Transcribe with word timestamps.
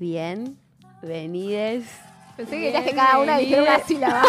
Bienvenides. 0.00 1.84
Pensé 2.34 2.56
que 2.56 2.62
querías 2.62 2.84
que 2.84 2.94
cada 2.94 3.18
una 3.18 3.36
dijera 3.36 3.64
una 3.64 3.80
sílaba. 3.80 4.22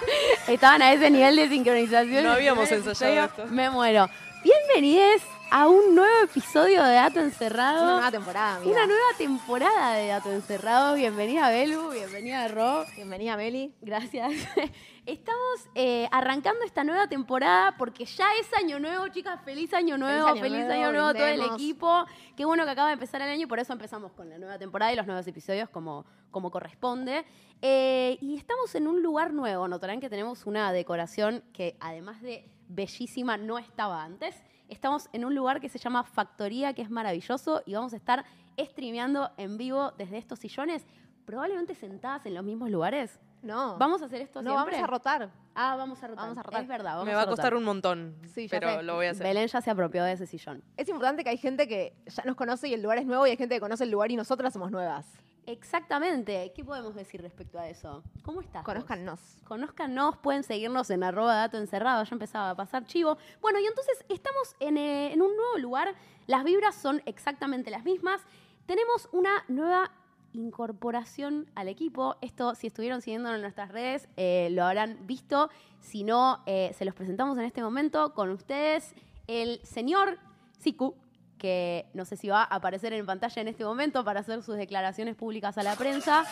Estaban 0.48 0.80
a 0.80 0.94
ese 0.94 1.10
nivel 1.10 1.36
de 1.36 1.50
sincronización. 1.50 2.24
No 2.24 2.32
habíamos 2.32 2.72
ensayado 2.72 3.26
esto. 3.26 3.46
Me 3.48 3.68
muero. 3.68 4.08
Bienvenides 4.42 5.20
a 5.50 5.68
un 5.68 5.94
nuevo 5.94 6.24
episodio 6.24 6.84
de 6.84 6.94
Dato 6.94 7.20
Una 7.20 7.28
Encerrado. 7.28 7.92
nueva 7.94 8.10
temporada, 8.10 8.56
amiga. 8.56 8.70
Una 8.70 8.86
nueva 8.86 9.08
temporada 9.16 9.94
de 9.94 10.08
Dato 10.08 10.30
Encerrado. 10.32 10.94
Bienvenida 10.94 11.48
Belu, 11.50 11.90
bienvenida 11.90 12.48
Ro. 12.48 12.84
Bienvenida, 12.94 13.36
Meli. 13.36 13.74
Gracias. 13.80 14.32
Estamos 15.06 15.68
eh, 15.74 16.06
arrancando 16.12 16.64
esta 16.64 16.84
nueva 16.84 17.08
temporada 17.08 17.76
porque 17.78 18.04
ya 18.04 18.26
es 18.40 18.52
año 18.54 18.78
nuevo, 18.78 19.08
chicas. 19.08 19.40
Feliz 19.42 19.72
año 19.72 19.96
nuevo, 19.96 20.28
año 20.28 20.40
feliz 20.40 20.66
nuevo, 20.66 20.72
año 20.72 20.92
nuevo 20.92 21.06
a 21.06 21.14
todo 21.14 21.26
el 21.26 21.40
equipo. 21.40 22.04
Qué 22.36 22.44
bueno 22.44 22.64
que 22.64 22.70
acaba 22.70 22.88
de 22.88 22.94
empezar 22.94 23.22
el 23.22 23.30
año 23.30 23.44
y 23.44 23.46
por 23.46 23.58
eso 23.58 23.72
empezamos 23.72 24.12
con 24.12 24.28
la 24.28 24.36
nueva 24.36 24.58
temporada 24.58 24.92
y 24.92 24.96
los 24.96 25.06
nuevos 25.06 25.26
episodios 25.26 25.70
como, 25.70 26.04
como 26.30 26.50
corresponde. 26.50 27.24
Eh, 27.62 28.18
y 28.20 28.36
estamos 28.36 28.74
en 28.74 28.86
un 28.86 29.02
lugar 29.02 29.32
nuevo. 29.32 29.66
Notarán 29.66 30.00
que 30.00 30.10
tenemos 30.10 30.44
una 30.44 30.72
decoración 30.72 31.42
que 31.54 31.76
además 31.80 32.20
de 32.20 32.46
bellísima 32.68 33.38
no 33.38 33.58
estaba 33.58 34.04
antes. 34.04 34.34
Estamos 34.68 35.08
en 35.14 35.24
un 35.24 35.34
lugar 35.34 35.60
que 35.60 35.70
se 35.70 35.78
llama 35.78 36.04
Factoría, 36.04 36.74
que 36.74 36.82
es 36.82 36.90
maravilloso 36.90 37.62
y 37.64 37.72
vamos 37.72 37.94
a 37.94 37.96
estar 37.96 38.24
streameando 38.58 39.30
en 39.38 39.56
vivo 39.56 39.92
desde 39.96 40.18
estos 40.18 40.40
sillones, 40.40 40.86
probablemente 41.24 41.74
sentadas 41.74 42.26
en 42.26 42.34
los 42.34 42.44
mismos 42.44 42.70
lugares. 42.70 43.18
No. 43.42 43.76
¿Vamos 43.78 44.02
a 44.02 44.06
hacer 44.06 44.20
esto 44.22 44.42
no, 44.42 44.50
siempre? 44.52 44.74
vamos 44.76 44.84
a 44.88 44.90
rotar. 44.90 45.30
Ah, 45.54 45.76
vamos 45.76 46.02
a 46.02 46.06
rotar. 46.08 46.24
Vamos 46.24 46.38
a 46.38 46.42
rotar. 46.42 46.62
Es 46.62 46.68
verdad, 46.68 46.90
vamos 46.92 47.06
Me 47.06 47.14
va 47.14 47.22
a 47.22 47.24
rotar. 47.24 47.36
costar 47.36 47.54
un 47.54 47.64
montón, 47.64 48.16
Sí, 48.34 48.46
ya 48.48 48.58
pero 48.60 48.76
sé. 48.76 48.82
lo 48.82 48.94
voy 48.96 49.06
a 49.06 49.10
hacer. 49.10 49.26
Belén 49.26 49.46
ya 49.48 49.60
se 49.60 49.70
apropió 49.70 50.04
de 50.04 50.12
ese 50.12 50.26
sillón. 50.26 50.62
Es 50.76 50.88
importante 50.88 51.24
que 51.24 51.30
hay 51.30 51.36
gente 51.38 51.66
que 51.68 51.94
ya 52.06 52.22
nos 52.24 52.36
conoce 52.36 52.68
y 52.68 52.74
el 52.74 52.82
lugar 52.82 52.98
es 52.98 53.06
nuevo 53.06 53.26
y 53.26 53.30
hay 53.30 53.36
gente 53.36 53.54
que 53.56 53.60
conoce 53.60 53.84
el 53.84 53.90
lugar 53.90 54.10
y 54.10 54.16
nosotras 54.16 54.52
somos 54.52 54.70
nuevas. 54.70 55.06
Exactamente. 55.46 56.52
¿Qué 56.54 56.64
podemos 56.64 56.94
decir 56.94 57.20
respecto 57.22 57.58
a 57.58 57.68
eso? 57.68 58.02
¿Cómo 58.22 58.40
estás? 58.42 58.62
vos? 58.62 58.66
Conózcannos. 58.74 59.20
Conózcanos, 59.46 60.16
pueden 60.18 60.42
seguirnos 60.42 60.90
en 60.90 61.02
arroba 61.02 61.34
dato 61.34 61.56
encerrado, 61.58 62.04
ya 62.04 62.14
empezaba 62.14 62.50
a 62.50 62.54
pasar 62.54 62.84
chivo. 62.84 63.16
Bueno, 63.40 63.58
y 63.58 63.66
entonces 63.66 64.04
estamos 64.08 64.54
en, 64.60 64.76
eh, 64.76 65.12
en 65.12 65.22
un 65.22 65.34
nuevo 65.36 65.58
lugar, 65.58 65.94
las 66.26 66.44
vibras 66.44 66.74
son 66.74 67.02
exactamente 67.06 67.70
las 67.70 67.84
mismas. 67.84 68.20
Tenemos 68.66 69.08
una 69.12 69.44
nueva 69.48 69.90
incorporación 70.32 71.50
al 71.54 71.68
equipo. 71.68 72.16
Esto, 72.20 72.54
si 72.54 72.66
estuvieron 72.68 73.00
siguiendo 73.02 73.34
en 73.34 73.40
nuestras 73.40 73.70
redes, 73.72 74.08
eh, 74.16 74.48
lo 74.52 74.64
habrán 74.64 74.98
visto. 75.06 75.50
Si 75.80 76.04
no, 76.04 76.42
eh, 76.46 76.72
se 76.76 76.84
los 76.84 76.94
presentamos 76.94 77.38
en 77.38 77.44
este 77.44 77.62
momento 77.62 78.14
con 78.14 78.30
ustedes, 78.30 78.94
el 79.26 79.60
señor 79.64 80.18
Siku, 80.58 80.94
que 81.38 81.86
no 81.94 82.04
sé 82.04 82.16
si 82.16 82.28
va 82.28 82.42
a 82.42 82.56
aparecer 82.56 82.92
en 82.92 83.06
pantalla 83.06 83.40
en 83.42 83.48
este 83.48 83.64
momento 83.64 84.04
para 84.04 84.20
hacer 84.20 84.42
sus 84.42 84.56
declaraciones 84.56 85.14
públicas 85.14 85.56
a 85.58 85.62
la 85.62 85.76
prensa. 85.76 86.24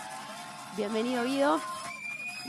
Bienvenido, 0.77 1.25
Guido. 1.25 1.61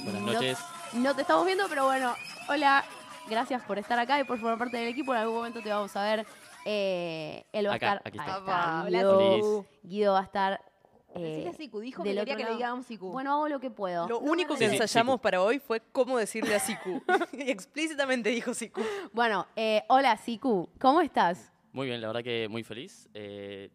Buenas 0.03 0.21
No- 0.23 0.33
noches. 0.33 0.57
no 0.93 1.15
te 1.15 1.21
estamos 1.21 1.45
viendo, 1.45 1.65
pero 1.69 1.85
bueno, 1.85 2.13
hola, 2.49 2.83
gracias 3.29 3.61
por 3.63 3.77
estar 3.77 3.97
acá 3.99 4.19
y 4.19 4.23
por 4.23 4.39
formar 4.39 4.57
parte 4.57 4.77
del 4.77 4.87
equipo. 4.87 5.13
En 5.13 5.19
algún 5.21 5.35
momento 5.37 5.61
te 5.61 5.69
vamos 5.69 5.95
a 5.95 6.03
ver. 6.03 6.25
Eh, 6.65 7.45
él 7.53 7.67
va 7.69 7.75
Acá, 7.75 7.91
a 7.91 7.95
estar. 7.95 8.07
aquí 8.07 8.19
ahí 8.19 8.25
está. 8.27 8.39
está, 8.39 8.83
Hola, 8.85 8.97
Guido. 8.99 9.65
Guido 9.83 10.13
va 10.13 10.19
a 10.19 10.23
estar. 10.23 10.61
Eh, 11.19 11.23
Decile 11.23 11.49
a 11.49 11.53
Siku, 11.53 11.79
dijo 11.79 12.03
que 12.03 12.09
quería 12.15 12.35
que 12.35 12.43
le 12.43 12.53
digamos 12.53 12.85
Siku. 12.85 13.11
Bueno, 13.11 13.33
hago 13.33 13.47
lo 13.47 13.59
que 13.59 13.69
puedo. 13.69 14.07
Lo 14.07 14.19
único 14.19 14.53
no, 14.53 14.59
que 14.59 14.65
ensayamos 14.65 15.15
Siku. 15.15 15.21
para 15.21 15.41
hoy 15.41 15.59
fue 15.59 15.81
cómo 15.91 16.17
decirle 16.17 16.55
a 16.55 16.59
Siku. 16.59 17.01
y 17.33 17.49
explícitamente 17.49 18.29
dijo 18.29 18.53
Siku. 18.53 18.81
Bueno, 19.13 19.47
eh, 19.55 19.83
hola, 19.89 20.15
Siku, 20.17 20.69
¿cómo 20.79 21.01
estás? 21.01 21.51
Muy 21.71 21.87
bien, 21.87 22.01
la 22.01 22.07
verdad 22.07 22.23
que 22.23 22.47
muy 22.49 22.63
feliz. 22.63 23.09
Eh, 23.13 23.69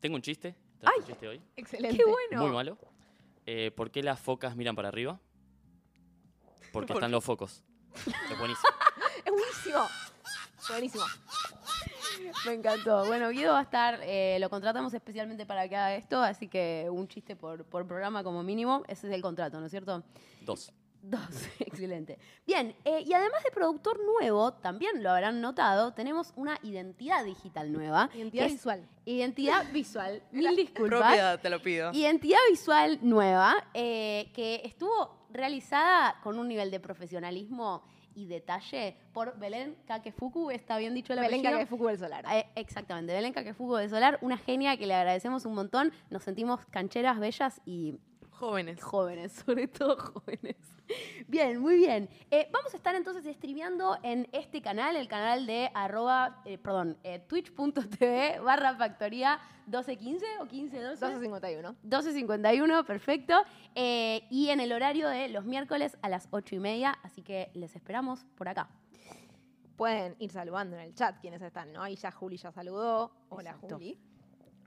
tengo 0.00 0.16
un 0.16 0.22
chiste, 0.22 0.54
traje 0.78 1.00
un 1.00 1.06
chiste 1.06 1.28
hoy, 1.28 1.40
Excelente. 1.56 1.96
Qué 1.96 2.04
bueno. 2.04 2.42
muy 2.42 2.52
malo. 2.52 2.78
Eh, 3.46 3.70
¿Por 3.74 3.90
qué 3.90 4.02
las 4.02 4.20
focas 4.20 4.54
miran 4.56 4.76
para 4.76 4.88
arriba? 4.88 5.20
Porque 6.72 6.86
¿Por 6.92 6.96
están 6.96 7.10
qué? 7.10 7.12
los 7.12 7.24
focos. 7.24 7.64
Es 7.94 8.38
buenísimo. 8.38 8.68
Es 9.24 9.32
buenísimo. 9.32 9.88
Buenísimo. 10.68 11.04
Me 12.46 12.54
encantó. 12.54 13.06
Bueno, 13.06 13.30
Guido 13.30 13.52
va 13.52 13.60
a 13.60 13.62
estar, 13.62 14.00
eh, 14.02 14.38
lo 14.40 14.50
contratamos 14.50 14.92
especialmente 14.94 15.46
para 15.46 15.68
que 15.68 15.76
haga 15.76 15.94
esto, 15.94 16.20
así 16.20 16.48
que 16.48 16.88
un 16.90 17.08
chiste 17.08 17.36
por, 17.36 17.64
por 17.64 17.86
programa 17.86 18.22
como 18.24 18.42
mínimo. 18.42 18.82
Ese 18.88 19.08
es 19.08 19.14
el 19.14 19.22
contrato, 19.22 19.60
¿no 19.60 19.66
es 19.66 19.70
cierto? 19.70 20.02
Dos. 20.40 20.72
Dos, 21.02 21.20
excelente. 21.58 22.16
Bien, 22.46 22.76
eh, 22.84 23.02
y 23.04 23.12
además 23.12 23.42
de 23.42 23.50
productor 23.50 23.98
nuevo, 24.04 24.52
también 24.52 25.02
lo 25.02 25.10
habrán 25.10 25.40
notado, 25.40 25.92
tenemos 25.92 26.32
una 26.36 26.58
identidad 26.62 27.24
digital 27.24 27.72
nueva. 27.72 28.08
Identidad 28.14 28.46
visual. 28.46 28.88
Identidad 29.04 29.64
visual, 29.72 30.22
mil 30.30 30.54
disculpas. 30.54 31.00
Propiedad, 31.00 31.40
te 31.40 31.50
lo 31.50 31.60
pido. 31.60 31.92
Identidad 31.92 32.38
visual 32.48 33.00
nueva, 33.02 33.52
eh, 33.74 34.30
que 34.32 34.62
estuvo 34.64 35.26
realizada 35.30 36.20
con 36.22 36.38
un 36.38 36.46
nivel 36.46 36.70
de 36.70 36.78
profesionalismo 36.78 37.82
y 38.14 38.26
detalle 38.26 38.96
por 39.12 39.38
Belén 39.38 39.76
Kakefuku, 39.86 40.50
¿está 40.50 40.78
bien 40.78 40.94
dicho 40.94 41.12
el 41.12 41.20
Belén 41.20 41.40
apellido? 41.40 41.52
Kakefuku 41.52 41.86
del 41.86 41.98
Solar. 41.98 42.24
Eh, 42.32 42.46
exactamente, 42.54 43.12
Belén 43.12 43.32
Kakefuku 43.32 43.76
de 43.76 43.88
Solar, 43.88 44.18
una 44.22 44.36
genia 44.36 44.76
que 44.76 44.86
le 44.86 44.94
agradecemos 44.94 45.44
un 45.44 45.54
montón. 45.54 45.92
Nos 46.10 46.22
sentimos 46.22 46.64
cancheras, 46.66 47.18
bellas 47.18 47.60
y 47.64 47.98
Jóvenes. 48.42 48.82
jóvenes, 48.82 49.32
sobre 49.46 49.68
todo 49.68 49.96
jóvenes. 49.96 50.56
Bien, 51.28 51.60
muy 51.60 51.76
bien. 51.76 52.08
Eh, 52.28 52.48
vamos 52.52 52.74
a 52.74 52.76
estar 52.76 52.92
entonces 52.96 53.24
streameando 53.36 53.96
en 54.02 54.28
este 54.32 54.60
canal, 54.60 54.96
el 54.96 55.06
canal 55.06 55.46
de 55.46 55.70
arroba, 55.74 56.42
eh, 56.44 56.58
perdón, 56.58 56.98
eh, 57.04 57.20
twitch.tv 57.20 58.40
barra 58.40 58.74
factoría 58.74 59.38
1215 59.66 60.26
o 60.40 60.44
1512. 60.46 61.06
1251. 61.06 61.76
1251, 61.84 62.84
perfecto. 62.84 63.34
Eh, 63.76 64.26
y 64.28 64.48
en 64.48 64.58
el 64.58 64.72
horario 64.72 65.08
de 65.08 65.28
los 65.28 65.44
miércoles 65.44 65.96
a 66.02 66.08
las 66.08 66.26
8 66.32 66.56
y 66.56 66.58
media, 66.58 66.98
así 67.04 67.22
que 67.22 67.52
les 67.54 67.76
esperamos 67.76 68.24
por 68.34 68.48
acá. 68.48 68.68
Pueden 69.76 70.16
ir 70.18 70.32
saludando 70.32 70.76
en 70.76 70.82
el 70.82 70.94
chat 70.94 71.20
quienes 71.20 71.42
están, 71.42 71.72
¿no? 71.72 71.80
Ahí 71.80 71.94
ya 71.94 72.10
Juli 72.10 72.38
ya 72.38 72.50
saludó. 72.50 73.12
Hola, 73.28 73.50
Exacto. 73.50 73.76
Juli. 73.76 74.11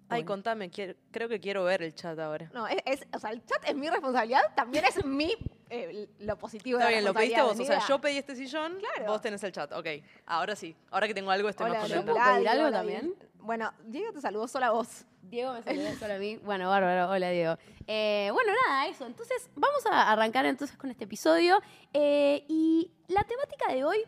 Ay, 0.08 0.22
Bueno. 0.22 0.26
contame, 0.28 0.70
quiero- 0.70 0.94
creo 1.12 1.28
que 1.28 1.40
quiero 1.40 1.64
ver 1.64 1.82
el 1.82 1.96
chat 1.96 2.18
ahora. 2.20 2.50
No, 2.54 2.68
es, 2.68 2.78
es- 2.86 3.08
o 3.14 3.20
sea, 3.20 3.32
el 3.32 3.44
chat 3.46 3.68
es 3.68 3.76
mi 3.76 3.90
responsabilidad, 3.90 4.42
también 4.56 4.86
es 4.86 5.04
mi, 5.04 5.36
eh, 5.70 6.08
lo 6.20 6.38
positivo 6.38 6.78
Está 6.78 6.90
de 6.90 6.92
la 6.92 7.00
bien, 7.02 7.06
lo 7.06 7.14
pediste 7.16 7.42
vos. 7.42 7.60
O 7.60 7.66
sea, 7.66 7.80
yo 7.88 8.00
pedí 8.00 8.18
este 8.18 8.36
sillón, 8.36 8.78
Claro. 8.80 9.12
vos 9.12 9.22
tenés 9.22 9.44
el 9.44 9.52
chat. 9.52 9.72
Ok, 9.74 9.88
ahora 10.28 10.56
sí. 10.56 10.76
Ahora 10.92 11.08
que 11.08 11.14
tengo 11.16 11.32
algo 11.32 11.50
estoy 11.50 11.70
Hola, 11.70 11.80
más 11.80 11.90
¿yo 11.90 11.96
contenta. 11.98 12.22
puedo 12.24 12.36
pedir 12.36 12.50
algo 12.50 12.68
hola, 12.68 12.78
también? 12.78 13.02
bien. 13.02 13.16
Bueno, 13.40 13.74
Diego 13.86 14.12
te 14.14 14.22
saludó 14.22 14.48
solo 14.48 14.66
a 14.68 14.72
vos. 14.72 15.06
Diego 15.24 15.54
me 15.54 15.64
saludó 15.64 15.88
solo 16.00 16.14
a 16.14 16.18
mí. 16.18 16.38
Bueno, 16.38 16.70
bárbaro. 16.70 17.10
Hola, 17.12 17.30
Diego. 17.32 17.58
Eh, 17.88 18.30
bueno, 18.34 18.52
nada, 18.68 18.88
eso. 18.88 19.06
Entonces, 19.08 19.50
vamos 19.56 19.84
a 19.88 20.12
arrancar 20.12 20.46
entonces 20.46 20.78
con 20.78 20.92
este 20.92 21.06
episodio. 21.06 21.60
Eh, 21.94 22.44
y 22.48 22.92
la 23.08 23.24
temática 23.24 23.72
de 23.74 23.84
hoy, 23.84 24.04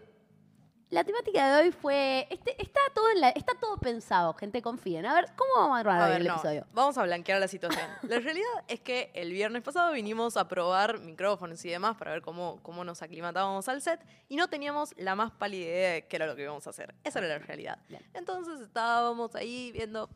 la 0.89 1.03
temática 1.03 1.55
de 1.57 1.63
hoy 1.63 1.71
fue, 1.71 2.27
este, 2.29 2.55
está, 2.61 2.79
todo 2.95 3.09
en 3.09 3.19
la- 3.19 3.29
está 3.31 3.53
todo 3.59 3.77
pensado, 3.77 4.33
gente, 4.35 4.61
confíen. 4.61 5.05
A 5.05 5.13
ver, 5.15 5.25
¿cómo 5.35 5.51
vamos 5.57 5.75
a 5.77 5.79
armar 5.81 6.01
A 6.01 6.05
hoy 6.05 6.11
ver, 6.11 6.21
el 6.21 6.27
no, 6.27 6.33
episodio? 6.35 6.65
vamos 6.71 6.97
a 6.97 7.03
blanquear 7.03 7.39
la 7.41 7.47
situación. 7.49 7.85
La 8.03 8.19
realidad 8.19 8.47
es 8.69 8.79
que 8.79 9.11
el 9.13 9.31
viernes 9.33 9.63
pasado 9.63 9.91
vinimos 9.91 10.37
a 10.37 10.47
probar 10.47 10.99
micrófonos 10.99 11.63
y 11.65 11.69
demás 11.69 11.97
para 11.97 12.11
ver 12.11 12.21
cómo, 12.21 12.59
cómo 12.63 12.85
nos 12.85 13.01
aclimatábamos 13.01 13.67
al 13.67 13.81
set 13.81 13.99
y 14.29 14.37
no 14.37 14.47
teníamos 14.47 14.93
la 14.97 15.15
más 15.15 15.31
pálida 15.31 15.65
idea 15.65 15.91
de 15.93 16.07
qué 16.07 16.15
era 16.15 16.25
lo 16.25 16.35
que 16.37 16.43
íbamos 16.43 16.65
a 16.67 16.69
hacer. 16.69 16.95
Esa 17.03 17.19
era 17.19 17.27
la 17.27 17.39
realidad. 17.39 17.79
Bien. 17.89 18.01
Entonces 18.13 18.61
estábamos 18.61 19.35
ahí 19.35 19.71
viendo 19.73 20.09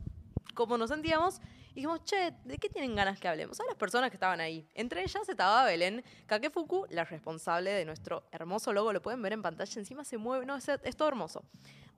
cómo 0.54 0.78
nos 0.78 0.88
sentíamos 0.90 1.40
y 1.72 1.76
dijimos, 1.76 2.04
che, 2.04 2.32
¿de 2.44 2.58
qué 2.58 2.68
tienen 2.68 2.94
ganas 2.94 3.18
que 3.18 3.28
hablemos? 3.28 3.58
A 3.60 3.64
las 3.64 3.74
personas 3.76 4.10
que 4.10 4.16
estaban 4.16 4.40
ahí. 4.40 4.68
Entre 4.74 5.02
ellas 5.02 5.28
estaba 5.28 5.64
Belén 5.64 6.04
Kakefuku, 6.26 6.86
la 6.90 7.04
responsable 7.04 7.70
de 7.70 7.84
nuestro 7.84 8.24
hermoso 8.30 8.72
logo. 8.72 8.92
Lo 8.92 9.00
pueden 9.02 9.22
ver 9.22 9.32
en 9.32 9.42
pantalla, 9.42 9.78
encima 9.78 10.04
se 10.04 10.18
mueve, 10.18 10.44
no, 10.46 10.56
es, 10.56 10.68
es 10.68 10.96
todo 10.96 11.08
hermoso. 11.08 11.42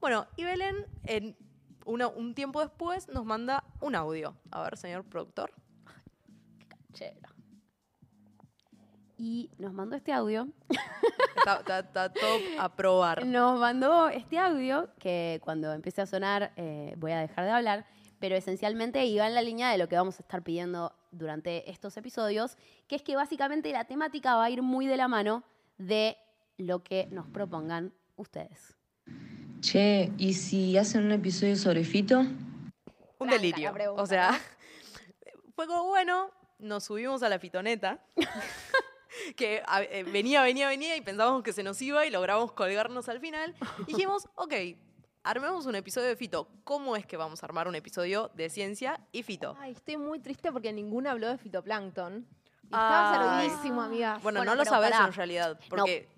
Bueno, 0.00 0.26
y 0.36 0.44
Belén, 0.44 0.86
en 1.04 1.36
una- 1.86 2.08
un 2.08 2.34
tiempo 2.34 2.60
después, 2.60 3.08
nos 3.08 3.24
manda 3.24 3.64
un 3.80 3.94
audio. 3.94 4.36
A 4.50 4.62
ver, 4.62 4.76
señor 4.76 5.04
productor. 5.04 5.52
Chero. 6.92 7.28
Y 9.16 9.50
nos 9.58 9.72
mandó 9.72 9.96
este 9.96 10.12
audio. 10.12 10.48
Está, 11.36 11.58
está- 11.58 11.78
está 11.80 12.12
todo 12.12 12.38
a 12.58 12.74
probar. 12.74 13.24
Nos 13.26 13.60
mandó 13.60 14.08
este 14.08 14.38
audio 14.38 14.88
que 14.98 15.40
cuando 15.44 15.72
empiece 15.72 16.02
a 16.02 16.06
sonar 16.06 16.52
eh, 16.56 16.94
voy 16.96 17.12
a 17.12 17.20
dejar 17.20 17.44
de 17.44 17.50
hablar, 17.50 17.86
pero 18.24 18.36
esencialmente 18.36 19.04
iba 19.04 19.26
en 19.26 19.34
la 19.34 19.42
línea 19.42 19.70
de 19.70 19.76
lo 19.76 19.86
que 19.86 19.96
vamos 19.96 20.18
a 20.18 20.22
estar 20.22 20.42
pidiendo 20.42 20.94
durante 21.10 21.70
estos 21.70 21.94
episodios, 21.98 22.56
que 22.88 22.96
es 22.96 23.02
que 23.02 23.16
básicamente 23.16 23.70
la 23.70 23.84
temática 23.84 24.34
va 24.34 24.44
a 24.46 24.50
ir 24.50 24.62
muy 24.62 24.86
de 24.86 24.96
la 24.96 25.08
mano 25.08 25.44
de 25.76 26.16
lo 26.56 26.82
que 26.82 27.06
nos 27.10 27.28
propongan 27.28 27.92
ustedes. 28.16 28.78
Che, 29.60 30.10
¿y 30.16 30.32
si 30.32 30.78
hacen 30.78 31.04
un 31.04 31.12
episodio 31.12 31.54
sobre 31.56 31.84
Fito? 31.84 32.20
Un 32.20 32.30
Franca 33.18 33.34
delirio. 33.34 33.74
pregunta, 33.74 34.02
o 34.02 34.06
sea, 34.06 34.40
fue 35.54 35.66
como 35.66 35.88
bueno, 35.88 36.30
nos 36.58 36.84
subimos 36.84 37.22
a 37.22 37.28
la 37.28 37.38
fitoneta. 37.38 38.02
que 39.36 39.62
eh, 39.90 40.04
venía, 40.04 40.42
venía, 40.42 40.66
venía 40.66 40.96
y 40.96 41.02
pensábamos 41.02 41.42
que 41.42 41.52
se 41.52 41.62
nos 41.62 41.82
iba 41.82 42.06
y 42.06 42.10
logramos 42.10 42.52
colgarnos 42.52 43.10
al 43.10 43.20
final. 43.20 43.54
Y 43.80 43.92
dijimos, 43.92 44.30
ok, 44.36 44.54
armemos 45.24 45.66
un 45.66 45.74
episodio 45.74 46.08
de 46.08 46.16
Fito. 46.16 46.48
¿Cómo 46.64 46.96
es 46.96 47.06
que 47.06 47.16
vamos 47.16 47.42
a 47.42 47.46
armar 47.46 47.66
un 47.66 47.74
episodio 47.74 48.30
de 48.34 48.48
ciencia 48.50 49.00
y 49.10 49.22
Fito? 49.22 49.56
Ay, 49.58 49.72
estoy 49.72 49.96
muy 49.96 50.20
triste 50.20 50.52
porque 50.52 50.72
ninguno 50.72 51.10
habló 51.10 51.28
de 51.28 51.38
fitoplancton. 51.38 52.26
Y 52.62 52.66
estaba 52.66 53.38
Ay. 53.40 53.48
servidísimo, 53.48 53.82
amiga. 53.82 54.18
Bueno, 54.22 54.40
Bueno, 54.40 54.44
no 54.52 54.54
lo 54.56 54.62
pero 54.62 54.70
sabes 54.70 54.90
pará. 54.92 55.06
en 55.06 55.12
realidad, 55.12 55.58
porque 55.68 56.08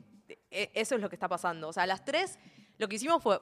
e- 0.50 0.70
eso 0.74 0.94
es 0.94 1.00
lo 1.00 1.08
que 1.08 1.16
está 1.16 1.28
pasando. 1.28 1.68
O 1.68 1.72
sea, 1.72 1.86
las 1.86 2.04
tres, 2.04 2.38
lo 2.78 2.88
que 2.88 2.96
hicimos 2.96 3.22
fue, 3.22 3.40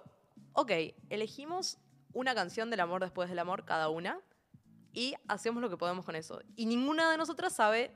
ok, 0.53 0.71
elegimos 1.11 1.79
una 2.13 2.35
canción 2.35 2.71
del 2.71 2.81
amor 2.81 3.03
después 3.03 3.29
del 3.29 3.39
amor, 3.39 3.65
cada 3.65 3.89
una, 3.89 4.21
y 4.93 5.15
hacemos 5.29 5.61
lo 5.61 5.69
que 5.69 5.77
podemos 5.77 6.05
con 6.05 6.15
eso. 6.17 6.41
Y 6.57 6.67
ninguna 6.67 7.11
de 7.11 7.17
nosotras 7.19 7.53
sabe, 7.53 7.93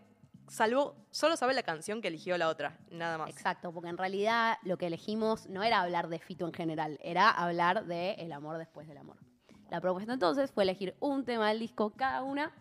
salvo, 0.49 0.97
solo 1.11 1.37
sabe 1.37 1.55
la 1.55 1.62
canción 1.62 2.00
que 2.00 2.09
eligió 2.09 2.37
la 2.39 2.49
otra, 2.49 2.79
nada 2.91 3.19
más. 3.19 3.31
Exacto, 3.31 3.73
porque 3.73 3.89
en 3.89 3.99
realidad 3.99 4.59
lo 4.62 4.79
que 4.79 4.87
elegimos 4.87 5.49
no 5.49 5.62
era 5.62 5.81
hablar 5.81 6.09
de 6.09 6.19
Fito 6.19 6.47
en 6.47 6.53
general, 6.53 6.99
era 7.03 7.31
hablar 7.31 7.87
de 7.87 8.12
el 8.15 8.33
amor 8.33 8.59
después 8.59 8.89
del 8.89 8.99
amor. 8.99 9.17
La 9.71 9.81
propuesta 9.81 10.12
entonces 10.12 10.50
fue 10.50 10.65
elegir 10.65 10.97
un 11.00 11.25
tema 11.25 11.49
del 11.49 11.59
disco 11.59 11.91
cada 11.91 12.23
una 12.23 12.55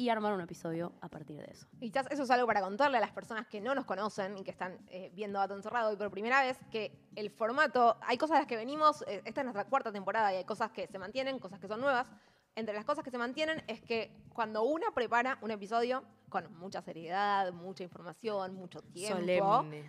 y 0.00 0.08
armar 0.08 0.32
un 0.32 0.40
episodio 0.40 0.94
a 1.02 1.08
partir 1.08 1.36
de 1.36 1.50
eso. 1.50 1.66
Y 1.78 1.90
quizás 1.90 2.06
eso 2.10 2.22
es 2.22 2.30
algo 2.30 2.46
para 2.46 2.62
contarle 2.62 2.96
a 2.96 3.00
las 3.00 3.10
personas 3.10 3.46
que 3.46 3.60
no 3.60 3.74
nos 3.74 3.84
conocen 3.84 4.38
y 4.38 4.42
que 4.42 4.50
están 4.50 4.78
eh, 4.88 5.10
viendo 5.14 5.38
Dato 5.38 5.54
Encerrado 5.54 5.92
y 5.92 5.96
por 5.96 6.10
primera 6.10 6.42
vez, 6.42 6.58
que 6.70 6.98
el 7.16 7.28
formato, 7.28 7.98
hay 8.00 8.16
cosas 8.16 8.36
a 8.36 8.38
las 8.40 8.48
que 8.48 8.56
venimos, 8.56 9.04
eh, 9.06 9.20
esta 9.26 9.42
es 9.42 9.44
nuestra 9.44 9.66
cuarta 9.66 9.92
temporada 9.92 10.32
y 10.32 10.36
hay 10.36 10.44
cosas 10.44 10.70
que 10.70 10.86
se 10.86 10.98
mantienen, 10.98 11.38
cosas 11.38 11.60
que 11.60 11.68
son 11.68 11.82
nuevas. 11.82 12.06
Entre 12.56 12.74
las 12.74 12.84
cosas 12.84 13.04
que 13.04 13.10
se 13.10 13.18
mantienen 13.18 13.62
es 13.68 13.80
que 13.80 14.10
cuando 14.34 14.62
una 14.62 14.90
prepara 14.92 15.38
un 15.40 15.50
episodio 15.50 16.04
con 16.28 16.52
mucha 16.56 16.82
seriedad, 16.82 17.52
mucha 17.52 17.84
información, 17.84 18.54
mucho 18.54 18.82
tiempo, 18.82 19.18
Solemne. 19.18 19.84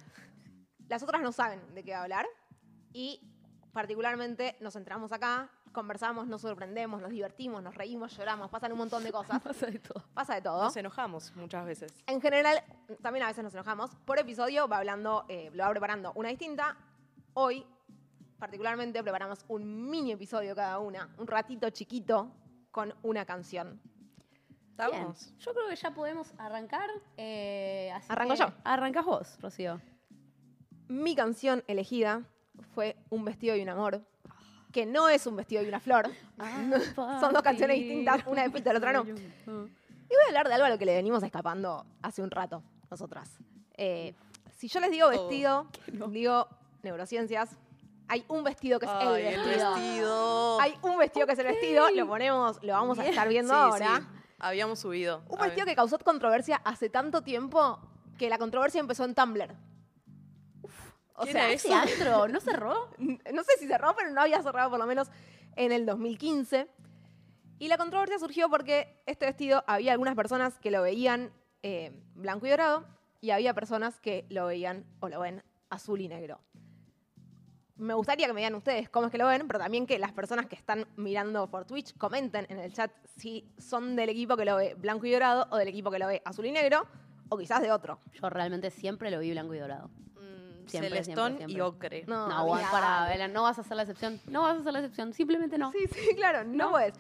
las 0.87 1.03
otras 1.03 1.21
no 1.21 1.31
saben 1.31 1.73
de 1.73 1.83
qué 1.83 1.93
hablar 1.93 2.25
y 2.93 3.21
particularmente 3.71 4.57
nos 4.59 4.75
entramos 4.75 5.11
acá, 5.11 5.49
conversamos, 5.71 6.27
nos 6.27 6.41
sorprendemos, 6.41 7.01
nos 7.01 7.11
divertimos, 7.11 7.63
nos 7.63 7.75
reímos, 7.75 8.15
lloramos, 8.17 8.49
pasan 8.49 8.71
un 8.71 8.79
montón 8.79 9.03
de 9.03 9.11
cosas. 9.11 9.41
Pasa 9.43 9.67
de 9.67 9.79
todo. 9.79 10.03
Pasa 10.13 10.35
de 10.35 10.41
todo. 10.41 10.63
Nos 10.65 10.77
enojamos 10.77 11.35
muchas 11.35 11.65
veces. 11.65 11.93
En 12.07 12.21
general, 12.21 12.61
también 13.01 13.23
a 13.23 13.27
veces 13.27 13.43
nos 13.43 13.53
enojamos. 13.53 13.95
Por 14.05 14.19
episodio 14.19 14.67
va 14.67 14.77
hablando, 14.77 15.25
eh, 15.29 15.49
lo 15.53 15.63
va 15.63 15.69
preparando 15.69 16.11
una 16.15 16.29
distinta. 16.29 16.77
Hoy, 17.33 17.65
particularmente, 18.37 19.01
preparamos 19.01 19.45
un 19.47 19.89
mini 19.89 20.11
episodio 20.11 20.55
cada 20.55 20.79
una, 20.79 21.09
un 21.17 21.27
ratito 21.27 21.69
chiquito 21.69 22.31
con 22.71 22.94
una 23.03 23.25
canción. 23.25 23.79
Bien, 24.77 24.89
¿Estamos? 24.94 25.33
yo 25.38 25.53
creo 25.53 25.68
que 25.69 25.75
ya 25.75 25.91
podemos 25.91 26.33
arrancar. 26.38 26.89
eh, 27.18 27.91
así 27.94 28.07
Arranco 28.09 28.33
que 28.33 28.39
yo. 28.39 28.51
Arrancas 28.63 29.06
vos, 29.06 29.38
Rocío. 29.41 29.79
Mi 30.88 31.15
canción 31.15 31.63
elegida 31.68 32.23
fue 32.73 32.95
Un 33.09 33.23
vestido 33.25 33.56
y 33.56 33.62
un 33.62 33.69
amor, 33.69 34.01
que 34.71 34.85
no 34.85 35.07
es 35.09 35.27
un 35.27 35.35
vestido 35.35 35.62
y 35.63 35.68
una 35.68 35.79
flor. 35.79 36.09
Son 36.95 37.33
dos 37.33 37.41
canciones 37.44 37.77
distintas, 37.77 38.25
una 38.25 38.44
de 38.44 38.50
Fito 38.51 38.69
y 38.69 38.73
la 38.73 38.77
otra 38.79 38.94
no. 38.94 39.03
Y 39.06 39.13
voy 40.13 40.23
a 40.25 40.27
hablar 40.27 40.47
de 40.47 40.53
algo 40.56 40.65
a 40.65 40.69
lo 40.69 40.77
que 40.77 40.85
le 40.85 40.95
venimos 40.95 41.23
escapando 41.23 41.85
hace 42.01 42.21
un 42.21 42.31
rato, 42.31 42.63
nosotras. 42.89 43.38
Eh, 43.75 44.13
si 44.57 44.68
yo 44.68 44.79
les 44.79 44.91
digo 44.91 45.09
Todo. 45.12 45.27
vestido, 45.27 45.68
digo 46.09 46.47
neurociencias, 46.83 47.57
hay 48.11 48.25
un 48.27 48.43
vestido 48.43 48.77
que 48.77 48.85
es 48.87 48.91
Ay, 48.93 49.21
el 49.25 49.33
el 49.35 49.45
vestido. 49.45 50.59
Hay 50.59 50.77
un 50.81 50.97
vestido 50.97 51.25
que 51.25 51.31
es 51.31 51.39
el 51.39 51.47
vestido, 51.47 51.89
lo 51.91 52.05
ponemos, 52.07 52.61
lo 52.61 52.73
vamos 52.73 52.99
a 52.99 53.05
estar 53.07 53.29
viendo 53.29 53.53
Sí, 53.53 53.57
ahora. 53.59 53.99
sí. 54.01 54.05
Habíamos 54.37 54.79
subido. 54.79 55.23
Un 55.29 55.39
vestido 55.39 55.65
que 55.65 55.75
causó 55.75 55.97
controversia 55.99 56.57
hace 56.65 56.89
tanto 56.89 57.21
tiempo 57.21 57.79
que 58.17 58.27
la 58.27 58.37
controversia 58.37 58.81
empezó 58.81 59.05
en 59.05 59.15
Tumblr. 59.15 59.55
O 61.13 61.23
¿Quién 61.23 61.33
sea, 61.33 61.45
era 61.45 61.53
¿Ese 61.53 61.73
antro 61.73 62.27
no 62.27 62.39
cerró? 62.41 62.89
no 62.97 63.43
sé 63.43 63.51
si 63.59 63.67
cerró, 63.67 63.95
pero 63.95 64.09
no 64.11 64.19
había 64.21 64.41
cerrado 64.43 64.69
por 64.69 64.79
lo 64.79 64.85
menos 64.87 65.07
en 65.55 65.71
el 65.71 65.85
2015. 65.85 66.67
Y 67.59 67.69
la 67.69 67.77
controversia 67.77 68.19
surgió 68.19 68.49
porque 68.49 69.01
este 69.05 69.25
vestido 69.25 69.63
había 69.67 69.93
algunas 69.93 70.15
personas 70.15 70.59
que 70.59 70.69
lo 70.71 70.81
veían 70.81 71.31
eh, 71.63 71.93
blanco 72.15 72.45
y 72.45 72.49
dorado 72.49 72.83
y 73.21 73.29
había 73.31 73.53
personas 73.53 74.01
que 74.01 74.25
lo 74.29 74.47
veían 74.47 74.85
o 74.99 75.07
lo 75.07 75.21
ven 75.21 75.43
azul 75.69 76.01
y 76.01 76.09
negro. 76.09 76.41
Me 77.81 77.94
gustaría 77.95 78.28
que 78.28 78.33
me 78.33 78.42
digan 78.42 78.54
ustedes 78.56 78.89
cómo 78.89 79.07
es 79.07 79.12
que 79.12 79.18
lo 79.18 79.25
ven, 79.28 79.48
pero 79.48 79.57
también 79.60 79.88
que 79.88 79.98
las 79.98 80.12
personas 80.12 80.45
que 80.45 80.56
están 80.56 80.86
mirando 80.98 81.48
por 81.50 81.66
Twitch 81.66 81.98
comenten 81.98 82.45
en 82.50 82.60
el 82.60 82.72
chat 82.72 82.92
si 83.18 83.44
son 83.57 83.95
del 83.95 84.10
equipo 84.10 84.38
que 84.38 84.45
lo 84.45 84.56
ve 84.56 84.75
blanco 84.75 85.06
y 85.07 85.12
dorado 85.12 85.48
o 85.50 85.57
del 85.57 85.68
equipo 85.68 85.89
que 85.89 85.98
lo 85.98 86.06
ve 86.07 86.22
azul 86.24 86.45
y 86.45 86.51
negro 86.51 86.86
o 87.30 87.38
quizás 87.38 87.60
de 87.62 87.72
otro. 87.72 88.00
Yo 88.13 88.30
realmente 88.30 88.69
siempre 88.69 89.10
lo 89.10 89.19
vi 89.19 89.31
blanco 89.31 89.56
y 89.56 89.60
dorado. 89.60 89.88
Mm, 90.16 90.68
Siempre, 90.68 90.89
Celestón 91.04 91.38
siempre, 91.38 91.57
y 91.57 91.60
ocre. 91.62 92.04
No, 92.06 92.28
No, 92.28 92.45
bueno, 92.45 92.68
para, 92.72 93.28
no 93.28 93.42
vas 93.44 93.57
a 93.57 93.62
hacer 93.62 93.75
la 93.78 93.81
excepción. 93.83 94.22
No 94.28 94.44
vas 94.44 94.57
a 94.57 94.60
hacer 94.60 94.74
la 94.74 94.80
excepción, 94.80 95.13
simplemente 95.13 95.57
no. 95.57 95.72
Sí, 95.72 95.80
sí, 95.92 96.16
claro, 96.16 96.44
no, 96.44 96.69
puedes. 96.69 96.94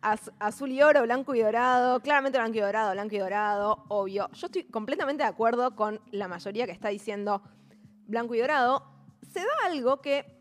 Az- 0.00 0.30
azul 0.38 0.70
y 0.70 0.80
oro, 0.80 1.02
blanco 1.02 1.34
y 1.34 1.40
dorado, 1.42 2.00
claramente 2.00 2.38
blanco 2.38 2.56
y 2.56 2.60
dorado, 2.60 2.92
blanco 2.92 3.14
y 3.14 3.18
dorado, 3.18 3.84
obvio. 3.88 4.30
Yo 4.32 4.46
estoy 4.46 4.64
completamente 4.64 5.22
de 5.22 5.28
acuerdo 5.28 5.76
con 5.76 6.00
la 6.12 6.28
mayoría 6.28 6.64
que 6.64 6.72
está 6.72 6.88
diciendo 6.88 7.42
blanco 8.06 8.34
y 8.34 8.38
dorado. 8.38 8.97
Se 9.28 9.40
da 9.40 9.46
algo 9.66 10.00
que 10.00 10.38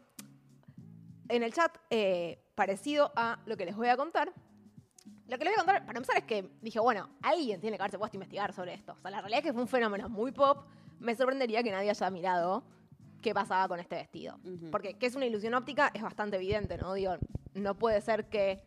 en 1.30 1.44
el 1.44 1.54
chat, 1.54 1.78
eh, 1.90 2.44
parecido 2.56 3.12
a 3.16 3.40
lo 3.46 3.58
que 3.58 3.66
les 3.66 3.76
voy 3.76 3.90
a 3.90 3.98
contar. 3.98 4.32
Lo 5.28 5.38
que 5.38 5.44
les 5.44 5.54
voy 5.54 5.62
a 5.62 5.66
contar, 5.66 5.86
para 5.86 6.00
empezar, 6.00 6.18
es 6.18 6.24
que 6.24 6.50
dije, 6.62 6.80
bueno, 6.80 7.10
alguien 7.22 7.60
tiene 7.60 7.78
que 7.78 7.84
haberse 7.84 7.98
puesto 7.98 8.16
a 8.16 8.18
investigar 8.18 8.54
sobre 8.54 8.74
esto. 8.74 8.94
O 8.94 9.02
sea, 9.02 9.12
la 9.12 9.20
realidad 9.20 9.40
es 9.40 9.46
que 9.46 9.54
fue 9.54 9.62
un 9.62 9.68
fenómeno 9.68 10.10
muy 10.10 10.32
pop. 10.32 10.66
Me 11.00 11.16
sorprendería 11.16 11.62
que 11.64 11.72
nadie 11.72 11.90
haya 11.90 12.10
mirado 12.10 12.64
qué 13.22 13.34
pasaba 13.34 13.68
con 13.68 13.80
este 13.80 13.96
vestido. 13.96 14.40
Porque 14.72 14.98
que 14.98 15.06
es 15.06 15.16
una 15.16 15.26
ilusión 15.26 15.54
óptica 15.54 15.92
es 15.94 16.02
bastante 16.02 16.38
evidente, 16.38 16.78
¿no? 16.78 16.94
Digo, 16.94 17.18
no 17.54 17.78
puede 17.78 18.00
ser 18.02 18.30
que 18.30 18.64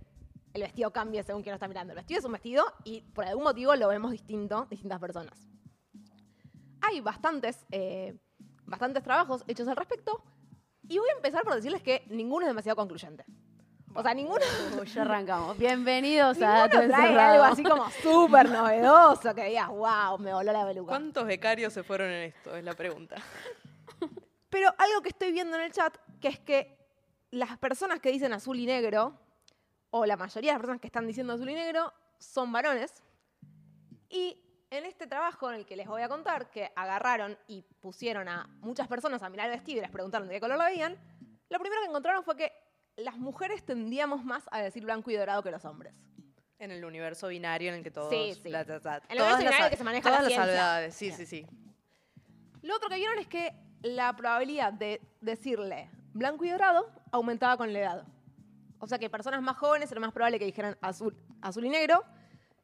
el 0.53 0.63
vestido 0.63 0.93
cambie 0.93 1.23
según 1.23 1.43
quien 1.43 1.53
lo 1.53 1.57
está 1.57 1.69
mirando. 1.69 1.93
El 1.93 1.97
vestido 1.97 2.19
es 2.19 2.25
un 2.25 2.33
vestido 2.33 2.65
y 2.85 3.01
por 3.01 3.25
algún 3.25 3.45
motivo 3.45 3.75
lo 3.77 3.89
vemos 3.89 4.11
distinto 4.11 4.67
distintas 4.71 5.01
personas. 5.01 5.49
Hay 6.83 7.01
bastantes, 7.01 7.67
eh, 7.71 8.17
bastantes 8.71 9.03
trabajos 9.03 9.43
hechos 9.49 9.67
al 9.67 9.77
respecto 9.77 10.23
y 10.89 10.99
voy 10.99 11.09
a 11.11 11.17
empezar 11.17 11.43
por 11.43 11.55
decirles 11.55 11.83
que 11.83 12.05
ninguno 12.09 12.47
es 12.47 12.51
demasiado 12.51 12.77
concluyente. 12.77 13.25
O 13.93 14.03
sea, 14.03 14.15
ninguno, 14.15 14.41
Uy, 14.81 14.87
ya 14.87 15.03
arrancamos. 15.03 15.59
Bienvenidos 15.59 16.41
a 16.41 16.69
Dato 16.69 16.79
algo 16.79 17.43
así 17.43 17.65
como 17.65 17.91
súper 17.91 18.49
novedoso 18.49 19.35
que 19.35 19.47
digas, 19.47 19.69
wow, 19.69 20.17
me 20.21 20.33
voló 20.33 20.53
la 20.53 20.65
peluca. 20.65 20.91
¿Cuántos 20.91 21.27
becarios 21.27 21.73
se 21.73 21.83
fueron 21.83 22.11
en 22.11 22.29
esto? 22.29 22.55
Es 22.55 22.63
la 22.63 22.75
pregunta. 22.75 23.17
Pero 24.51 24.73
algo 24.79 25.03
que 25.03 25.09
estoy 25.09 25.33
viendo 25.33 25.57
en 25.57 25.63
el 25.63 25.73
chat, 25.73 25.97
que 26.21 26.29
es 26.29 26.39
que 26.39 26.79
las 27.33 27.59
personas 27.59 27.99
que 27.99 28.13
dicen 28.13 28.33
azul 28.33 28.57
y 28.61 28.67
negro, 28.67 29.19
o 29.91 30.07
la 30.07 30.17
mayoría 30.17 30.53
de 30.53 30.55
las 30.55 30.61
personas 30.61 30.81
que 30.81 30.87
están 30.87 31.09
diciendo 31.09 31.33
azul 31.33 31.51
y 31.51 31.55
negro, 31.55 31.93
son 32.21 32.53
varones. 32.53 33.03
Y 34.09 34.41
en 34.71 34.87
este 34.87 35.07
trabajo 35.07 35.51
en 35.51 35.57
el 35.57 35.67
que 35.67 35.77
les 35.77 35.87
voy 35.89 36.03
a 36.03 36.09
contar, 36.09 36.51
que 36.51 36.71
agarraron 36.77 37.37
y 37.49 37.63
pusieron 37.81 38.29
a 38.29 38.49
muchas 38.61 38.87
personas 38.87 39.23
a 39.23 39.29
mirar 39.29 39.51
el 39.51 39.57
vestido 39.57 39.79
y 39.79 39.81
les 39.83 39.91
preguntaron 39.91 40.29
de 40.29 40.35
qué 40.35 40.41
color 40.41 40.59
lo 40.59 40.65
veían, 40.65 40.97
lo 41.49 41.59
primero 41.59 41.83
que 41.83 41.89
encontraron 41.89 42.23
fue 42.23 42.37
que 42.37 42.53
las 42.97 43.19
mujeres 43.19 43.65
tendíamos 43.65 44.25
más 44.25 44.45
a 44.53 44.61
decir 44.61 44.85
blanco 44.85 45.11
y 45.11 45.17
dorado 45.17 45.43
que 45.43 45.51
los 45.51 45.65
hombres. 45.65 45.93
En 46.59 46.71
el 46.71 46.85
universo 46.85 47.29
binario 47.29 47.71
en 47.71 47.79
el 47.79 47.83
que 47.83 47.91
todos... 47.91 48.11
Sí, 48.11 48.35
sí. 48.35 48.49
bla, 48.49 48.63
bla, 48.65 48.79
bla, 48.79 49.03
En 49.09 49.17
el 49.17 49.23
universo 49.23 49.39
binario 49.39 49.71
que 49.71 49.77
se 49.77 49.85
maneja 49.85 50.09
Todas 50.09 50.19
la 50.19 50.23
las 50.23 50.33
ciencia. 50.33 50.47
salvedades, 50.47 50.95
sí, 50.95 51.11
sí, 51.11 51.27
sí. 51.27 51.47
Lo 52.63 52.77
otro 52.77 52.89
que 52.89 52.97
vieron 52.97 53.19
es 53.19 53.27
que 53.27 53.53
la 53.83 54.15
probabilidad 54.15 54.73
de 54.73 55.01
decirle 55.21 55.91
blanco 56.13 56.45
y 56.45 56.51
dorado 56.51 56.93
aumentaba 57.11 57.57
con 57.57 57.73
la 57.73 57.79
edad. 57.79 58.07
O 58.79 58.87
sea 58.87 58.99
que 58.99 59.11
personas 59.11 59.43
más 59.43 59.57
jóvenes 59.57 59.91
era 59.91 60.01
más 60.01 60.13
probable 60.13 60.39
que 60.39 60.45
dijeran 60.45 60.77
azul, 60.81 61.17
azul 61.41 61.65
y 61.65 61.71
negro 61.71 62.05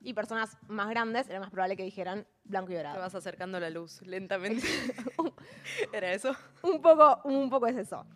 y 0.01 0.15
personas 0.15 0.57
más 0.69 0.89
grandes 0.89 1.29
era 1.29 1.41
más 1.41 1.51
probable 1.51 1.77
que 1.77 1.83
dijeran 1.83 2.27
blanco 2.45 2.71
y 2.71 2.75
Te 2.75 2.79
dorado. 2.79 3.01
vas 3.01 3.15
acercando 3.15 3.57
a 3.57 3.61
la 3.61 3.71
luz 3.71 4.03
lentamente. 4.03 4.67
¿Era 5.93 6.13
eso? 6.13 6.35
Un 6.63 6.81
poco, 6.81 7.21
un 7.25 7.51
poco 7.51 7.67
es 7.67 7.77
eso. 7.77 8.07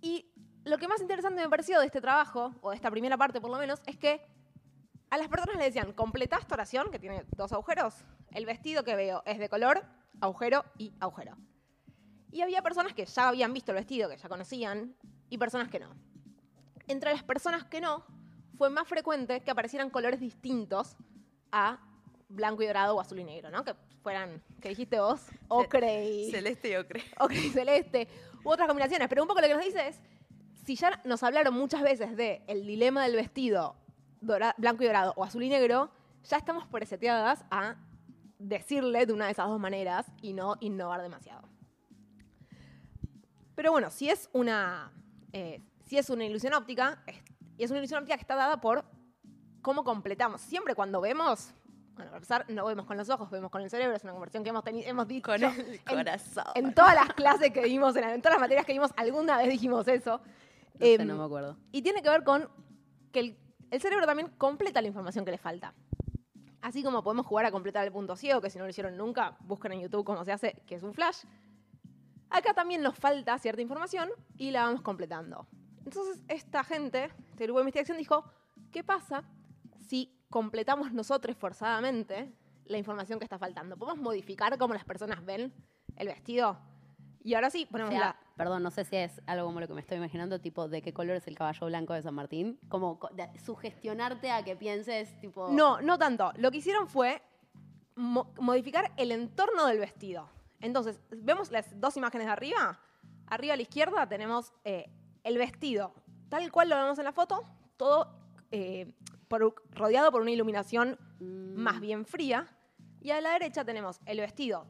Y 0.00 0.30
lo 0.64 0.78
que 0.78 0.88
más 0.88 1.00
interesante 1.00 1.42
me 1.42 1.48
pareció 1.48 1.80
de 1.80 1.86
este 1.86 2.00
trabajo, 2.00 2.54
o 2.60 2.70
de 2.70 2.76
esta 2.76 2.90
primera 2.90 3.16
parte 3.16 3.40
por 3.40 3.50
lo 3.50 3.58
menos, 3.58 3.80
es 3.86 3.96
que 3.96 4.22
a 5.10 5.18
las 5.18 5.28
personas 5.28 5.56
le 5.56 5.64
decían, 5.64 5.92
completá 5.92 6.38
esta 6.38 6.54
oración, 6.54 6.90
que 6.90 6.98
tiene 6.98 7.24
dos 7.36 7.52
agujeros. 7.52 7.94
El 8.32 8.46
vestido 8.46 8.82
que 8.84 8.96
veo 8.96 9.22
es 9.26 9.38
de 9.38 9.48
color, 9.48 9.84
agujero 10.20 10.64
y 10.78 10.92
agujero. 11.00 11.36
Y 12.32 12.40
había 12.40 12.62
personas 12.62 12.94
que 12.94 13.06
ya 13.06 13.28
habían 13.28 13.52
visto 13.52 13.70
el 13.70 13.76
vestido, 13.76 14.08
que 14.08 14.16
ya 14.16 14.28
conocían, 14.28 14.96
y 15.28 15.38
personas 15.38 15.68
que 15.68 15.78
no. 15.78 15.94
Entre 16.88 17.12
las 17.12 17.22
personas 17.22 17.64
que 17.64 17.80
no, 17.80 18.04
fue 18.56 18.70
más 18.70 18.86
frecuente 18.88 19.40
que 19.40 19.50
aparecieran 19.50 19.90
colores 19.90 20.20
distintos 20.20 20.96
a 21.52 21.78
blanco 22.28 22.62
y 22.62 22.66
dorado 22.66 22.96
o 22.96 23.00
azul 23.00 23.18
y 23.20 23.24
negro, 23.24 23.50
¿no? 23.50 23.64
Que 23.64 23.74
fueran, 24.02 24.42
que 24.60 24.68
dijiste 24.70 24.98
vos, 25.00 25.22
ocre 25.48 26.04
y 26.10 26.30
Celeste 26.30 26.70
y 26.70 26.76
ocre. 26.76 27.02
ocre 27.20 27.38
y 27.38 27.50
celeste, 27.50 28.08
u 28.44 28.50
otras 28.50 28.66
combinaciones. 28.68 29.08
Pero 29.08 29.22
un 29.22 29.28
poco 29.28 29.40
lo 29.40 29.46
que 29.48 29.54
nos 29.54 29.64
dice 29.64 29.88
es, 29.88 30.00
si 30.64 30.76
ya 30.76 31.00
nos 31.04 31.22
hablaron 31.22 31.54
muchas 31.54 31.82
veces 31.82 32.16
de 32.16 32.42
el 32.46 32.66
dilema 32.66 33.04
del 33.04 33.16
vestido 33.16 33.76
dora- 34.20 34.54
blanco 34.58 34.82
y 34.82 34.86
dorado 34.86 35.12
o 35.16 35.24
azul 35.24 35.42
y 35.42 35.48
negro, 35.48 35.90
ya 36.24 36.36
estamos 36.38 36.66
preseteadas 36.66 37.44
a 37.50 37.76
decirle 38.38 39.06
de 39.06 39.12
una 39.12 39.26
de 39.26 39.32
esas 39.32 39.48
dos 39.48 39.60
maneras 39.60 40.06
y 40.22 40.32
no 40.32 40.56
innovar 40.60 41.02
demasiado. 41.02 41.48
Pero 43.54 43.70
bueno, 43.72 43.90
si 43.90 44.10
es 44.10 44.28
una, 44.32 44.92
eh, 45.32 45.60
si 45.86 45.96
es 45.98 46.10
una 46.10 46.24
ilusión 46.24 46.54
óptica, 46.54 47.02
es- 47.06 47.22
y 47.56 47.64
es 47.64 47.70
una 47.70 47.78
ilusión 47.78 47.98
óptica 48.00 48.16
que 48.16 48.22
está 48.22 48.34
dada 48.36 48.60
por 48.60 48.84
cómo 49.62 49.84
completamos. 49.84 50.40
Siempre 50.40 50.74
cuando 50.74 51.00
vemos, 51.00 51.52
bueno, 51.94 52.10
para 52.10 52.16
empezar, 52.16 52.44
no 52.50 52.64
vemos 52.66 52.86
con 52.86 52.96
los 52.96 53.08
ojos, 53.08 53.30
vemos 53.30 53.50
con 53.50 53.62
el 53.62 53.70
cerebro, 53.70 53.96
es 53.96 54.02
una 54.04 54.12
conversión 54.12 54.42
que 54.42 54.50
hemos, 54.50 54.64
tenido 54.64 54.88
hemos 54.88 55.06
dicho 55.08 55.26
Con 55.32 55.42
el 55.42 55.44
en- 55.44 55.78
corazón. 55.88 56.44
en 56.54 56.74
todas 56.74 56.94
las 56.94 57.12
clases 57.14 57.50
que 57.52 57.62
dimos, 57.64 57.94
en, 57.96 58.04
en 58.04 58.20
todas 58.22 58.34
las 58.36 58.40
materias 58.40 58.66
que 58.66 58.72
dimos, 58.72 58.90
alguna 58.96 59.36
vez 59.38 59.48
dijimos 59.48 59.86
eso. 59.88 60.18
No 60.18 60.80
sé, 60.80 60.94
Em, 60.94 61.06
no 61.06 61.16
me 61.16 61.24
acuerdo. 61.24 61.56
y 61.70 61.82
tiene 61.82 62.02
que 62.02 62.08
ver 62.10 62.24
con 62.24 62.48
que 63.12 63.20
el, 63.20 63.38
el 63.70 63.80
cerebro 63.80 64.06
también 64.06 64.28
completa 64.38 64.82
la 64.82 64.88
información 64.88 65.24
que 65.24 65.30
le 65.30 65.38
falta. 65.38 65.72
Así 66.60 66.82
como 66.82 67.02
podemos 67.04 67.26
jugar 67.26 67.44
a 67.46 67.52
completar 67.52 67.84
el 67.86 67.92
punto 67.92 68.16
ciego, 68.16 68.40
que 68.40 68.50
si 68.50 68.58
no 68.58 68.64
lo 68.64 68.70
hicieron 68.70 68.96
nunca, 68.96 69.36
busquen 69.40 69.72
en 69.72 69.80
YouTube 69.82 70.02
cómo 70.04 70.24
se 70.24 70.32
hace, 70.32 70.62
que 70.66 70.74
es 70.74 70.82
un 70.82 70.94
flash. 70.94 71.24
Acá 72.30 72.54
también 72.54 72.82
nos 72.82 72.96
falta 72.98 73.38
cierta 73.38 73.62
información 73.62 74.08
y 74.36 74.50
la 74.50 74.64
vamos 74.64 74.80
completando. 74.82 75.46
Entonces, 75.84 76.22
esta 76.28 76.64
gente, 76.64 77.10
este 77.30 77.44
grupo 77.44 77.58
de 77.58 77.62
investigación 77.64 77.98
dijo, 77.98 78.24
¿qué 78.72 78.82
pasa 78.84 79.24
si 79.86 80.10
completamos 80.30 80.92
nosotros 80.92 81.36
forzadamente 81.36 82.32
la 82.66 82.78
información 82.78 83.18
que 83.18 83.24
está 83.24 83.38
faltando? 83.38 83.76
¿Podemos 83.76 84.02
modificar 84.02 84.56
cómo 84.58 84.74
las 84.74 84.84
personas 84.84 85.24
ven 85.24 85.52
el 85.96 86.08
vestido? 86.08 86.58
Y 87.22 87.34
ahora 87.34 87.48
sí, 87.50 87.64
O 87.68 87.72
ponemos 87.72 87.90
sea, 87.94 88.00
la... 88.00 88.16
perdón, 88.36 88.62
no 88.62 88.70
sé 88.70 88.84
si 88.84 88.96
es 88.96 89.20
algo 89.26 89.46
como 89.46 89.60
lo 89.60 89.66
que 89.66 89.72
me 89.74 89.80
estoy 89.80 89.96
imaginando, 89.96 90.40
tipo, 90.40 90.68
¿de 90.68 90.82
qué 90.82 90.92
color 90.92 91.16
es 91.16 91.26
el 91.26 91.36
caballo 91.36 91.66
blanco 91.68 91.94
de 91.94 92.02
San 92.02 92.14
Martín? 92.14 92.58
Como 92.68 92.98
sugestionarte 93.42 94.30
a 94.30 94.42
que 94.44 94.56
pienses, 94.56 95.18
tipo... 95.20 95.48
No, 95.48 95.80
no 95.80 95.98
tanto. 95.98 96.32
Lo 96.36 96.50
que 96.50 96.58
hicieron 96.58 96.86
fue 96.88 97.22
mo- 97.94 98.32
modificar 98.40 98.92
el 98.96 99.10
entorno 99.12 99.66
del 99.66 99.78
vestido. 99.78 100.28
Entonces, 100.60 101.00
vemos 101.10 101.50
las 101.50 101.78
dos 101.80 101.96
imágenes 101.96 102.26
de 102.26 102.32
arriba. 102.32 102.78
Arriba 103.26 103.54
a 103.54 103.56
la 103.56 103.62
izquierda 103.62 104.06
tenemos 104.06 104.52
eh, 104.64 104.90
el 105.24 105.36
vestido, 105.38 105.92
tal 106.28 106.50
cual 106.52 106.68
lo 106.68 106.76
vemos 106.76 106.98
en 106.98 107.04
la 107.04 107.12
foto, 107.12 107.42
todo 107.76 108.14
eh, 108.52 108.92
por- 109.26 109.54
rodeado 109.72 110.12
por 110.12 110.20
una 110.22 110.30
iluminación 110.30 110.96
Mm, 111.20 111.54
más 111.54 111.80
bien 111.80 112.04
fría. 112.04 112.46
Y 113.00 113.10
a 113.10 113.20
la 113.20 113.32
derecha 113.34 113.64
tenemos 113.64 114.00
el 114.06 114.18
vestido 114.20 114.66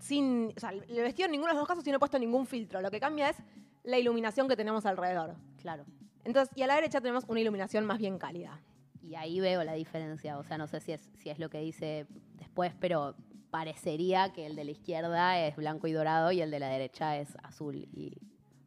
sin. 0.00 0.52
O 0.56 0.60
sea, 0.60 0.70
el 0.70 1.02
vestido 1.02 1.26
en 1.26 1.32
ninguno 1.32 1.48
de 1.52 1.54
los 1.54 1.62
dos 1.62 1.68
casos 1.68 1.84
tiene 1.84 1.98
puesto 1.98 2.18
ningún 2.18 2.46
filtro. 2.46 2.80
Lo 2.80 2.90
que 2.90 2.98
cambia 3.00 3.30
es 3.30 3.36
la 3.84 3.96
iluminación 3.98 4.48
que 4.48 4.56
tenemos 4.56 4.86
alrededor. 4.86 5.36
Claro. 5.60 5.84
Entonces, 6.24 6.54
y 6.56 6.62
a 6.62 6.66
la 6.66 6.74
derecha 6.74 7.00
tenemos 7.00 7.24
una 7.28 7.40
iluminación 7.40 7.86
más 7.86 7.98
bien 7.98 8.18
cálida. 8.18 8.60
Y 9.02 9.14
ahí 9.14 9.40
veo 9.40 9.62
la 9.64 9.72
diferencia. 9.74 10.36
O 10.38 10.44
sea, 10.44 10.58
no 10.58 10.66
sé 10.66 10.80
si 10.80 10.92
es, 10.92 11.10
si 11.14 11.30
es 11.30 11.38
lo 11.38 11.48
que 11.48 11.58
dice 11.60 12.06
después, 12.34 12.74
pero 12.80 13.14
parecería 13.50 14.32
que 14.32 14.46
el 14.46 14.56
de 14.56 14.64
la 14.64 14.70
izquierda 14.72 15.38
es 15.46 15.56
blanco 15.56 15.86
y 15.86 15.92
dorado 15.92 16.32
y 16.32 16.40
el 16.42 16.50
de 16.50 16.58
la 16.58 16.68
derecha 16.68 17.16
es 17.16 17.34
azul 17.42 17.76
y 17.76 18.14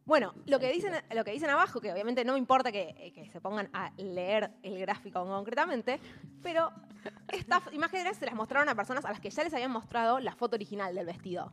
Bueno, 0.04 0.34
lo 0.46 0.58
que, 0.58 0.72
dicen, 0.72 0.92
lo 1.14 1.24
que 1.24 1.30
dicen 1.30 1.50
abajo, 1.50 1.80
que 1.80 1.92
obviamente 1.92 2.24
no 2.24 2.32
me 2.32 2.38
importa 2.38 2.72
que, 2.72 2.94
eh, 2.98 3.12
que 3.12 3.30
se 3.30 3.40
pongan 3.40 3.70
a 3.72 3.92
leer 3.96 4.50
el 4.62 4.78
gráfico 4.80 5.24
concretamente, 5.24 6.00
pero 6.42 6.72
estas 7.28 7.62
imágenes 7.72 8.16
se 8.16 8.26
las 8.26 8.34
mostraron 8.34 8.68
a 8.68 8.74
personas 8.74 9.04
a 9.04 9.10
las 9.10 9.20
que 9.20 9.30
ya 9.30 9.44
les 9.44 9.54
habían 9.54 9.70
mostrado 9.70 10.18
la 10.18 10.34
foto 10.34 10.56
original 10.56 10.94
del 10.94 11.06
vestido. 11.06 11.52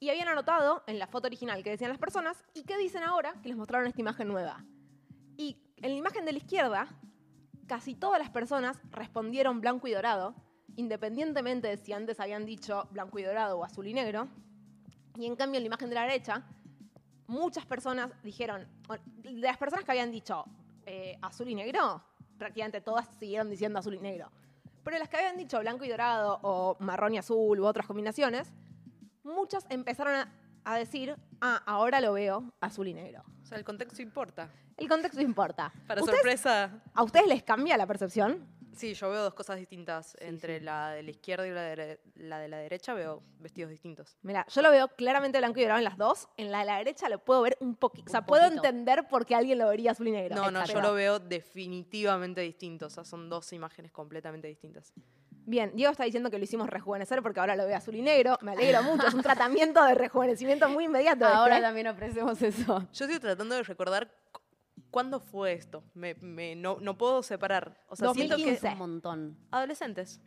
Y 0.00 0.10
habían 0.10 0.28
anotado 0.28 0.82
en 0.86 0.98
la 0.98 1.06
foto 1.06 1.28
original 1.28 1.62
que 1.62 1.70
decían 1.70 1.90
las 1.90 1.98
personas 1.98 2.44
y 2.52 2.64
qué 2.64 2.76
dicen 2.76 3.04
ahora 3.04 3.34
que 3.42 3.48
les 3.48 3.56
mostraron 3.56 3.86
esta 3.86 4.00
imagen 4.00 4.28
nueva. 4.28 4.64
Y 5.36 5.56
en 5.76 5.92
la 5.92 5.96
imagen 5.96 6.24
de 6.24 6.32
la 6.32 6.38
izquierda, 6.38 6.88
casi 7.66 7.94
todas 7.94 8.18
las 8.18 8.30
personas 8.30 8.80
respondieron 8.90 9.60
blanco 9.60 9.86
y 9.86 9.92
dorado, 9.92 10.34
independientemente 10.76 11.68
de 11.68 11.76
si 11.76 11.92
antes 11.92 12.18
habían 12.20 12.44
dicho 12.44 12.88
blanco 12.90 13.18
y 13.18 13.22
dorado 13.22 13.58
o 13.58 13.64
azul 13.64 13.86
y 13.86 13.94
negro. 13.94 14.28
Y 15.16 15.26
en 15.26 15.36
cambio 15.36 15.58
en 15.58 15.62
la 15.62 15.68
imagen 15.68 15.88
de 15.88 15.94
la 15.94 16.02
derecha, 16.02 16.44
muchas 17.26 17.64
personas 17.66 18.10
dijeron, 18.22 18.66
de 19.22 19.32
las 19.40 19.56
personas 19.56 19.84
que 19.84 19.90
habían 19.90 20.10
dicho 20.10 20.44
eh, 20.86 21.18
azul 21.22 21.48
y 21.48 21.54
negro, 21.54 22.02
prácticamente 22.38 22.80
todas 22.80 23.08
siguieron 23.18 23.50
diciendo 23.50 23.78
azul 23.78 23.94
y 23.94 23.98
negro. 24.00 24.30
Pero 24.82 24.98
las 24.98 25.08
que 25.08 25.16
habían 25.16 25.36
dicho 25.36 25.58
blanco 25.60 25.84
y 25.84 25.88
dorado 25.88 26.38
o 26.42 26.76
marrón 26.80 27.14
y 27.14 27.18
azul 27.18 27.58
u 27.58 27.64
otras 27.64 27.86
combinaciones, 27.86 28.52
muchas 29.22 29.64
empezaron 29.70 30.14
a, 30.14 30.28
a 30.64 30.76
decir, 30.76 31.16
ah, 31.40 31.62
ahora 31.66 32.00
lo 32.00 32.12
veo 32.12 32.52
azul 32.60 32.88
y 32.88 32.94
negro. 32.94 33.22
O 33.42 33.46
sea, 33.46 33.56
el 33.58 33.64
contexto 33.64 34.02
importa. 34.02 34.50
El 34.76 34.88
contexto 34.88 35.20
importa. 35.22 35.72
Para 35.86 36.00
¿Ustedes- 36.02 36.18
sorpresa, 36.20 36.82
¿A 36.94 37.02
ustedes 37.02 37.26
les 37.28 37.42
cambia 37.42 37.76
la 37.76 37.86
percepción? 37.86 38.46
Sí, 38.74 38.94
yo 38.94 39.10
veo 39.10 39.22
dos 39.22 39.34
cosas 39.34 39.56
distintas. 39.56 40.16
Entre 40.20 40.60
la 40.60 40.90
de 40.90 41.02
la 41.02 41.10
izquierda 41.10 41.46
y 41.46 41.50
la 41.50 41.62
de 41.62 41.98
la, 42.16 42.38
de 42.38 42.48
la 42.48 42.58
derecha 42.58 42.94
veo 42.94 43.22
vestidos 43.38 43.70
distintos. 43.70 44.16
Mira, 44.22 44.46
yo 44.48 44.62
lo 44.62 44.70
veo 44.70 44.88
claramente 44.88 45.38
blanco 45.38 45.60
y 45.60 45.62
dorado 45.62 45.78
en 45.78 45.84
las 45.84 45.96
dos. 45.96 46.28
En 46.36 46.50
la 46.50 46.60
de 46.60 46.64
la 46.66 46.78
derecha 46.78 47.08
lo 47.08 47.18
puedo 47.18 47.42
ver 47.42 47.56
un 47.60 47.76
poquito. 47.76 48.06
O 48.08 48.10
sea, 48.10 48.24
puedo 48.24 48.44
poquito. 48.44 48.64
entender 48.64 49.08
por 49.08 49.26
qué 49.26 49.34
alguien 49.34 49.58
lo 49.58 49.68
vería 49.68 49.92
azul 49.92 50.08
y 50.08 50.12
negro. 50.12 50.36
No, 50.36 50.50
no, 50.50 50.64
yo 50.64 50.80
lo 50.80 50.94
veo 50.94 51.18
definitivamente 51.18 52.40
distinto. 52.40 52.86
O 52.86 52.90
sea, 52.90 53.04
son 53.04 53.28
dos 53.28 53.52
imágenes 53.52 53.92
completamente 53.92 54.48
distintas. 54.48 54.92
Bien, 55.46 55.72
Diego 55.74 55.92
está 55.92 56.04
diciendo 56.04 56.30
que 56.30 56.38
lo 56.38 56.44
hicimos 56.44 56.70
rejuvenecer 56.70 57.22
porque 57.22 57.40
ahora 57.40 57.54
lo 57.54 57.66
ve 57.66 57.74
azul 57.74 57.94
y 57.94 58.02
negro. 58.02 58.38
Me 58.40 58.52
alegro 58.52 58.82
mucho. 58.82 59.06
Es 59.06 59.14
un 59.14 59.22
tratamiento 59.22 59.84
de 59.84 59.94
rejuvenecimiento 59.94 60.68
muy 60.70 60.84
inmediato. 60.84 61.26
ahora 61.26 61.56
este. 61.56 61.66
también 61.66 61.86
ofrecemos 61.88 62.40
eso. 62.40 62.88
Yo 62.92 63.04
estoy 63.04 63.18
tratando 63.20 63.54
de 63.54 63.62
recordar 63.62 64.10
cuándo 64.94 65.18
fue 65.18 65.52
esto. 65.54 65.82
Me, 65.94 66.14
me- 66.20 66.54
no, 66.54 66.78
no 66.80 66.96
puedo 66.96 67.22
separar. 67.24 67.76
O 67.88 67.96
sea, 67.96 68.14
siento 68.14 68.36
que 68.36 68.42
2015. 68.44 68.68
Un 68.74 68.78
montón. 68.78 69.36
adolescentes. 69.50 70.20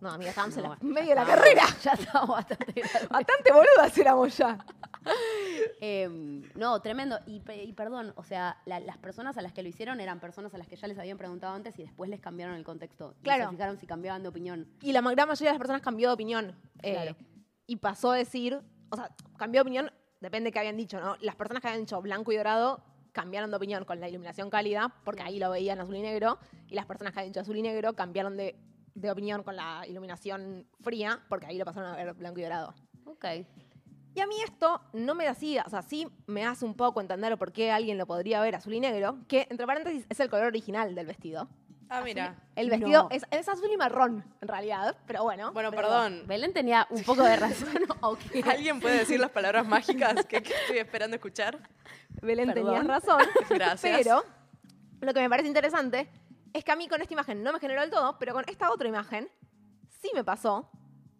No, 0.00 0.10
amiga, 0.10 0.30
estábamos 0.30 0.56
en 0.56 0.62
No, 0.64 0.70
la 0.70 0.78
medio 0.82 1.08
de 1.10 1.14
la 1.16 1.22
estábamos- 1.22 1.44
carrera. 1.44 1.62
Ya 1.82 1.92
estamos 1.92 2.28
bastante 2.28 2.72
grandes. 2.72 3.08
Bastante 3.08 3.52
boludas 3.52 3.98
éramos 3.98 4.36
ya. 4.36 4.58
Em, 5.80 6.42
no, 6.54 6.80
tremendo. 6.80 7.18
Y, 7.26 7.40
pe- 7.40 7.64
y 7.64 7.72
perdón, 7.72 8.12
o 8.16 8.24
sea, 8.24 8.56
la- 8.66 8.80
las 8.80 8.98
personas 8.98 9.36
a 9.36 9.42
las 9.42 9.52
que 9.52 9.62
lo 9.62 9.68
hicieron 9.68 10.00
eran 10.00 10.20
personas 10.20 10.54
a 10.54 10.58
las 10.58 10.66
que 10.68 10.76
ya 10.76 10.86
les 10.88 10.98
habían 10.98 11.18
preguntado 11.18 11.54
antes 11.54 11.78
y 11.78 11.82
después 11.82 12.08
les 12.10 12.20
cambiaron 12.20 12.54
el 12.54 12.64
contexto. 12.64 13.14
Y 13.20 13.24
Claro. 13.24 13.44
se 13.44 13.50
fijaron 13.50 13.78
si 13.78 13.86
cambiaban 13.86 14.22
de 14.22 14.28
opinión. 14.28 14.68
Y 14.80 14.92
la 14.92 15.00
gran 15.00 15.28
mayoría 15.28 15.50
de 15.50 15.54
las 15.54 15.58
personas 15.58 15.82
cambió 15.82 16.08
de 16.08 16.14
opinión. 16.14 16.56
eh, 16.82 16.92
Claro. 16.92 17.16
y 17.66 17.76
pasó 17.76 18.12
a 18.12 18.16
decir, 18.16 18.60
o 18.90 18.96
sea, 18.96 19.10
cambió 19.38 19.58
de 19.58 19.62
opinión, 19.62 19.90
depende 20.20 20.48
de 20.48 20.52
qué 20.52 20.58
habían 20.58 20.76
dicho, 20.76 21.00
¿no? 21.00 21.16
Las 21.20 21.34
personas 21.34 21.60
que 21.62 21.68
habían 21.68 21.82
dicho 21.82 22.00
blanco 22.02 22.30
y 22.32 22.36
dorado 22.36 22.84
cambiaron 23.14 23.50
de 23.50 23.56
opinión 23.56 23.84
con 23.84 24.00
la 24.00 24.08
iluminación 24.08 24.50
cálida, 24.50 24.92
porque 25.04 25.22
ahí 25.22 25.38
lo 25.38 25.48
veían 25.48 25.80
azul 25.80 25.96
y 25.96 26.02
negro, 26.02 26.38
y 26.68 26.74
las 26.74 26.84
personas 26.84 27.14
que 27.14 27.20
habían 27.20 27.32
dicho 27.32 27.40
azul 27.40 27.56
y 27.56 27.62
negro 27.62 27.94
cambiaron 27.94 28.36
de, 28.36 28.56
de 28.94 29.10
opinión 29.10 29.42
con 29.42 29.56
la 29.56 29.86
iluminación 29.88 30.66
fría, 30.80 31.20
porque 31.28 31.46
ahí 31.46 31.56
lo 31.56 31.64
pasaron 31.64 31.90
a 31.90 31.96
ver 31.96 32.12
blanco 32.14 32.40
y 32.40 32.42
dorado. 32.42 32.74
Ok. 33.06 33.24
Y 34.16 34.20
a 34.20 34.26
mí 34.26 34.34
esto 34.44 34.80
no 34.92 35.14
me 35.14 35.26
hacía, 35.26 35.64
o 35.66 35.70
sea, 35.70 35.82
sí 35.82 36.06
me 36.26 36.44
hace 36.44 36.64
un 36.64 36.74
poco 36.74 37.00
entender 37.00 37.36
por 37.38 37.52
qué 37.52 37.70
alguien 37.70 37.98
lo 37.98 38.06
podría 38.06 38.40
ver 38.40 38.54
azul 38.54 38.74
y 38.74 38.80
negro, 38.80 39.18
que 39.28 39.46
entre 39.48 39.66
paréntesis 39.66 40.06
es 40.08 40.20
el 40.20 40.28
color 40.28 40.46
original 40.46 40.94
del 40.94 41.06
vestido. 41.06 41.48
Ah, 41.88 42.00
mira. 42.02 42.36
El 42.56 42.70
vestido 42.70 43.04
No. 43.04 43.08
es, 43.10 43.24
es 43.30 43.48
azul 43.48 43.70
y 43.72 43.76
marrón, 43.76 44.24
en 44.40 44.48
realidad, 44.48 44.96
pero 45.06 45.22
bueno. 45.22 45.52
Bueno, 45.52 45.70
pero- 45.70 45.82
perdón. 45.82 46.22
Belén 46.26 46.52
tenía 46.52 46.86
un 46.90 47.02
poco 47.04 47.22
de 47.22 47.36
razón. 47.36 47.68
ok. 48.00 48.20
¿Alguien 48.48 48.80
puede 48.80 48.98
decir 48.98 49.20
las 49.20 49.30
palabras 49.30 49.66
mágicas 49.66 50.24
que, 50.26 50.42
que 50.42 50.54
estoy 50.54 50.78
esperando 50.78 51.16
escuchar? 51.16 51.58
Belén 52.22 52.48
Perdón. 52.52 52.64
tenías 52.66 52.86
razón. 52.86 53.20
Gracias. 53.50 53.98
Pero 53.98 54.22
lo 55.00 55.12
que 55.14 55.20
me 55.20 55.28
parece 55.28 55.48
interesante 55.48 56.08
es 56.52 56.64
que 56.64 56.72
a 56.72 56.76
mí 56.76 56.88
con 56.88 57.02
esta 57.02 57.12
imagen 57.12 57.42
no 57.42 57.52
me 57.52 57.60
generó 57.60 57.80
del 57.82 57.90
todo, 57.90 58.18
pero 58.18 58.32
con 58.32 58.44
esta 58.48 58.70
otra 58.70 58.88
imagen 58.88 59.28
sí 60.00 60.10
me 60.14 60.24
pasó 60.24 60.70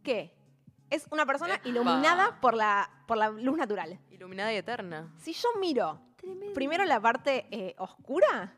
que 0.03 0.35
es 0.91 1.07
una 1.11 1.27
persona 1.27 1.55
Epa. 1.57 1.69
iluminada 1.69 2.41
por 2.41 2.55
la, 2.55 2.89
por 3.07 3.17
la 3.17 3.31
luz 3.31 3.57
natural. 3.57 3.99
Iluminada 4.11 4.53
y 4.53 4.57
eterna. 4.57 5.13
Si 5.19 5.33
yo 5.33 5.49
miro 5.61 6.01
primero 6.55 6.85
la 6.85 7.01
parte 7.01 7.47
eh, 7.51 7.75
oscura, 7.79 8.55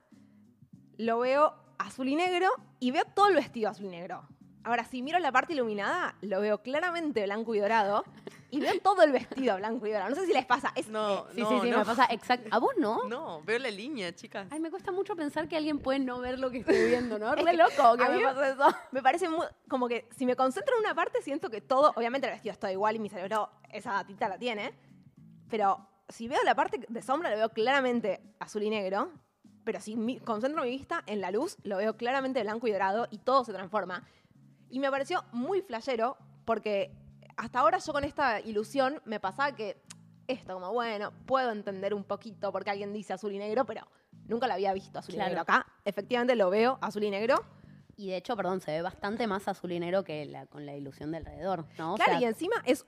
lo 0.99 1.19
veo 1.21 1.55
azul 1.79 2.09
y 2.09 2.15
negro 2.17 2.49
y 2.81 2.91
veo 2.91 3.05
todo 3.15 3.29
el 3.29 3.35
vestido 3.35 3.71
azul 3.71 3.87
y 3.87 3.89
negro. 3.91 4.23
Ahora, 4.65 4.85
si 4.85 5.01
miro 5.01 5.19
la 5.21 5.31
parte 5.31 5.53
iluminada, 5.53 6.17
lo 6.23 6.41
veo 6.41 6.61
claramente 6.61 7.23
blanco 7.25 7.55
y 7.55 7.61
dorado 7.61 8.03
y 8.51 8.59
veo 8.59 8.73
todo 8.83 9.03
el 9.03 9.13
vestido 9.13 9.57
blanco 9.59 9.87
y 9.87 9.93
dorado. 9.93 10.11
No 10.11 10.17
sé 10.17 10.27
si 10.27 10.33
les 10.33 10.45
pasa. 10.45 10.73
Es, 10.75 10.89
No, 10.89 11.25
Sí, 11.33 11.41
no, 11.41 11.49
sí, 11.49 11.59
sí, 11.63 11.71
no. 11.71 11.79
me 11.79 11.85
pasa 11.85 12.07
exacto. 12.11 12.49
¿A 12.51 12.59
vos 12.59 12.73
no? 12.77 13.05
No, 13.09 13.43
veo 13.45 13.61
la 13.61 13.71
línea, 13.71 14.13
chicas. 14.13 14.49
Ay, 14.51 14.59
me 14.59 14.71
cuesta 14.71 14.91
mucho 14.91 15.15
pensar 15.15 15.47
que 15.49 15.57
alguien 15.57 15.79
puede 15.79 16.01
no 16.01 16.19
ver 16.19 16.41
lo 16.41 16.51
que 16.51 16.59
estoy 16.59 16.89
viendo, 16.89 17.17
¿no? 17.17 17.33
Es 17.37 17.45
Re 17.45 17.53
loco 17.53 17.97
que 17.97 18.05
a 18.05 18.09
me 18.09 18.17
mí 18.17 18.23
pasa 18.25 18.49
eso. 18.51 18.77
Me 18.91 19.03
parece 19.03 19.29
muy, 19.29 19.47
como 19.69 19.87
que 19.87 20.09
si 20.17 20.27
me 20.27 20.35
concentro 20.35 20.75
en 20.75 20.81
una 20.81 20.95
parte, 20.97 21.23
siento 21.23 21.49
que 21.49 21.61
todo, 21.61 21.93
obviamente 21.95 22.27
el 22.27 22.33
vestido 22.33 22.53
está 22.53 22.73
igual 22.73 22.97
y 22.97 22.99
mi 22.99 23.09
cerebro 23.09 23.49
esa 23.71 23.93
datita 23.93 24.29
la 24.29 24.37
tiene, 24.37 24.75
pero 25.49 25.89
si 26.09 26.27
veo 26.27 26.43
la 26.45 26.57
parte 26.57 26.85
de 26.89 27.03
sombra, 27.03 27.31
lo 27.31 27.37
veo 27.37 27.49
claramente 27.51 28.21
azul 28.41 28.65
y 28.65 28.71
negro, 28.71 29.13
pero 29.67 29.81
si 29.81 29.97
mi- 29.97 30.21
concentro 30.21 30.63
mi 30.63 30.71
vista 30.71 31.03
en 31.07 31.21
la 31.21 31.33
luz, 31.33 31.57
lo 31.65 31.77
veo 31.79 31.97
claramente 31.97 32.41
blanco 32.43 32.69
y 32.69 32.73
dorado 32.73 33.09
y 33.11 33.19
todo 33.19 33.45
se 33.45 33.53
transforma. 33.53 34.05
Y 34.71 34.79
me 34.79 34.89
pareció 34.93 35.25
muy 35.33 35.61
flashero 35.61 36.17
porque 36.45 36.93
hasta 37.37 37.59
ahora 37.59 37.79
yo 37.79 37.93
con 37.93 38.05
esta 38.05 38.41
ilusión 38.41 39.03
me 39.05 39.19
pasaba 39.19 39.57
que 39.57 39.83
esto, 40.29 40.55
como 40.55 40.73
bueno, 40.73 41.13
puedo 41.27 41.51
entender 41.51 41.95
un 41.95 42.05
poquito 42.05 42.53
porque 42.53 42.71
alguien 42.71 42.93
dice 42.93 43.13
azul 43.13 43.33
y 43.33 43.39
negro, 43.39 43.67
pero 43.67 43.83
nunca 44.29 44.47
lo 44.47 44.53
había 44.55 44.73
visto 44.73 45.01
azul 45.01 45.15
Claro. 45.15 45.31
y 45.31 45.35
negro. 45.35 45.43
Acá, 45.43 45.67
efectivamente, 45.85 46.37
lo 46.37 46.49
veo 46.49 46.79
azul 46.81 47.03
y 47.03 47.11
negro. 47.11 47.45
Y 47.97 48.11
de 48.11 48.19
hecho, 48.19 48.37
perdón, 48.37 48.61
se 48.61 48.71
ve 48.71 48.83
bastante 48.83 49.27
más 49.27 49.49
azul 49.49 49.73
y 49.73 49.81
negro 49.81 50.05
que 50.05 50.27
la, 50.27 50.47
con 50.47 50.65
la 50.65 50.77
ilusión 50.77 51.11
de 51.11 51.17
alrededor, 51.19 51.65
¿no? 51.77 51.95
O 51.95 51.97
Claro, 51.97 52.13
sea, 52.13 52.21
y 52.21 52.25
encima 52.25 52.57
es 52.65 52.87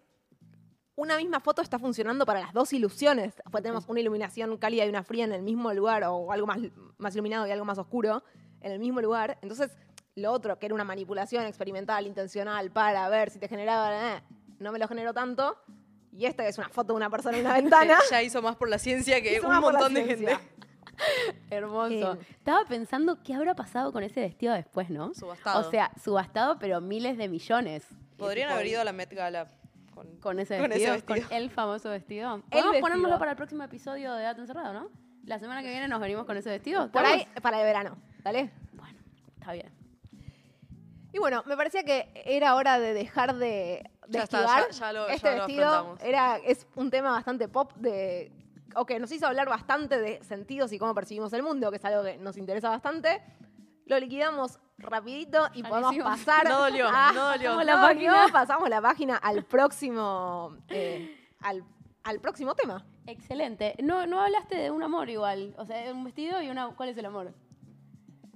una 0.98 1.16
misma 1.16 1.38
foto 1.38 1.62
está 1.62 1.78
funcionando 1.78 2.26
para 2.26 2.40
las 2.40 2.52
dos 2.52 2.72
ilusiones. 2.72 3.36
Después 3.36 3.62
tenemos 3.62 3.84
una 3.86 4.00
iluminación 4.00 4.56
cálida 4.56 4.84
y 4.84 4.88
una 4.88 5.04
fría 5.04 5.24
en 5.24 5.32
el 5.32 5.42
mismo 5.42 5.72
lugar, 5.72 6.02
o 6.02 6.32
algo 6.32 6.48
más, 6.48 6.58
más 6.98 7.14
iluminado 7.14 7.46
y 7.46 7.52
algo 7.52 7.64
más 7.64 7.78
oscuro 7.78 8.24
en 8.60 8.72
el 8.72 8.80
mismo 8.80 9.00
lugar. 9.00 9.38
Entonces, 9.40 9.76
lo 10.16 10.32
otro, 10.32 10.58
que 10.58 10.66
era 10.66 10.74
una 10.74 10.82
manipulación 10.82 11.44
experimental, 11.46 12.04
intencional, 12.04 12.72
para 12.72 13.08
ver 13.10 13.30
si 13.30 13.38
te 13.38 13.46
generaba, 13.46 14.16
eh, 14.16 14.22
no 14.58 14.72
me 14.72 14.80
lo 14.80 14.88
generó 14.88 15.14
tanto. 15.14 15.56
Y 16.12 16.26
esta 16.26 16.42
que 16.42 16.48
es 16.48 16.58
una 16.58 16.68
foto 16.68 16.94
de 16.94 16.96
una 16.96 17.10
persona 17.10 17.38
en 17.38 17.46
una 17.46 17.54
ventana. 17.60 17.96
ya 18.10 18.20
hizo 18.20 18.42
más 18.42 18.56
por 18.56 18.68
la 18.68 18.78
ciencia 18.78 19.22
que 19.22 19.36
Hizo 19.36 19.48
un 19.48 19.60
montón 19.60 19.94
de 19.94 20.04
gente. 20.04 20.36
Hermoso. 21.50 22.18
Estaba 22.28 22.64
pensando 22.64 23.22
qué 23.22 23.34
habrá 23.34 23.54
pasado 23.54 23.92
con 23.92 24.02
ese 24.02 24.20
vestido 24.20 24.52
después, 24.52 24.90
¿no? 24.90 25.14
Subastado. 25.14 25.64
O 25.64 25.70
sea, 25.70 25.92
subastado, 26.02 26.58
pero 26.58 26.80
miles 26.80 27.16
de 27.16 27.28
millones. 27.28 27.84
Podrían 28.16 28.50
haber 28.50 28.66
ido 28.66 28.80
a 28.80 28.84
la 28.84 28.92
Met 28.92 29.12
Gala 29.12 29.52
con, 29.98 30.16
con 30.20 30.38
ese 30.38 30.58
con 30.58 30.70
ese 30.72 30.90
vestido, 30.90 30.92
vestido. 31.16 31.28
con 31.28 31.36
el 31.36 31.50
famoso 31.50 31.90
vestido. 31.90 32.34
El 32.36 32.42
Podemos 32.42 32.72
vestido. 32.72 32.80
ponérnoslo 32.80 33.18
para 33.18 33.30
el 33.32 33.36
próximo 33.36 33.62
episodio 33.64 34.14
de 34.14 34.22
Dato 34.22 34.40
Encerrado, 34.40 34.72
¿no? 34.72 34.90
La 35.24 35.38
semana 35.38 35.62
que 35.62 35.68
viene 35.70 35.88
nos 35.88 36.00
venimos 36.00 36.24
con 36.24 36.36
ese 36.36 36.50
vestido. 36.50 36.90
Por 36.90 37.04
ahí, 37.04 37.26
para 37.42 37.58
el 37.60 37.64
verano. 37.66 37.96
¿Dale? 38.22 38.50
Bueno, 38.72 38.98
está 39.38 39.52
bien. 39.52 39.70
Y 41.12 41.18
bueno, 41.18 41.42
me 41.46 41.56
parecía 41.56 41.82
que 41.84 42.10
era 42.26 42.54
hora 42.54 42.78
de 42.78 42.92
dejar 42.94 43.34
de, 43.36 43.82
de 44.06 44.18
Ya 44.18 44.22
está, 44.24 44.38
esquivar. 44.40 44.70
ya- 44.70 44.78
ya 44.78 44.92
lo- 44.92 45.08
ya 45.08 45.14
este 45.14 45.30
lo 45.30 45.36
vestido 45.46 45.68
afrontamos. 45.68 46.00
era, 46.04 46.36
es 46.38 46.66
un 46.76 46.90
tema 46.90 47.10
bastante 47.12 47.48
pop 47.48 47.72
de. 47.76 48.32
O 48.74 48.84
que 48.84 48.98
nos 49.00 49.10
hizo 49.10 49.26
hablar 49.26 49.48
bastante 49.48 49.98
de 49.98 50.22
sentidos 50.22 50.72
y 50.72 50.78
cómo 50.78 50.94
percibimos 50.94 51.32
el 51.32 51.42
mundo, 51.42 51.70
que 51.70 51.78
es 51.78 51.84
algo 51.84 52.04
que 52.04 52.18
nos 52.18 52.36
interesa 52.36 52.68
bastante. 52.68 53.22
Lo 53.88 53.98
liquidamos 53.98 54.58
rapidito 54.78 55.48
y 55.54 55.62
podemos 55.62 55.96
pasar. 55.98 56.48
No 56.48 56.58
dolió, 56.60 56.88
a- 56.88 57.12
no 57.12 57.28
dolió. 57.30 57.50
Pasamos 57.56 57.64
la 57.66 57.74
no 57.76 57.82
página. 57.82 58.26
pasamos 58.32 58.68
la 58.68 58.80
página 58.82 59.16
al 59.16 59.44
próximo. 59.44 60.56
eh, 60.68 61.28
al, 61.40 61.64
al 62.04 62.20
próximo 62.20 62.54
tema. 62.54 62.84
Excelente. 63.06 63.74
No, 63.82 64.06
no 64.06 64.20
hablaste 64.20 64.56
de 64.56 64.70
un 64.70 64.82
amor 64.82 65.08
igual. 65.08 65.54
O 65.58 65.64
sea, 65.64 65.92
un 65.92 66.04
vestido 66.04 66.40
y 66.42 66.50
una. 66.50 66.68
¿Cuál 66.76 66.90
es 66.90 66.98
el 66.98 67.06
amor? 67.06 67.32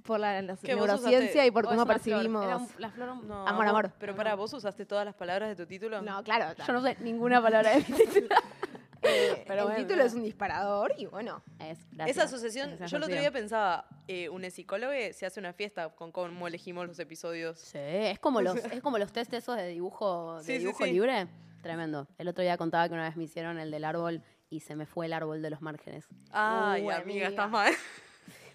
Por 0.03 0.19
la, 0.19 0.41
la 0.41 0.57
neurociencia 0.63 1.43
usaste- 1.43 1.47
y 1.47 1.51
por 1.51 1.65
¿O 1.65 1.69
cómo 1.69 1.83
flor? 1.85 1.95
percibimos. 1.95 2.43
Era 2.45 2.57
un- 2.57 2.67
la 2.77 2.89
flor. 2.91 3.15
No, 3.23 3.47
Amor, 3.47 3.67
amor. 3.67 3.91
Pero 3.99 4.15
para, 4.15 4.35
¿vos 4.35 4.51
usaste 4.53 4.85
todas 4.85 5.05
las 5.05 5.15
palabras 5.15 5.47
de 5.49 5.55
tu 5.55 5.65
título? 5.65 6.01
No, 6.01 6.21
claro. 6.23 6.53
Yo 6.67 6.73
no 6.73 6.81
sé 6.81 6.97
ninguna 6.99 7.41
palabra 7.41 7.69
de 7.71 7.77
mi 7.77 7.83
título. 7.83 8.27
Pero 9.53 9.61
el 9.61 9.67
bueno, 9.69 9.79
título 9.79 9.95
mira. 9.97 10.05
es 10.07 10.13
un 10.13 10.23
disparador 10.23 10.93
y 10.97 11.05
bueno. 11.05 11.41
Es, 11.59 11.79
gracias. 11.91 12.17
Esa 12.17 12.23
asociación, 12.25 12.69
Esa 12.71 12.85
yo 12.87 12.97
el 12.97 13.03
otro 13.03 13.15
día 13.15 13.31
pensaba, 13.31 13.85
eh, 14.07 14.29
un 14.29 14.49
psicólogo 14.51 14.91
se 15.13 15.25
hace 15.25 15.39
una 15.39 15.53
fiesta 15.53 15.89
con 15.89 16.11
cómo 16.11 16.47
elegimos 16.47 16.87
los 16.87 16.99
episodios. 16.99 17.59
Sí, 17.59 17.77
es 17.79 18.19
como 18.19 18.41
los, 18.41 18.55
es 18.73 18.81
como 18.81 18.97
los 18.97 19.11
test 19.11 19.33
esos 19.33 19.55
de 19.57 19.67
dibujo, 19.67 20.37
de 20.39 20.43
Sí, 20.43 20.51
sí, 20.53 20.57
dibujo 20.59 20.83
sí. 20.85 20.91
libre. 20.91 21.27
Tremendo. 21.61 22.07
El 22.17 22.27
otro 22.27 22.43
día 22.43 22.57
contaba 22.57 22.87
que 22.89 22.93
una 22.93 23.03
vez 23.07 23.15
me 23.15 23.23
hicieron 23.23 23.57
el 23.57 23.71
del 23.71 23.85
árbol 23.85 24.21
y 24.49 24.59
se 24.59 24.75
me 24.75 24.85
fue 24.85 25.05
el 25.05 25.13
árbol 25.13 25.41
de 25.41 25.49
los 25.49 25.61
márgenes. 25.61 26.05
Ay, 26.31 26.81
Uh, 26.83 26.89
amiga, 26.91 26.97
amiga. 27.01 27.27
estás 27.29 27.49
mal. 27.49 27.73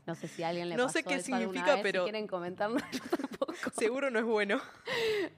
No 0.08 0.14
sé 0.14 0.26
si 0.26 0.42
a 0.42 0.48
alguien 0.48 0.70
le 0.70 0.74
No 0.76 0.84
pasó 0.84 0.94
sé 1.00 1.04
qué 1.04 1.14
eso 1.16 1.26
significa, 1.26 1.74
vez, 1.74 1.82
pero- 1.82 2.00
Si 2.04 2.10
quieren 2.10 2.26
comentarnos, 2.26 2.82
tampoco. 3.20 3.52
Seguro 3.78 4.10
no 4.10 4.18
es 4.18 4.24
bueno. 4.24 4.58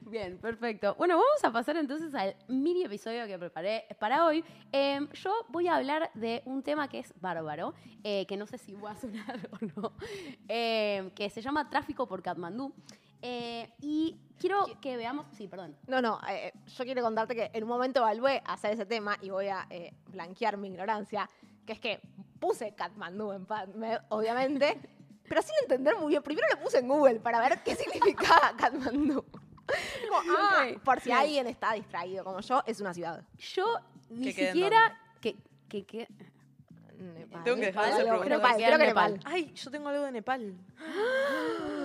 Bien, 0.02 0.38
perfecto. 0.38 0.94
Bueno, 0.96 1.14
vamos 1.16 1.42
a 1.42 1.52
pasar 1.52 1.76
entonces 1.76 2.14
al 2.14 2.36
mini 2.46 2.84
episodio 2.84 3.26
que 3.26 3.36
preparé 3.36 3.84
para 3.98 4.24
hoy. 4.26 4.44
Eh, 4.72 5.00
yo 5.14 5.32
voy 5.48 5.66
a 5.66 5.74
hablar 5.74 6.10
de 6.14 6.42
un 6.44 6.62
tema 6.62 6.88
que 6.88 7.00
es 7.00 7.12
bárbaro, 7.20 7.74
eh, 8.04 8.26
que 8.26 8.36
no 8.36 8.46
sé 8.46 8.58
si 8.58 8.74
va 8.74 8.92
a 8.92 8.96
sonar 8.96 9.48
o 9.60 9.80
no, 9.80 9.92
eh, 10.48 11.10
que 11.16 11.28
se 11.30 11.42
llama 11.42 11.68
Tráfico 11.68 12.06
por 12.06 12.22
Katmandú. 12.22 12.72
Eh, 13.22 13.68
y 13.80 14.16
quiero 14.38 14.64
que 14.80 14.96
veamos... 14.96 15.26
Sí, 15.32 15.46
perdón. 15.46 15.76
No, 15.88 16.00
no, 16.00 16.20
eh, 16.30 16.52
yo 16.68 16.84
quiero 16.84 17.02
contarte 17.02 17.34
que 17.34 17.50
en 17.52 17.64
un 17.64 17.68
momento 17.68 18.00
evalué 18.00 18.40
hacer 18.46 18.72
ese 18.72 18.86
tema 18.86 19.18
y 19.20 19.28
voy 19.30 19.48
a 19.48 19.66
eh, 19.68 19.92
blanquear 20.06 20.56
mi 20.56 20.68
ignorancia, 20.68 21.28
que 21.78 21.90
es 21.90 21.98
que 22.00 22.00
puse 22.40 22.74
Katmandú 22.74 23.32
en 23.32 23.46
Padme, 23.46 23.98
obviamente, 24.08 24.80
pero 25.28 25.40
sin 25.42 25.54
entender 25.62 25.96
muy 25.98 26.08
bien. 26.08 26.22
Primero 26.22 26.46
lo 26.52 26.60
puse 26.60 26.78
en 26.78 26.88
Google 26.88 27.20
para 27.20 27.40
ver 27.40 27.62
qué 27.62 27.74
significaba 27.76 28.54
Katmandú. 28.56 29.24
Como, 30.08 30.32
ah, 30.36 30.66
por 30.84 31.00
si 31.00 31.12
alguien 31.12 31.46
está 31.46 31.74
distraído 31.74 32.24
como 32.24 32.40
yo, 32.40 32.60
es 32.66 32.80
una 32.80 32.92
ciudad. 32.92 33.22
Yo 33.38 33.78
ni 34.08 34.34
Que 34.34 34.46
siquiera... 34.48 34.98
Que, 35.20 35.36
que, 35.68 35.86
que- 35.86 36.08
Nepal. 36.98 37.44
Tengo 37.44 37.56
que 37.56 37.66
dejar 37.66 37.84
de 37.86 37.92
hacer 37.92 38.04
creo- 38.06 38.20
que 38.20 38.28
Nepal. 38.30 38.78
Nepal. 38.78 39.20
Ay, 39.24 39.52
yo 39.54 39.70
tengo 39.70 39.88
algo 39.88 40.04
de 40.06 40.10
Nepal. 40.12 40.54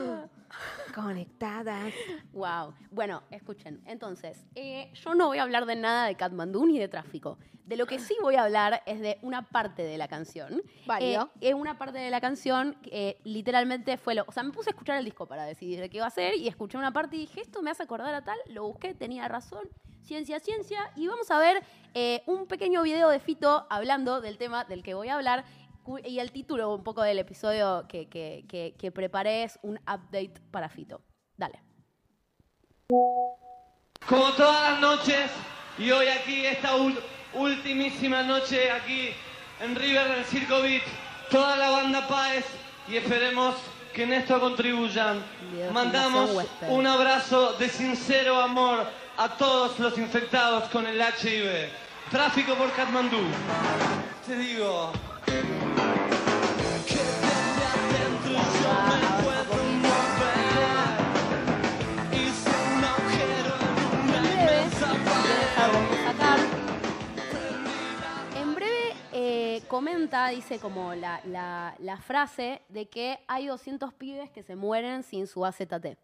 Conectadas. 0.95 1.93
Wow. 2.31 2.73
Bueno, 2.89 3.23
escuchen. 3.29 3.81
Entonces, 3.85 4.45
eh, 4.55 4.89
yo 4.93 5.13
no 5.13 5.27
voy 5.27 5.39
a 5.39 5.43
hablar 5.43 5.65
de 5.65 5.75
nada 5.75 6.07
de 6.07 6.15
Katmandú 6.15 6.65
ni 6.65 6.79
de 6.79 6.87
tráfico. 6.87 7.37
De 7.65 7.75
lo 7.75 7.85
que 7.85 7.99
sí 7.99 8.15
voy 8.21 8.35
a 8.35 8.43
hablar 8.43 8.81
es 8.85 9.01
de 9.01 9.17
una 9.21 9.41
parte 9.41 9.83
de 9.83 9.97
la 9.97 10.07
canción. 10.07 10.61
Válido. 10.85 11.31
Eh, 11.41 11.49
es 11.49 11.53
una 11.53 11.77
parte 11.77 11.97
de 11.97 12.09
la 12.09 12.21
canción 12.21 12.77
que 12.81 13.09
eh, 13.09 13.17
literalmente 13.25 13.97
fue 13.97 14.15
lo. 14.15 14.23
O 14.25 14.31
sea, 14.31 14.43
me 14.43 14.51
puse 14.51 14.69
a 14.69 14.71
escuchar 14.71 14.97
el 14.97 15.03
disco 15.03 15.25
para 15.25 15.43
decidir 15.43 15.81
de 15.81 15.89
qué 15.89 15.97
iba 15.97 16.07
a 16.07 16.11
ser 16.11 16.35
y 16.35 16.47
escuché 16.47 16.77
una 16.77 16.93
parte 16.93 17.17
y 17.17 17.19
dije, 17.19 17.41
esto 17.41 17.61
me 17.61 17.71
hace 17.71 17.83
acordar 17.83 18.13
a 18.13 18.23
tal. 18.23 18.37
Lo 18.47 18.63
busqué, 18.63 18.93
tenía 18.93 19.27
razón. 19.27 19.67
Ciencia, 20.01 20.39
ciencia. 20.39 20.91
Y 20.95 21.07
vamos 21.07 21.29
a 21.31 21.39
ver 21.39 21.63
eh, 21.95 22.21
un 22.27 22.45
pequeño 22.45 22.83
video 22.83 23.09
de 23.09 23.19
Fito 23.19 23.65
hablando 23.69 24.21
del 24.21 24.37
tema 24.37 24.63
del 24.63 24.83
que 24.83 24.93
voy 24.93 25.09
a 25.09 25.15
hablar. 25.15 25.43
Y 26.05 26.19
el 26.19 26.31
título 26.31 26.73
un 26.73 26.83
poco 26.83 27.03
del 27.03 27.19
episodio 27.19 27.85
que, 27.87 28.07
que- 28.09 28.45
que- 28.47 28.75
que 28.77 28.91
preparé 28.91 29.43
es 29.43 29.59
un 29.61 29.75
update 29.81 30.33
para 30.51 30.69
Fito. 30.69 31.01
Dale. 31.37 31.61
Como 34.07 34.31
todas 34.33 34.71
las 34.71 34.79
noches, 34.79 35.31
y 35.77 35.91
hoy 35.91 36.07
aquí, 36.07 36.45
esta 36.45 36.75
ul- 36.75 36.99
ultimísima 37.33 38.23
noche 38.23 38.71
aquí 38.71 39.09
en 39.59 39.75
River 39.75 40.15
del 40.15 40.25
Circo 40.25 40.61
Beat, 40.61 40.83
toda 41.31 41.55
la 41.57 41.69
banda 41.71 42.07
Paez 42.07 42.45
y 42.87 42.97
esperemos 42.97 43.55
que 43.93 44.03
en 44.03 44.13
esto 44.13 44.39
contribuyan. 44.39 45.23
De 45.53 45.71
Mandamos 45.71 46.29
un 46.69 46.85
abrazo 46.85 47.53
de 47.53 47.69
sincero 47.69 48.39
amor 48.41 48.85
a 49.17 49.29
todos 49.37 49.79
los 49.79 49.97
infectados 49.97 50.69
con 50.69 50.85
el 50.85 50.99
HIV. 51.01 51.69
Tráfico 52.11 52.53
por 52.55 52.71
Katmandú. 52.73 53.17
Te 54.27 54.35
digo. 54.35 54.91
Comenta, 69.75 70.29
dice 70.29 70.57
como 70.59 70.95
la, 70.95 71.19
la- 71.25 71.75
la 71.79 71.97
frase 71.97 72.61
de 72.69 72.85
que 72.87 73.19
hay 73.27 73.47
200 73.47 73.93
pibes 73.93 74.29
que 74.29 74.41
se 74.41 74.55
mueren 74.55 75.03
sin 75.03 75.27
su 75.27 75.45
AZT. 75.45 75.97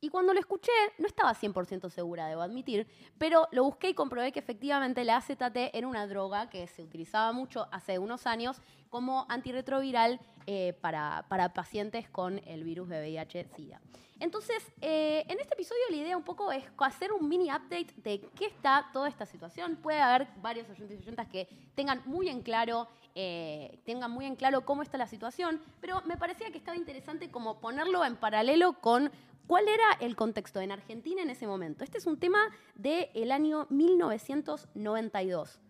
Y 0.00 0.10
cuando 0.10 0.34
lo 0.34 0.40
escuché, 0.40 0.72
no 0.98 1.06
estaba 1.06 1.34
100% 1.34 1.88
segura, 1.90 2.28
debo 2.28 2.42
admitir, 2.42 2.86
pero 3.18 3.48
lo 3.50 3.64
busqué 3.64 3.90
y 3.90 3.94
comprobé 3.94 4.30
que 4.30 4.40
efectivamente 4.40 5.04
la 5.04 5.16
AZT 5.16 5.56
era 5.72 5.88
una 5.88 6.06
droga 6.06 6.50
que 6.50 6.66
se 6.66 6.82
utilizaba 6.82 7.32
mucho 7.32 7.66
hace 7.72 7.98
unos 7.98 8.26
años 8.26 8.60
como 8.90 9.26
antirretroviral 9.28 10.20
eh, 10.46 10.74
para, 10.80 11.24
para 11.28 11.54
pacientes 11.54 12.08
con 12.10 12.40
el 12.46 12.62
virus 12.62 12.88
de 12.88 13.00
VIH-Sida. 13.00 13.80
Entonces, 14.18 14.62
eh, 14.80 15.24
en 15.28 15.38
este 15.38 15.54
episodio 15.54 15.82
la 15.90 15.96
idea 15.96 16.16
un 16.16 16.22
poco 16.22 16.50
es 16.50 16.64
hacer 16.78 17.12
un 17.12 17.28
mini 17.28 17.50
update 17.50 17.88
de 17.96 18.20
qué 18.34 18.46
está 18.46 18.88
toda 18.92 19.08
esta 19.08 19.26
situación. 19.26 19.76
Puede 19.76 20.00
haber 20.00 20.28
varios 20.40 20.68
oyentes 20.70 20.98
y 20.98 21.02
oyentas 21.02 21.28
que 21.28 21.46
tengan 21.74 22.02
muy 22.06 22.28
en 22.28 22.42
claro, 22.42 22.88
eh, 23.14 23.78
tengan 23.84 24.10
muy 24.10 24.24
en 24.24 24.36
claro 24.36 24.64
cómo 24.64 24.82
está 24.82 24.96
la 24.96 25.06
situación, 25.06 25.60
pero 25.80 26.00
me 26.06 26.16
parecía 26.16 26.50
que 26.50 26.56
estaba 26.56 26.76
interesante 26.76 27.30
como 27.30 27.60
ponerlo 27.60 28.04
en 28.04 28.16
paralelo 28.16 28.74
con 28.80 29.10
cuál 29.46 29.68
era 29.68 29.92
el 30.00 30.16
contexto 30.16 30.60
en 30.60 30.72
Argentina 30.72 31.22
en 31.22 31.30
ese 31.30 31.46
momento. 31.46 31.84
Este 31.84 31.98
es 31.98 32.06
un 32.06 32.18
tema 32.18 32.38
del 32.74 33.30
año 33.32 33.66
1992. 33.70 35.60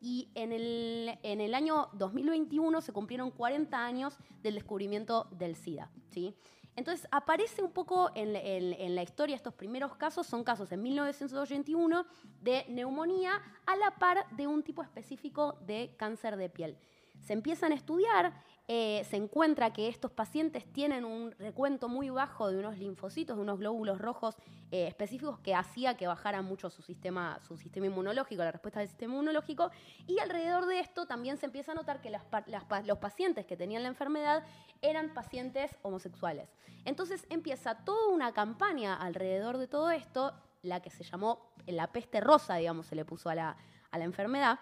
Y 0.00 0.30
en 0.34 0.50
el, 0.52 1.18
en 1.22 1.40
el 1.40 1.54
año 1.54 1.88
2021 1.92 2.80
se 2.80 2.92
cumplieron 2.92 3.30
40 3.30 3.84
años 3.84 4.18
del 4.42 4.54
descubrimiento 4.54 5.28
del 5.30 5.54
SIDA. 5.54 5.90
¿sí? 6.10 6.34
Entonces 6.74 7.06
aparece 7.12 7.62
un 7.62 7.70
poco 7.70 8.10
en, 8.16 8.34
en- 8.34 8.72
en 8.72 8.94
la 8.96 9.02
historia, 9.02 9.36
estos 9.36 9.54
primeros 9.54 9.94
casos 9.94 10.26
son 10.26 10.42
casos 10.42 10.72
en 10.72 10.82
1981 10.82 12.04
de 12.40 12.64
neumonía 12.68 13.40
a 13.66 13.76
la 13.76 13.92
par 13.92 14.26
de 14.34 14.46
un 14.48 14.62
tipo 14.64 14.82
específico 14.82 15.56
de 15.66 15.94
cáncer 15.96 16.36
de 16.36 16.48
piel. 16.48 16.76
Se 17.20 17.32
empiezan 17.34 17.70
a 17.70 17.76
estudiar, 17.76 18.42
eh, 18.68 19.04
se 19.10 19.16
encuentra 19.16 19.72
que 19.72 19.88
estos 19.88 20.12
pacientes 20.12 20.64
tienen 20.72 21.04
un 21.04 21.32
recuento 21.32 21.88
muy 21.88 22.10
bajo 22.10 22.48
de 22.48 22.58
unos 22.58 22.78
linfocitos, 22.78 23.36
de 23.36 23.42
unos 23.42 23.58
glóbulos 23.58 24.00
rojos 24.00 24.36
eh, 24.70 24.86
específicos 24.86 25.40
que 25.40 25.54
hacía 25.54 25.96
que 25.96 26.06
bajara 26.06 26.42
mucho 26.42 26.70
su 26.70 26.80
sistema, 26.80 27.40
su 27.46 27.56
sistema 27.56 27.86
inmunológico, 27.86 28.44
la 28.44 28.52
respuesta 28.52 28.78
del 28.78 28.88
sistema 28.88 29.14
inmunológico, 29.14 29.70
y 30.06 30.20
alrededor 30.20 30.66
de 30.66 30.78
esto 30.78 31.06
también 31.06 31.38
se 31.38 31.46
empieza 31.46 31.72
a 31.72 31.74
notar 31.74 32.00
que 32.00 32.10
los 32.10 32.98
pacientes 32.98 33.46
que 33.46 33.56
tenían 33.56 33.82
la 33.82 33.88
enfermedad 33.88 34.44
eran 34.80 35.12
pacientes 35.12 35.76
homosexuales. 35.82 36.48
Entonces 36.84 37.26
empieza 37.30 37.84
toda 37.84 38.08
una 38.08 38.32
campaña 38.32 38.94
alrededor 38.94 39.58
de 39.58 39.66
todo 39.66 39.90
esto, 39.90 40.34
la 40.62 40.80
que 40.80 40.90
se 40.90 41.02
llamó 41.02 41.52
la 41.66 41.90
peste 41.90 42.20
rosa, 42.20 42.56
digamos, 42.56 42.86
se 42.86 42.94
le 42.94 43.04
puso 43.04 43.28
a 43.28 43.34
la, 43.34 43.56
a 43.90 43.98
la 43.98 44.04
enfermedad. 44.04 44.58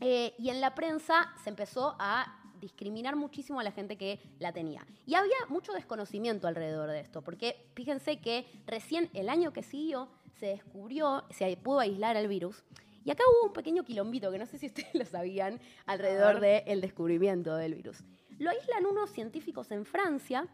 Eh, 0.00 0.34
y 0.38 0.50
en 0.50 0.60
la 0.60 0.74
prensa 0.74 1.32
se 1.42 1.50
empezó 1.50 1.96
a 1.98 2.45
discriminar 2.60 3.16
muchísimo 3.16 3.60
a 3.60 3.64
la 3.64 3.72
gente 3.72 3.96
que 3.96 4.20
la 4.38 4.52
tenía. 4.52 4.86
Y 5.06 5.14
había 5.14 5.36
mucho 5.48 5.72
desconocimiento 5.72 6.48
alrededor 6.48 6.90
de 6.90 7.00
esto, 7.00 7.22
porque 7.22 7.68
fíjense 7.74 8.20
que 8.20 8.46
recién 8.66 9.10
el 9.14 9.28
año 9.28 9.52
que 9.52 9.62
siguió 9.62 10.08
se 10.38 10.46
descubrió, 10.46 11.24
se 11.30 11.56
pudo 11.56 11.80
aislar 11.80 12.16
el 12.16 12.28
virus. 12.28 12.64
Y 13.04 13.10
acá 13.10 13.22
hubo 13.30 13.46
un 13.48 13.52
pequeño 13.52 13.84
quilombito 13.84 14.30
que 14.32 14.38
no 14.38 14.46
sé 14.46 14.58
si 14.58 14.66
ustedes 14.66 14.88
lo 14.94 15.04
sabían 15.04 15.60
alrededor 15.86 16.40
del 16.40 16.80
descubrimiento 16.80 17.54
del 17.56 17.74
virus. 17.74 18.02
Lo 18.38 18.50
aíslan 18.50 18.84
unos 18.84 19.10
científicos 19.10 19.70
en 19.70 19.86
Francia 19.86 20.46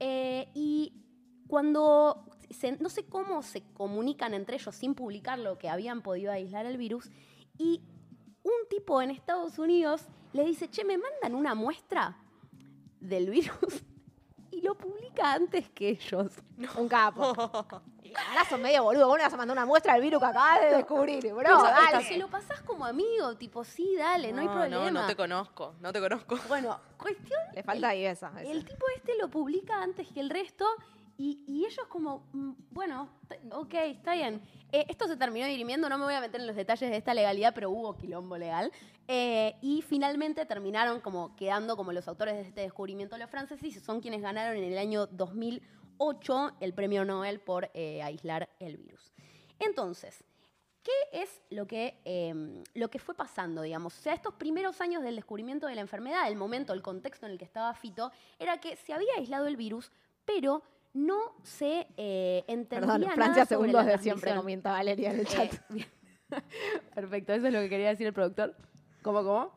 eh, 0.00 0.48
y 0.54 0.92
cuando 1.48 2.26
se- 2.50 2.76
no 2.78 2.88
sé 2.88 3.04
cómo 3.04 3.42
se 3.42 3.62
comunican 3.72 4.34
entre 4.34 4.56
ellos 4.56 4.74
sin 4.74 4.94
publicar 4.94 5.38
lo 5.38 5.58
que 5.58 5.68
habían 5.68 6.02
podido 6.02 6.32
aislar 6.32 6.66
el 6.66 6.76
virus 6.76 7.10
y 7.56 7.80
un 8.42 8.68
tipo 8.68 9.00
en 9.00 9.10
Estados 9.10 9.58
Unidos 9.58 10.06
le 10.32 10.44
dice, 10.44 10.68
che, 10.68 10.84
me 10.84 10.98
mandan 10.98 11.34
una 11.34 11.54
muestra 11.54 12.16
del 13.00 13.30
virus 13.30 13.82
y 14.50 14.60
lo 14.60 14.74
publica 14.76 15.32
antes 15.32 15.68
que 15.70 15.90
ellos. 15.90 16.32
Un 16.76 16.88
capo. 16.88 17.32
Ahora 18.28 18.44
son 18.48 18.60
medio 18.60 18.82
boludo. 18.82 19.08
Vos 19.08 19.16
le 19.16 19.24
vas 19.24 19.32
a 19.32 19.36
mandar 19.38 19.56
una 19.56 19.64
muestra 19.64 19.94
del 19.94 20.02
virus 20.02 20.20
que 20.20 20.26
acabas 20.26 20.60
de 20.60 20.76
descubrir, 20.76 21.22
bro. 21.32 21.36
Pero 21.36 21.62
dale. 21.62 22.04
se 22.04 22.18
lo 22.18 22.28
pasás 22.28 22.60
como 22.60 22.84
amigo, 22.84 23.34
tipo, 23.36 23.64
sí, 23.64 23.94
dale, 23.96 24.32
no, 24.32 24.42
hay 24.42 24.48
problema. 24.48 24.90
No, 24.90 25.00
no 25.00 25.06
te 25.06 25.16
conozco, 25.16 25.74
no 25.80 25.92
te 25.92 26.00
conozco. 26.00 26.38
Bueno, 26.48 26.78
cuestión, 26.98 27.40
Le 27.54 27.62
falta 27.62 27.94
viveza. 27.94 28.30
ese. 28.38 28.52
el 28.52 28.64
tipo 28.64 28.84
este 28.96 29.16
lo 29.16 29.28
publica 29.28 29.82
antes 29.82 30.08
que 30.08 30.20
el 30.20 30.28
resto 30.28 30.66
y, 31.16 31.64
ellos 31.66 31.86
como, 31.88 32.28
mm, 32.32 32.52
bueno, 32.70 33.08
ok, 33.52 33.74
está 33.74 34.14
bien. 34.14 34.40
Eh, 34.72 34.86
esto 34.88 35.06
se 35.06 35.16
terminó 35.16 35.46
dirimiendo, 35.46 35.88
no 35.88 35.98
me 35.98 36.04
voy 36.04 36.14
a 36.14 36.20
meter 36.20 36.40
en 36.40 36.46
los 36.46 36.56
detalles 36.56 36.90
de 36.90 36.96
esta 36.96 37.14
legalidad, 37.14 37.52
pero 37.54 37.70
hubo 37.70 37.96
quilombo 37.96 38.36
legal. 38.36 38.72
Eh, 39.08 39.54
y 39.60 39.82
finalmente 39.82 40.46
terminaron 40.46 41.00
como 41.00 41.34
quedando 41.36 41.76
como 41.76 41.92
los 41.92 42.08
autores 42.08 42.34
de 42.34 42.42
este 42.42 42.60
descubrimiento 42.62 43.18
los 43.18 43.30
franceses 43.30 43.76
y 43.76 43.80
son 43.80 44.00
quienes 44.00 44.22
ganaron 44.22 44.56
en 44.56 44.64
el 44.64 44.78
año 44.78 45.06
2008 45.06 46.52
el 46.60 46.72
premio 46.72 47.04
Nobel 47.04 47.40
por 47.40 47.70
eh, 47.74 48.02
aislar 48.02 48.48
el 48.58 48.76
virus. 48.76 49.12
Entonces, 49.58 50.24
¿Qué 50.82 51.22
es 51.22 51.40
lo 51.50 51.66
que, 51.66 52.00
eh, 52.04 52.64
lo 52.74 52.90
que 52.90 52.98
fue 52.98 53.14
pasando, 53.14 53.62
digamos? 53.62 53.96
O 53.96 54.02
sea, 54.02 54.14
estos 54.14 54.34
primeros 54.34 54.80
años 54.80 55.04
del 55.04 55.14
descubrimiento 55.14 55.68
de 55.68 55.76
la 55.76 55.80
enfermedad, 55.80 56.26
el 56.26 56.34
momento, 56.34 56.72
el 56.72 56.82
contexto 56.82 57.26
en 57.26 57.32
el 57.32 57.38
que 57.38 57.44
estaba 57.44 57.72
Fito, 57.74 58.10
era 58.36 58.58
que 58.58 58.74
se 58.74 58.92
había 58.92 59.14
aislado 59.16 59.46
el 59.46 59.56
virus, 59.56 59.92
pero 60.24 60.62
no 60.94 61.18
se 61.42 61.86
eh, 61.96 62.44
entendía 62.48 62.80
Perdón, 62.80 63.00
nada 63.02 63.14
Francia 63.14 63.44
sobre 63.46 63.70
segundos 63.70 63.84
la 63.86 63.92
de 63.92 63.98
siempre, 63.98 64.34
comenta 64.34 64.72
Valeria 64.72 65.12
en 65.12 65.20
el 65.20 65.26
chat. 65.26 65.52
Eh. 65.74 65.86
Perfecto, 66.94 67.32
eso 67.32 67.46
es 67.46 67.52
lo 67.52 67.60
que 67.60 67.68
quería 67.68 67.88
decir 67.88 68.06
el 68.06 68.12
productor. 68.12 68.54
¿Cómo, 69.02 69.22
cómo? 69.22 69.52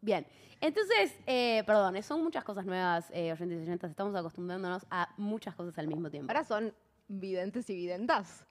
Bien, 0.00 0.26
entonces, 0.60 1.14
eh, 1.26 1.62
perdón, 1.66 1.96
eh, 1.96 2.02
son 2.02 2.22
muchas 2.22 2.44
cosas 2.44 2.64
nuevas, 2.66 3.10
eh, 3.12 3.32
oyentes 3.32 3.58
y 3.58 3.62
oyentas, 3.62 3.90
estamos 3.90 4.14
acostumbrándonos 4.14 4.86
a 4.90 5.12
muchas 5.16 5.54
cosas 5.54 5.78
al 5.78 5.88
mismo 5.88 6.10
tiempo. 6.10 6.30
Ahora 6.30 6.44
son 6.44 6.74
videntes 7.08 7.68
y 7.70 7.74
videntas. 7.74 8.46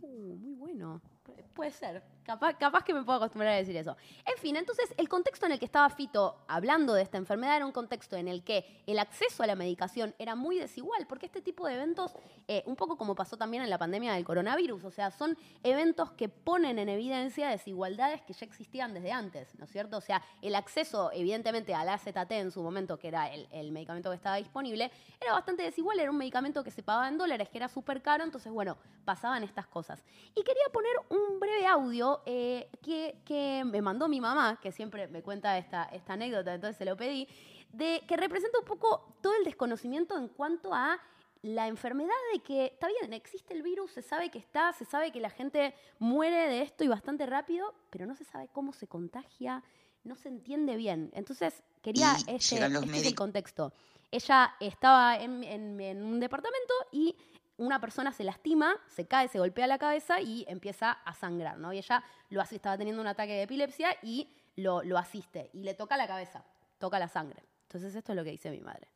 Uh, 0.00 0.36
muy 0.36 0.54
bueno. 0.54 1.00
Pu- 1.24 1.42
Puede 1.54 1.70
ser. 1.72 2.02
Capaz, 2.24 2.84
que 2.84 2.94
me 2.94 3.02
puedo 3.02 3.18
acostumbrar 3.18 3.52
a 3.52 3.56
decir 3.56 3.76
eso. 3.76 3.96
En 4.24 4.38
fin, 4.38 4.54
entonces 4.56 4.94
el 4.96 5.08
contexto 5.08 5.46
en 5.46 5.52
el 5.52 5.58
que 5.58 5.64
estaba 5.64 5.90
Fito 5.90 6.36
hablando 6.46 6.94
de 6.94 7.02
esta 7.02 7.18
enfermedad 7.18 7.56
era 7.56 7.66
un 7.66 7.72
contexto 7.72 8.16
en 8.16 8.28
el 8.28 8.44
que 8.44 8.82
el 8.86 9.00
acceso 9.00 9.42
a 9.42 9.46
la 9.46 9.56
medicación 9.56 10.14
era 10.18 10.36
muy 10.36 10.58
desigual, 10.58 11.06
porque 11.08 11.26
este 11.26 11.42
tipo 11.42 11.66
de 11.66 11.74
eventos, 11.74 12.14
eh, 12.46 12.62
un 12.66 12.76
poco 12.76 12.96
como 12.96 13.16
pasó 13.16 13.36
también 13.36 13.64
en 13.64 13.70
la 13.70 13.78
pandemia 13.78 14.12
del 14.12 14.24
coronavirus, 14.24 14.84
o 14.84 14.90
sea, 14.90 15.10
son 15.10 15.36
eventos 15.64 16.12
que 16.12 16.28
ponen 16.28 16.78
en 16.78 16.88
evidencia 16.88 17.48
desigualdades 17.48 18.22
que 18.22 18.34
ya 18.34 18.46
existían 18.46 18.94
desde 18.94 19.10
antes, 19.10 19.54
¿no 19.58 19.64
es 19.64 19.72
cierto? 19.72 19.96
O 19.96 20.00
sea, 20.00 20.22
el 20.42 20.54
acceso, 20.54 21.10
evidentemente, 21.12 21.74
al 21.74 21.88
AZT 21.88 22.30
en 22.30 22.52
su 22.52 22.62
momento, 22.62 22.98
que 22.98 23.08
era 23.08 23.32
el, 23.32 23.48
el 23.50 23.72
medicamento 23.72 24.10
que 24.10 24.16
estaba 24.16 24.36
disponible, 24.36 24.92
era 25.20 25.32
bastante 25.32 25.64
desigual, 25.64 25.98
era 25.98 26.10
un 26.10 26.18
medicamento 26.18 26.62
que 26.62 26.70
se 26.70 26.84
pagaba 26.84 27.08
en 27.08 27.18
dólares, 27.18 27.48
que 27.48 27.58
era 27.58 27.68
súper 27.68 28.00
caro, 28.00 28.22
entonces, 28.22 28.52
bueno, 28.52 28.76
pasaban 29.04 29.42
estas 29.42 29.66
cosas. 29.66 30.04
Y 30.34 30.42
quería 30.42 30.64
poner 30.72 30.92
un 31.08 31.40
breve 31.40 31.66
audio 31.66 32.11
eh, 32.26 32.68
que, 32.82 33.16
que 33.24 33.62
me 33.64 33.80
mandó 33.80 34.08
mi 34.08 34.20
mamá, 34.20 34.58
que 34.60 34.72
siempre 34.72 35.08
me 35.08 35.22
cuenta 35.22 35.56
esta, 35.56 35.84
esta 35.84 36.12
anécdota, 36.12 36.52
entonces 36.54 36.76
se 36.76 36.84
lo 36.84 36.96
pedí, 36.96 37.26
de 37.72 38.02
que 38.06 38.16
representa 38.16 38.58
un 38.58 38.64
poco 38.66 39.16
todo 39.22 39.34
el 39.36 39.44
desconocimiento 39.44 40.18
en 40.18 40.28
cuanto 40.28 40.74
a 40.74 40.98
la 41.42 41.66
enfermedad 41.66 42.10
de 42.32 42.38
que, 42.40 42.66
está 42.66 42.86
bien, 43.00 43.12
existe 43.14 43.54
el 43.54 43.62
virus, 43.62 43.90
se 43.92 44.02
sabe 44.02 44.30
que 44.30 44.38
está, 44.38 44.72
se 44.74 44.84
sabe 44.84 45.10
que 45.10 45.20
la 45.20 45.30
gente 45.30 45.74
muere 45.98 46.48
de 46.48 46.62
esto 46.62 46.84
y 46.84 46.88
bastante 46.88 47.26
rápido, 47.26 47.74
pero 47.90 48.06
no 48.06 48.14
se 48.14 48.24
sabe 48.24 48.48
cómo 48.52 48.72
se 48.72 48.86
contagia, 48.86 49.62
no 50.04 50.14
se 50.14 50.28
entiende 50.28 50.76
bien. 50.76 51.10
Entonces, 51.14 51.62
quería, 51.82 52.12
este, 52.28 52.56
este 52.80 52.86
es 52.98 53.02
el 53.08 53.14
contexto. 53.16 53.72
Ella 54.12 54.54
estaba 54.60 55.16
en, 55.16 55.42
en- 55.42 55.80
en 55.80 56.04
un 56.04 56.20
departamento 56.20 56.74
y 56.92 57.16
una 57.62 57.80
persona 57.80 58.12
se 58.12 58.24
lastima, 58.24 58.74
se 58.88 59.06
cae, 59.06 59.28
se 59.28 59.38
golpea 59.38 59.68
la 59.68 59.78
cabeza 59.78 60.20
y 60.20 60.44
empieza 60.48 60.90
a 60.90 61.14
sangrar, 61.14 61.58
¿no? 61.58 61.72
Y 61.72 61.78
ella 61.78 62.02
lo 62.28 62.42
estaba 62.42 62.76
teniendo 62.76 63.00
un 63.00 63.06
ataque 63.06 63.32
de 63.32 63.42
epilepsia 63.42 63.96
y 64.02 64.28
lo, 64.56 64.82
lo 64.82 64.98
asiste 64.98 65.48
y 65.52 65.62
le 65.62 65.74
toca 65.74 65.96
la 65.96 66.08
cabeza, 66.08 66.44
toca 66.78 66.98
la 66.98 67.08
sangre. 67.08 67.44
Entonces 67.62 67.94
esto 67.94 68.12
es 68.12 68.16
lo 68.16 68.24
que 68.24 68.32
dice 68.32 68.50
mi 68.50 68.60
madre. 68.60 68.88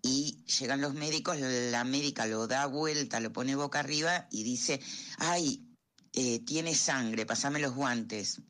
Y 0.00 0.44
llegan 0.44 0.80
los 0.80 0.94
médicos, 0.94 1.38
la 1.40 1.82
médica 1.82 2.26
lo 2.26 2.46
da 2.46 2.66
vuelta, 2.66 3.18
lo 3.18 3.32
pone 3.32 3.56
boca 3.56 3.80
arriba 3.80 4.28
y 4.30 4.44
dice, 4.44 4.80
ay, 5.18 5.66
eh, 6.12 6.38
tiene 6.44 6.74
sangre, 6.74 7.26
pasame 7.26 7.58
los 7.58 7.74
guantes. 7.74 8.42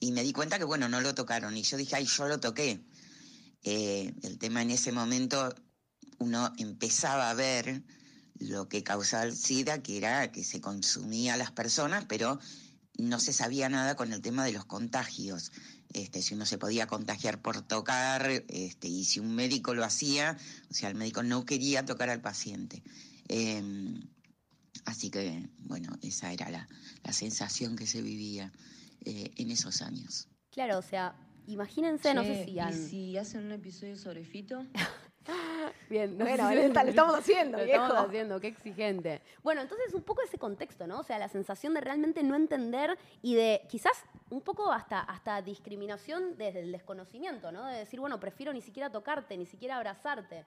Y 0.00 0.10
me 0.10 0.24
di 0.24 0.32
cuenta 0.32 0.58
que, 0.58 0.64
bueno, 0.64 0.88
no 0.88 1.00
lo 1.00 1.14
tocaron. 1.14 1.56
Y 1.56 1.62
yo 1.62 1.76
dije, 1.76 1.94
ay, 1.96 2.06
yo 2.06 2.26
lo 2.26 2.40
toqué. 2.40 2.84
Eh, 3.62 4.12
el 4.22 4.38
tema 4.38 4.62
en 4.62 4.70
ese 4.70 4.90
momento, 4.90 5.54
uno 6.18 6.52
empezaba 6.58 7.30
a 7.30 7.34
ver 7.34 7.84
lo 8.38 8.68
que 8.68 8.82
causaba 8.82 9.24
el 9.24 9.36
SIDA, 9.36 9.82
que 9.82 9.96
era 9.96 10.30
que 10.32 10.44
se 10.44 10.60
consumía 10.60 11.34
a 11.34 11.36
las 11.36 11.52
personas, 11.52 12.04
pero 12.06 12.38
no 12.98 13.20
se 13.20 13.32
sabía 13.32 13.68
nada 13.68 13.96
con 13.96 14.12
el 14.12 14.20
tema 14.20 14.44
de 14.44 14.52
los 14.52 14.64
contagios. 14.64 15.52
Este, 15.92 16.22
si 16.22 16.34
uno 16.34 16.44
se 16.44 16.58
podía 16.58 16.86
contagiar 16.86 17.40
por 17.40 17.62
tocar, 17.62 18.28
este, 18.48 18.88
y 18.88 19.04
si 19.04 19.20
un 19.20 19.34
médico 19.34 19.74
lo 19.74 19.84
hacía, 19.84 20.36
o 20.70 20.74
sea, 20.74 20.88
el 20.88 20.96
médico 20.96 21.22
no 21.22 21.44
quería 21.44 21.84
tocar 21.84 22.10
al 22.10 22.20
paciente. 22.20 22.82
Eh, 23.28 23.62
así 24.84 25.10
que, 25.10 25.48
bueno, 25.58 25.96
esa 26.02 26.32
era 26.32 26.50
la, 26.50 26.68
la 27.04 27.12
sensación 27.12 27.76
que 27.76 27.86
se 27.86 28.02
vivía 28.02 28.52
eh, 29.04 29.32
en 29.36 29.50
esos 29.50 29.82
años. 29.82 30.28
Claro, 30.50 30.78
o 30.78 30.82
sea, 30.82 31.14
imagínense, 31.46 32.14
no 32.14 32.22
sé 32.22 32.46
¿Y 32.48 32.72
si 32.72 33.16
hacen 33.18 33.44
un 33.44 33.52
episodio 33.52 33.96
sobre 33.96 34.24
Fito? 34.24 34.66
Bien, 35.88 36.16
no 36.18 36.24
sé 36.24 36.30
Bueno, 36.30 36.48
si- 36.48 36.54
Valenta, 36.56 36.84
lo 36.84 36.90
estamos 36.90 37.14
haciendo, 37.18 37.58
Lo 37.58 37.64
viejo. 37.64 37.82
estamos 37.84 38.06
haciendo, 38.08 38.40
qué 38.40 38.48
exigente. 38.48 39.20
Bueno, 39.42 39.60
entonces 39.62 39.92
un 39.94 40.02
poco 40.02 40.22
ese 40.22 40.38
contexto, 40.38 40.86
¿no? 40.86 40.98
O 41.00 41.02
sea, 41.02 41.18
la 41.18 41.28
sensación 41.28 41.74
de 41.74 41.80
realmente 41.80 42.22
no 42.22 42.34
entender 42.34 42.98
y 43.22 43.34
de 43.34 43.62
quizás 43.68 43.92
un 44.30 44.40
poco 44.40 44.72
hasta, 44.72 45.00
hasta 45.00 45.40
discriminación 45.42 46.36
desde 46.36 46.60
el 46.60 46.72
desconocimiento, 46.72 47.52
¿no? 47.52 47.66
De 47.66 47.78
decir, 47.78 48.00
bueno, 48.00 48.18
prefiero 48.20 48.52
ni 48.52 48.60
siquiera 48.60 48.90
tocarte, 48.90 49.36
ni 49.36 49.46
siquiera 49.46 49.76
abrazarte. 49.76 50.44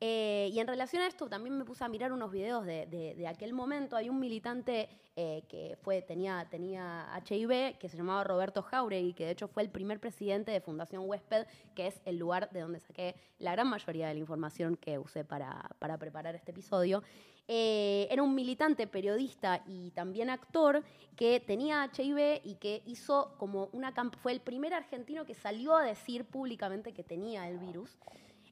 Eh, 0.00 0.50
y 0.52 0.60
en 0.60 0.66
relación 0.68 1.02
a 1.02 1.08
esto, 1.08 1.28
también 1.28 1.58
me 1.58 1.64
puse 1.64 1.82
a 1.84 1.88
mirar 1.88 2.12
unos 2.12 2.30
videos 2.30 2.64
de, 2.64 2.86
de- 2.86 3.14
de 3.16 3.26
aquel 3.26 3.52
momento. 3.52 3.96
Hay 3.96 4.08
un 4.08 4.20
militante 4.20 4.88
eh, 5.16 5.42
que 5.48 5.76
fue, 5.82 6.02
tenía, 6.02 6.46
tenía 6.48 7.08
HIV, 7.28 7.78
que 7.78 7.88
se 7.88 7.96
llamaba 7.96 8.22
Roberto 8.22 8.62
Jauregui, 8.62 9.12
que 9.14 9.24
de 9.24 9.32
hecho 9.32 9.48
fue 9.48 9.64
el 9.64 9.70
primer 9.70 9.98
presidente 9.98 10.52
de 10.52 10.60
Fundación 10.60 11.02
Huésped, 11.08 11.46
que 11.74 11.88
es 11.88 12.00
el 12.04 12.16
lugar 12.16 12.48
de 12.52 12.60
donde 12.60 12.78
saqué 12.78 13.16
la 13.40 13.52
gran 13.52 13.66
mayoría 13.68 14.06
de 14.06 14.14
la 14.14 14.20
información 14.20 14.76
que 14.76 14.98
usé 15.00 15.24
para, 15.24 15.68
para 15.80 15.98
preparar 15.98 16.36
este 16.36 16.52
episodio. 16.52 17.02
Eh, 17.48 18.06
era 18.10 18.22
un 18.22 18.34
militante, 18.34 18.86
periodista 18.86 19.62
y 19.66 19.90
también 19.92 20.28
actor 20.30 20.84
que 21.16 21.40
tenía 21.40 21.90
HIV 21.92 22.42
y 22.44 22.54
que 22.56 22.82
hizo 22.86 23.34
como 23.38 23.68
una 23.72 23.92
fue 24.22 24.32
el 24.32 24.40
primer 24.40 24.74
argentino 24.74 25.24
que 25.24 25.34
salió 25.34 25.74
a 25.74 25.82
decir 25.82 26.24
públicamente 26.26 26.92
que 26.92 27.02
tenía 27.02 27.48
el 27.48 27.58
virus. 27.58 27.96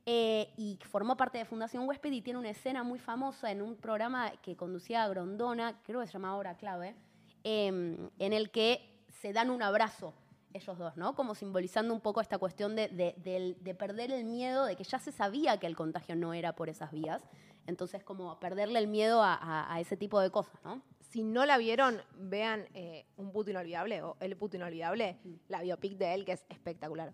Eh, 0.09 0.53
y 0.57 0.79
formó 0.88 1.16
parte 1.16 1.38
de 1.38 1.45
Fundación 1.45 1.87
Huésped 1.88 2.12
y 2.12 2.23
tiene 2.23 2.38
una 2.38 2.51
escena 2.51 2.85
muy 2.85 3.01
famosa 3.01 3.51
en 3.51 3.61
un 3.61 3.75
programa 3.75 4.31
que 4.40 4.55
conducía 4.57 5.03
a 5.03 5.09
Grondona, 5.09 5.81
creo 5.83 6.01
que 6.01 6.07
se 6.07 6.12
llama 6.12 6.37
Hora 6.37 6.57
Clave, 6.57 6.95
em, 7.42 8.09
en 8.21 8.33
el 8.33 8.51
que 8.53 9.03
se 9.21 9.33
dan 9.33 9.51
un 9.51 9.62
abrazo 9.62 10.14
ellos 10.55 10.79
dos, 10.79 10.97
¿no? 10.97 11.14
Como 11.16 11.35
simbolizando 11.35 11.92
un 11.92 12.01
poco 12.01 12.21
esta 12.21 12.38
cuestión 12.38 12.77
de, 12.77 12.88
de- 12.88 13.14
del- 13.19 13.57
de 13.62 13.75
perder 13.75 14.11
el 14.12 14.25
miedo, 14.25 14.64
de 14.64 14.75
que 14.77 14.85
ya 14.85 14.99
se 14.99 15.11
sabía 15.12 15.59
que 15.59 15.66
el 15.66 15.75
contagio 15.77 16.14
no 16.16 16.33
era 16.33 16.55
por 16.55 16.69
esas 16.71 16.92
vías, 16.92 17.23
entonces 17.66 18.03
como 18.05 18.38
perderle 18.40 18.79
el 18.79 18.87
miedo 18.87 19.23
a, 19.23 19.35
a- 19.35 19.75
a 19.75 19.81
ese 19.81 19.97
tipo 19.99 20.21
de 20.21 20.31
cosas, 20.31 20.55
¿no? 20.64 20.81
Si 21.01 21.25
no 21.25 21.45
la 21.47 21.59
vieron, 21.59 22.01
vean 22.14 22.66
eh, 22.75 23.07
Un 23.16 23.33
puto 23.33 23.51
inolvidable 23.51 24.03
o 24.03 24.16
El 24.21 24.37
puto 24.37 24.57
inolvidable, 24.57 25.19
la 25.49 25.61
biopic 25.62 25.99
de 25.99 26.14
él, 26.14 26.25
que 26.25 26.33
es 26.33 26.45
espectacular. 26.49 27.12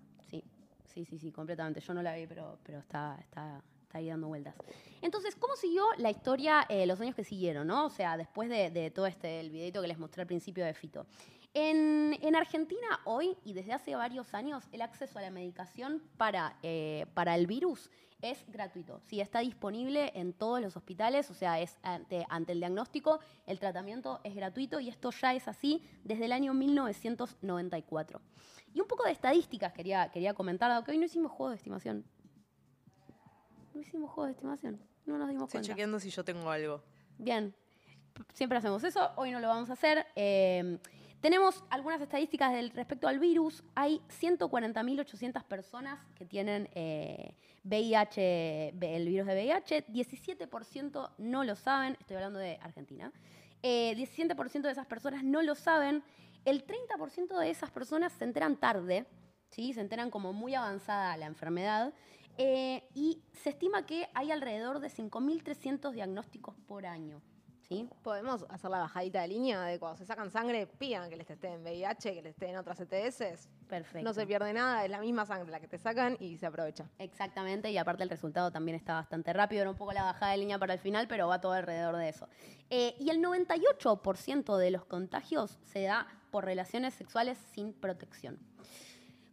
Sí, 0.92 1.04
sí, 1.04 1.18
sí, 1.18 1.32
completamente. 1.32 1.80
Yo 1.80 1.94
no 1.94 2.02
la 2.02 2.14
vi, 2.14 2.26
pero, 2.26 2.58
pero 2.62 2.78
está, 2.78 3.16
está, 3.20 3.62
está 3.82 3.98
ahí 3.98 4.08
dando 4.08 4.28
vueltas. 4.28 4.54
Entonces, 5.00 5.34
¿cómo 5.36 5.56
siguió 5.56 5.84
la 5.96 6.10
historia 6.10 6.66
eh, 6.68 6.86
los 6.86 7.00
años 7.00 7.14
que 7.14 7.24
siguieron, 7.24 7.66
no? 7.66 7.86
O 7.86 7.90
sea, 7.90 8.16
después 8.16 8.48
de, 8.48 8.70
de 8.70 8.90
todo 8.90 9.06
este, 9.06 9.40
el 9.40 9.50
videito 9.50 9.80
que 9.80 9.88
les 9.88 9.98
mostré 9.98 10.22
al 10.22 10.26
principio 10.26 10.64
de 10.64 10.74
Fito. 10.74 11.06
En, 11.54 12.18
en 12.22 12.34
Argentina 12.34 13.00
hoy 13.04 13.36
y 13.44 13.52
desde 13.52 13.74
hace 13.74 13.94
varios 13.94 14.32
años 14.32 14.64
el 14.72 14.80
acceso 14.80 15.18
a 15.18 15.22
la 15.22 15.30
medicación 15.30 16.02
para, 16.16 16.56
eh, 16.62 17.04
para 17.12 17.34
el 17.34 17.46
virus 17.46 17.90
es 18.22 18.44
gratuito. 18.48 19.00
Sí, 19.06 19.20
está 19.20 19.40
disponible 19.40 20.12
en 20.14 20.32
todos 20.32 20.60
los 20.60 20.76
hospitales, 20.76 21.30
o 21.30 21.34
sea, 21.34 21.60
es 21.60 21.76
ante, 21.82 22.24
ante 22.28 22.52
el 22.52 22.60
diagnóstico, 22.60 23.20
el 23.46 23.58
tratamiento 23.58 24.20
es 24.24 24.34
gratuito 24.34 24.80
y 24.80 24.88
esto 24.88 25.10
ya 25.10 25.34
es 25.34 25.48
así 25.48 25.82
desde 26.04 26.24
el 26.26 26.32
año 26.32 26.54
1994. 26.54 28.20
Y 28.74 28.80
un 28.80 28.86
poco 28.86 29.04
de 29.04 29.10
estadísticas 29.10 29.72
quería, 29.72 30.08
quería 30.10 30.34
comentar, 30.34 30.70
dado 30.70 30.84
que 30.84 30.92
hoy 30.92 30.98
no 30.98 31.04
hicimos 31.04 31.32
juego 31.32 31.50
de 31.50 31.56
estimación. 31.56 32.04
No 33.74 33.80
hicimos 33.80 34.10
juego 34.10 34.26
de 34.26 34.32
estimación, 34.32 34.80
no 35.04 35.18
nos 35.18 35.28
dimos 35.28 35.44
Estoy 35.44 35.58
cuenta. 35.58 35.68
chequeando 35.68 36.00
si 36.00 36.10
yo 36.10 36.24
tengo 36.24 36.50
algo. 36.50 36.82
Bien, 37.18 37.54
siempre 38.32 38.58
hacemos 38.58 38.84
eso, 38.84 39.10
hoy 39.16 39.30
no 39.30 39.40
lo 39.40 39.48
vamos 39.48 39.68
a 39.70 39.74
hacer. 39.74 40.06
Eh, 40.14 40.78
tenemos 41.22 41.64
algunas 41.70 42.00
estadísticas 42.00 42.52
del, 42.52 42.70
respecto 42.70 43.06
al 43.06 43.20
virus. 43.20 43.62
Hay 43.76 44.02
140.800 44.20 45.44
personas 45.44 46.04
que 46.16 46.26
tienen 46.26 46.68
eh, 46.74 47.36
VIH, 47.64 48.74
el 48.80 49.08
virus 49.08 49.26
de 49.26 49.34
VIH. 49.34 49.86
17% 49.86 51.10
no 51.18 51.44
lo 51.44 51.56
saben, 51.56 51.96
estoy 52.00 52.16
hablando 52.16 52.38
de 52.38 52.58
Argentina. 52.60 53.12
Eh, 53.62 53.94
17% 53.96 54.62
de 54.62 54.70
esas 54.70 54.86
personas 54.86 55.22
no 55.24 55.42
lo 55.42 55.54
saben. 55.54 56.02
El 56.44 56.66
30% 56.66 57.38
de 57.38 57.50
esas 57.50 57.70
personas 57.70 58.12
se 58.12 58.24
enteran 58.24 58.56
tarde, 58.56 59.06
¿sí? 59.50 59.72
se 59.72 59.80
enteran 59.80 60.10
como 60.10 60.32
muy 60.32 60.54
avanzada 60.54 61.16
la 61.16 61.26
enfermedad. 61.26 61.92
Eh, 62.38 62.88
y 62.94 63.22
se 63.32 63.50
estima 63.50 63.86
que 63.86 64.08
hay 64.14 64.30
alrededor 64.30 64.80
de 64.80 64.88
5.300 64.88 65.92
diagnósticos 65.92 66.56
por 66.66 66.86
año. 66.86 67.22
¿Sí? 67.68 67.88
Podemos 68.02 68.44
hacer 68.48 68.70
la 68.70 68.78
bajadita 68.78 69.22
de 69.22 69.28
línea 69.28 69.62
de 69.62 69.78
cuando 69.78 69.96
se 69.96 70.06
sacan 70.06 70.30
sangre, 70.30 70.66
pidan 70.66 71.10
que 71.10 71.16
les 71.16 71.26
testeen 71.26 71.62
VIH, 71.62 72.14
que 72.14 72.22
les 72.22 72.34
testeen 72.34 72.56
otras 72.56 72.80
ETS. 72.80 73.48
Perfecto. 73.68 74.04
No 74.06 74.12
se 74.12 74.26
pierde 74.26 74.52
nada, 74.52 74.84
es 74.84 74.90
la 74.90 75.00
misma 75.00 75.24
sangre 75.24 75.50
la 75.50 75.60
que 75.60 75.68
te 75.68 75.78
sacan 75.78 76.16
y 76.20 76.36
se 76.36 76.46
aprovecha. 76.46 76.90
Exactamente, 76.98 77.70
y 77.70 77.78
aparte 77.78 78.02
el 78.02 78.10
resultado 78.10 78.50
también 78.50 78.76
está 78.76 78.94
bastante 78.94 79.32
rápido, 79.32 79.62
era 79.62 79.70
un 79.70 79.76
poco 79.76 79.92
la 79.92 80.02
bajada 80.02 80.32
de 80.32 80.38
línea 80.38 80.58
para 80.58 80.74
el 80.74 80.80
final, 80.80 81.08
pero 81.08 81.28
va 81.28 81.40
todo 81.40 81.52
alrededor 81.52 81.96
de 81.96 82.08
eso. 82.08 82.28
Eh, 82.70 82.94
y 82.98 83.10
el 83.10 83.22
98% 83.22 84.56
de 84.56 84.70
los 84.70 84.84
contagios 84.84 85.58
se 85.64 85.82
da 85.82 86.06
por 86.30 86.44
relaciones 86.44 86.94
sexuales 86.94 87.38
sin 87.52 87.72
protección. 87.72 88.38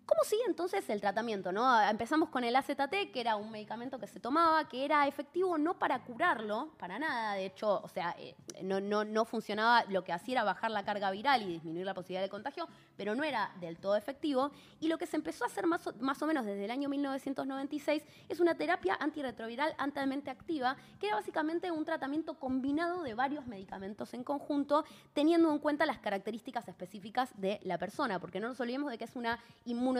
¿Cómo 0.09 0.23
sigue 0.23 0.41
entonces 0.47 0.89
el 0.89 1.01
tratamiento? 1.01 1.51
No? 1.51 1.79
Empezamos 1.87 2.29
con 2.29 2.43
el 2.43 2.55
AZT, 2.55 3.11
que 3.13 3.21
era 3.21 3.35
un 3.35 3.51
medicamento 3.51 3.99
que 3.99 4.07
se 4.07 4.19
tomaba, 4.19 4.67
que 4.67 4.83
era 4.83 5.05
efectivo 5.05 5.55
no 5.59 5.77
para 5.77 6.03
curarlo, 6.03 6.71
para 6.79 6.97
nada. 6.97 7.35
De 7.35 7.45
hecho, 7.45 7.79
o 7.83 7.87
sea, 7.87 8.15
eh, 8.17 8.33
no, 8.63 8.81
no, 8.81 9.05
no 9.05 9.23
funcionaba, 9.23 9.83
lo 9.87 10.03
que 10.03 10.11
hacía 10.11 10.33
era 10.33 10.43
bajar 10.43 10.71
la 10.71 10.83
carga 10.83 11.11
viral 11.11 11.43
y 11.43 11.53
disminuir 11.53 11.85
la 11.85 11.93
posibilidad 11.93 12.23
de 12.23 12.29
contagio, 12.29 12.67
pero 12.97 13.13
no 13.13 13.23
era 13.23 13.51
del 13.59 13.77
todo 13.77 13.95
efectivo. 13.95 14.49
Y 14.79 14.87
lo 14.87 14.97
que 14.97 15.05
se 15.05 15.15
empezó 15.15 15.43
a 15.43 15.47
hacer 15.47 15.67
más 15.67 15.85
o, 15.85 15.93
más 15.99 16.19
o 16.23 16.25
menos 16.25 16.43
desde 16.43 16.65
el 16.65 16.71
año 16.71 16.89
1996 16.89 18.03
es 18.29 18.39
una 18.39 18.55
terapia 18.55 18.97
antirretroviral 18.99 19.75
altamente 19.77 20.31
activa, 20.31 20.75
que 20.99 21.05
era 21.05 21.17
básicamente 21.17 21.69
un 21.69 21.85
tratamiento 21.85 22.33
combinado 22.39 23.03
de 23.03 23.13
varios 23.13 23.45
medicamentos 23.45 24.15
en 24.15 24.23
conjunto, 24.23 24.85
teniendo 25.13 25.51
en 25.51 25.59
cuenta 25.59 25.85
las 25.85 25.99
características 25.99 26.67
específicas 26.67 27.29
de 27.39 27.59
la 27.61 27.77
persona, 27.77 28.19
porque 28.19 28.39
no 28.39 28.47
nos 28.47 28.59
olvidemos 28.59 28.89
de 28.89 28.97
que 28.97 29.03
es 29.03 29.15
una 29.15 29.37
inmunodeficiencia 29.65 29.98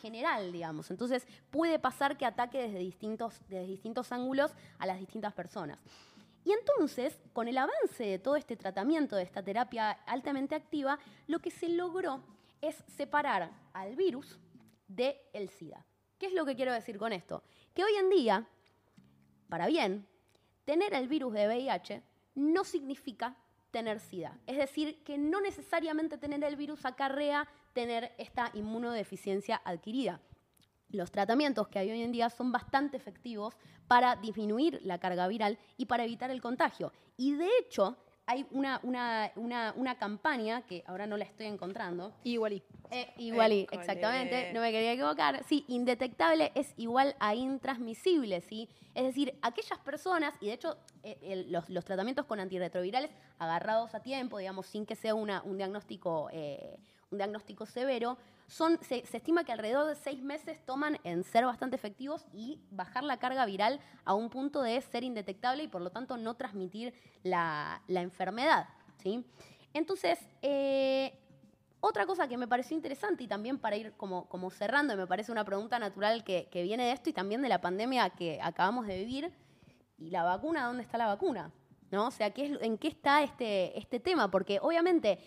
general, 0.00 0.52
digamos. 0.52 0.90
Entonces 0.90 1.26
puede 1.50 1.78
pasar 1.78 2.16
que 2.16 2.26
ataque 2.26 2.62
desde 2.62 2.78
distintos, 2.78 3.40
desde 3.48 3.66
distintos 3.66 4.12
ángulos 4.12 4.52
a 4.78 4.86
las 4.86 4.98
distintas 4.98 5.32
personas. 5.32 5.78
Y 6.44 6.52
entonces, 6.52 7.18
con 7.32 7.48
el 7.48 7.56
avance 7.56 8.04
de 8.04 8.18
todo 8.18 8.36
este 8.36 8.56
tratamiento, 8.56 9.16
de 9.16 9.22
esta 9.22 9.42
terapia 9.42 9.92
altamente 10.06 10.54
activa, 10.54 10.98
lo 11.26 11.38
que 11.38 11.50
se 11.50 11.70
logró 11.70 12.22
es 12.60 12.76
separar 12.96 13.50
al 13.72 13.96
virus 13.96 14.38
del 14.86 15.16
el 15.32 15.48
SIDA. 15.48 15.84
¿Qué 16.18 16.26
es 16.26 16.34
lo 16.34 16.44
que 16.44 16.54
quiero 16.54 16.72
decir 16.72 16.98
con 16.98 17.12
esto? 17.12 17.42
Que 17.74 17.82
hoy 17.82 17.94
en 17.94 18.10
día, 18.10 18.46
para 19.48 19.66
bien, 19.66 20.06
tener 20.64 20.92
el 20.94 21.08
virus 21.08 21.32
de 21.32 21.46
VIH 21.46 22.02
no 22.34 22.64
significa 22.64 23.36
tener 23.70 23.98
SIDA. 23.98 24.38
Es 24.46 24.56
decir, 24.56 25.02
que 25.02 25.18
no 25.18 25.40
necesariamente 25.40 26.18
tener 26.18 26.44
el 26.44 26.56
virus 26.56 26.84
acarrea 26.84 27.48
tener 27.74 28.12
esta 28.16 28.50
inmunodeficiencia 28.54 29.60
adquirida. 29.64 30.20
Los 30.90 31.10
tratamientos 31.10 31.68
que 31.68 31.78
hay 31.80 31.90
hoy 31.90 32.02
en 32.02 32.12
día 32.12 32.30
son 32.30 32.52
bastante 32.52 32.96
efectivos 32.96 33.54
para 33.88 34.16
disminuir 34.16 34.80
la 34.84 34.98
carga 34.98 35.26
viral 35.28 35.58
y 35.76 35.86
para 35.86 36.04
evitar 36.04 36.30
el 36.30 36.40
contagio. 36.40 36.92
Y 37.16 37.34
de 37.34 37.48
hecho, 37.60 37.96
hay 38.26 38.46
una, 38.52 38.80
una, 38.84 39.30
una, 39.36 39.74
una 39.76 39.98
campaña 39.98 40.62
que 40.62 40.82
ahora 40.86 41.06
no 41.06 41.16
la 41.16 41.24
estoy 41.24 41.46
encontrando, 41.46 42.14
Igual 42.22 42.54
y. 42.54 42.62
eh, 42.90 43.12
igual 43.18 43.52
y, 43.52 43.60
École. 43.62 43.80
exactamente, 43.80 44.52
no 44.54 44.60
me 44.60 44.70
quería 44.72 44.92
equivocar. 44.92 45.42
Sí, 45.44 45.64
indetectable 45.68 46.52
es 46.54 46.72
igual 46.78 47.16
a 47.18 47.34
intransmisible, 47.34 48.40
¿sí? 48.40 48.68
Es 48.94 49.02
decir, 49.04 49.36
aquellas 49.42 49.78
personas, 49.80 50.32
y 50.40 50.46
de 50.46 50.52
hecho 50.54 50.78
eh, 51.02 51.18
el- 51.22 51.52
los, 51.52 51.68
los 51.68 51.84
tratamientos 51.84 52.24
con 52.24 52.38
antirretrovirales 52.40 53.10
agarrados 53.38 53.94
a 53.94 54.00
tiempo, 54.00 54.38
digamos, 54.38 54.66
sin 54.66 54.86
que 54.86 54.94
sea 54.94 55.14
una, 55.14 55.42
un, 55.42 55.56
diagnóstico, 55.58 56.28
eh, 56.32 56.78
un 57.10 57.18
diagnóstico 57.18 57.66
severo, 57.66 58.18
son, 58.46 58.78
se, 58.82 59.04
estima 59.12 59.44
que 59.44 59.52
alrededor 59.52 59.86
de 59.86 59.94
seis 59.94 60.22
meses 60.22 60.64
toman 60.64 60.98
en 61.04 61.24
ser 61.24 61.46
bastante 61.46 61.76
efectivos 61.76 62.26
y 62.32 62.60
bajar 62.70 63.04
la 63.04 63.18
carga 63.18 63.46
viral 63.46 63.80
a 64.04 64.14
un 64.14 64.30
punto 64.30 64.62
de 64.62 64.80
ser 64.80 65.04
indetectable 65.04 65.64
y 65.64 65.68
por 65.68 65.82
lo 65.82 65.90
tanto 65.90 66.16
no 66.16 66.34
transmitir 66.34 66.94
la, 67.22 67.82
la 67.88 68.02
enfermedad, 68.02 68.68
¿sí? 69.02 69.24
Entonces, 69.72 70.18
eh, 70.42 71.18
otra 71.80 72.06
cosa 72.06 72.28
que 72.28 72.36
me 72.36 72.48
pareció 72.48 72.76
interesante 72.76 73.24
y 73.24 73.28
también 73.28 73.58
para 73.58 73.76
ir 73.76 73.92
como, 73.96 74.26
como 74.28 74.50
cerrando, 74.50 74.94
y 74.94 74.96
me 74.96 75.06
parece 75.06 75.32
una 75.32 75.44
pregunta 75.44 75.78
natural 75.78 76.24
que, 76.24 76.48
que 76.50 76.62
viene 76.62 76.86
de 76.86 76.92
esto 76.92 77.10
y 77.10 77.12
también 77.12 77.42
de 77.42 77.48
la 77.48 77.60
pandemia 77.60 78.10
que 78.10 78.40
acabamos 78.40 78.86
de 78.86 78.98
vivir, 78.98 79.32
¿y 79.98 80.10
la 80.10 80.22
vacuna? 80.22 80.66
¿Dónde 80.66 80.82
está 80.82 80.96
la 80.96 81.06
vacuna? 81.06 81.50
¿No? 81.90 82.06
O 82.06 82.10
sea, 82.10 82.30
¿qué 82.30 82.46
es, 82.46 82.62
¿en 82.62 82.78
qué 82.78 82.88
está 82.88 83.22
este, 83.22 83.78
este 83.78 84.00
tema? 84.00 84.30
Porque 84.30 84.58
obviamente, 84.62 85.18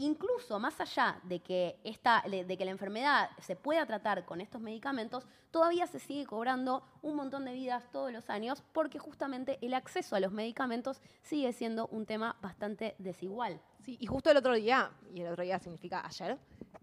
incluso 0.00 0.58
más 0.58 0.80
allá 0.80 1.20
de 1.24 1.40
que, 1.40 1.78
esta, 1.84 2.24
de 2.28 2.56
que 2.56 2.64
la 2.64 2.70
enfermedad 2.70 3.30
se 3.40 3.54
pueda 3.54 3.84
tratar 3.86 4.24
con 4.24 4.40
estos 4.40 4.60
medicamentos, 4.60 5.26
todavía 5.50 5.86
se 5.86 5.98
sigue 5.98 6.24
cobrando 6.24 6.82
un 7.02 7.16
montón 7.16 7.44
de 7.44 7.52
vidas 7.52 7.84
todos 7.92 8.10
los 8.10 8.30
años 8.30 8.62
porque 8.72 8.98
justamente 8.98 9.58
el 9.60 9.74
acceso 9.74 10.16
a 10.16 10.20
los 10.20 10.32
medicamentos 10.32 11.02
sigue 11.22 11.52
siendo 11.52 11.86
un 11.88 12.06
tema 12.06 12.36
bastante 12.40 12.94
desigual. 12.98 13.60
Sí, 13.84 13.98
y 14.00 14.06
justo 14.06 14.30
el 14.30 14.38
otro 14.38 14.54
día, 14.54 14.90
y 15.14 15.20
el 15.20 15.28
otro 15.28 15.44
día 15.44 15.58
significa 15.58 16.04
ayer, 16.06 16.38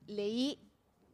leí 0.06 0.60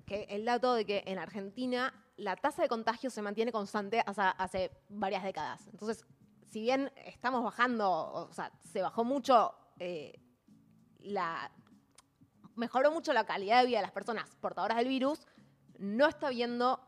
que 0.05 0.23
el 0.29 0.43
dato 0.43 0.73
de 0.73 0.85
que 0.85 1.03
en 1.07 1.17
Argentina 1.17 1.93
la 2.17 2.35
tasa 2.35 2.61
de 2.61 2.67
contagio 2.67 3.09
se 3.09 3.21
mantiene 3.21 3.51
constante 3.51 4.03
hace, 4.05 4.71
varias 4.89 5.23
décadas. 5.23 5.67
Entonces, 5.67 6.05
si 6.49 6.61
bien 6.61 6.91
estamos 7.05 7.43
bajando, 7.43 7.89
o 7.89 8.33
sea, 8.33 8.51
se 8.71 8.81
bajó 8.81 9.03
mucho 9.03 9.55
eh, 9.79 10.19
la. 10.99 11.51
Mejoró 12.55 12.91
mucho 12.91 13.13
la 13.13 13.25
calidad 13.25 13.61
de 13.61 13.67
vida 13.67 13.77
de 13.77 13.83
las 13.83 13.91
personas 13.91 14.35
portadoras 14.41 14.77
del 14.77 14.87
virus, 14.87 15.27
no 15.77 16.07
está 16.07 16.29
viendo 16.29 16.79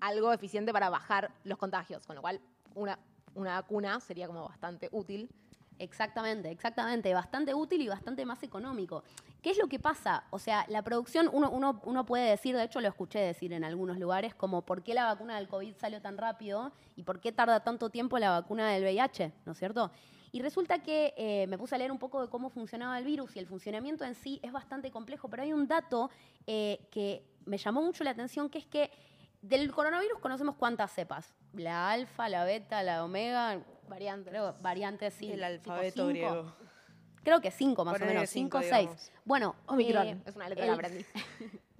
algo 0.00 0.32
eficiente 0.32 0.72
para 0.72 0.90
bajar 0.90 1.32
los 1.44 1.58
contagios, 1.58 2.06
con 2.06 2.16
lo 2.16 2.22
cual 2.22 2.40
una, 2.74 2.98
una 3.34 3.60
vacuna 3.60 4.00
sería 4.00 4.26
como 4.26 4.48
bastante 4.48 4.88
útil. 4.92 5.30
Exactamente, 5.78 6.50
exactamente. 6.50 7.12
Bastante 7.14 7.54
útil 7.54 7.82
y 7.82 7.88
bastante 7.88 8.24
más 8.24 8.42
económico. 8.42 9.02
¿Qué 9.42 9.50
es 9.50 9.58
lo 9.58 9.66
que 9.66 9.78
pasa? 9.78 10.24
O 10.30 10.38
sea, 10.38 10.64
la 10.68 10.82
producción, 10.82 11.28
uno, 11.32 11.50
uno, 11.50 11.80
uno 11.84 12.06
puede 12.06 12.30
decir, 12.30 12.56
de 12.56 12.64
hecho 12.64 12.80
lo 12.80 12.88
escuché 12.88 13.18
decir 13.18 13.52
en 13.52 13.64
algunos 13.64 13.98
lugares, 13.98 14.34
como 14.34 14.62
por 14.62 14.82
qué 14.82 14.94
la 14.94 15.04
vacuna 15.04 15.36
del 15.36 15.48
COVID 15.48 15.74
salió 15.76 16.00
tan 16.00 16.16
rápido 16.16 16.72
y 16.96 17.02
por 17.02 17.20
qué 17.20 17.32
tarda 17.32 17.60
tanto 17.60 17.90
tiempo 17.90 18.18
la 18.18 18.30
vacuna 18.30 18.70
del 18.70 18.84
VIH, 18.84 19.32
¿no 19.44 19.52
es 19.52 19.58
cierto? 19.58 19.90
Y 20.34 20.42
resulta 20.42 20.80
que 20.82 21.14
eh, 21.16 21.46
me 21.46 21.56
puse 21.56 21.76
a 21.76 21.78
leer 21.78 21.92
un 21.92 21.98
poco 22.00 22.20
de 22.20 22.28
cómo 22.28 22.50
funcionaba 22.50 22.98
el 22.98 23.04
virus 23.04 23.36
y 23.36 23.38
el 23.38 23.46
funcionamiento 23.46 24.04
en 24.04 24.16
sí 24.16 24.40
es 24.42 24.50
bastante 24.50 24.90
complejo, 24.90 25.28
pero 25.28 25.44
hay 25.44 25.52
un 25.52 25.68
dato 25.68 26.10
eh, 26.48 26.80
que 26.90 27.22
me 27.46 27.56
llamó 27.56 27.82
mucho 27.82 28.02
la 28.02 28.10
atención, 28.10 28.50
que 28.50 28.58
es 28.58 28.66
que 28.66 28.90
del 29.42 29.70
coronavirus 29.70 30.18
conocemos 30.18 30.56
cuántas 30.56 30.90
cepas. 30.92 31.32
La 31.52 31.88
alfa, 31.88 32.28
la 32.28 32.44
beta, 32.44 32.82
la 32.82 33.04
omega, 33.04 33.62
Variantes. 33.88 34.28
creo, 34.32 34.56
variantes, 34.60 35.14
sí. 35.14 35.30
el 35.30 35.60
tipo 35.60 35.70
alfabeto 35.70 35.94
cinco. 35.94 36.08
griego. 36.08 36.52
Creo 37.22 37.40
que 37.40 37.52
cinco 37.52 37.84
más 37.84 38.02
o 38.02 38.04
menos, 38.04 38.28
cinco 38.28 38.58
o 38.58 38.62
cinco, 38.62 38.74
seis. 38.74 39.12
Bueno, 39.24 39.54
Omicron, 39.66 40.08
eh, 40.08 40.22
es 40.26 40.34
una 40.34 40.48
letra 40.48 40.64
el- 40.64 40.70
que 40.70 40.74
aprendí. 40.74 41.06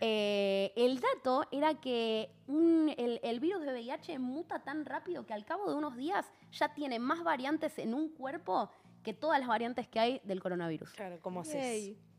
eh, 0.00 0.72
el 0.76 1.00
dato 1.00 1.46
era 1.50 1.74
que 1.80 2.30
un- 2.46 2.92
el, 2.96 3.20
el 3.22 3.40
virus 3.40 3.62
de 3.62 3.72
VIH 3.72 4.18
muta 4.18 4.60
tan 4.60 4.84
rápido 4.84 5.24
que 5.26 5.32
al 5.32 5.44
cabo 5.44 5.68
de 5.70 5.76
unos 5.76 5.96
días 5.96 6.26
ya 6.52 6.74
tiene 6.74 6.98
más 6.98 7.22
variantes 7.24 7.78
en 7.78 7.94
un 7.94 8.08
cuerpo 8.10 8.70
que 9.02 9.12
todas 9.12 9.38
las 9.38 9.48
variantes 9.48 9.86
que 9.88 10.00
hay 10.00 10.20
del 10.24 10.40
coronavirus. 10.42 10.90
Claro, 10.92 11.18
¿cómo 11.20 11.40
haces? 11.40 11.54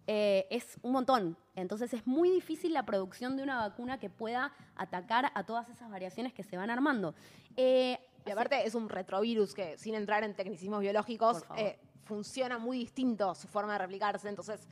Eh, 0.07 0.45
es 0.51 0.77
un 0.83 0.91
montón. 0.91 1.35
Entonces 1.55 1.91
es 1.93 2.05
muy 2.05 2.29
difícil 2.29 2.73
la 2.73 2.85
producción 2.85 3.37
de 3.37 3.43
una 3.43 3.57
vacuna 3.57 3.99
que 3.99 4.09
pueda 4.09 4.53
atacar 4.75 5.31
a 5.33 5.43
todas 5.45 5.67
esas 5.69 5.89
variaciones 5.89 6.31
que 6.33 6.43
se 6.43 6.57
van 6.57 6.69
armando. 6.69 7.15
Eh, 7.57 7.97
Y 8.27 8.31
aparte 8.31 8.65
es 8.65 8.73
un 8.75 8.89
retrovirus 8.89 9.53
que, 9.53 9.77
sin 9.77 9.93
entrar 9.95 10.23
en 10.23 10.33
tecnicismos 10.35 10.81
biológicos, 10.81 11.43
eh, 11.57 11.79
funciona 12.05 12.57
muy 12.59 12.77
distinto 12.79 13.33
su 13.35 13.47
forma 13.47 13.73
de 13.73 13.79
replicarse. 13.79 14.29
Entonces, 14.29 14.67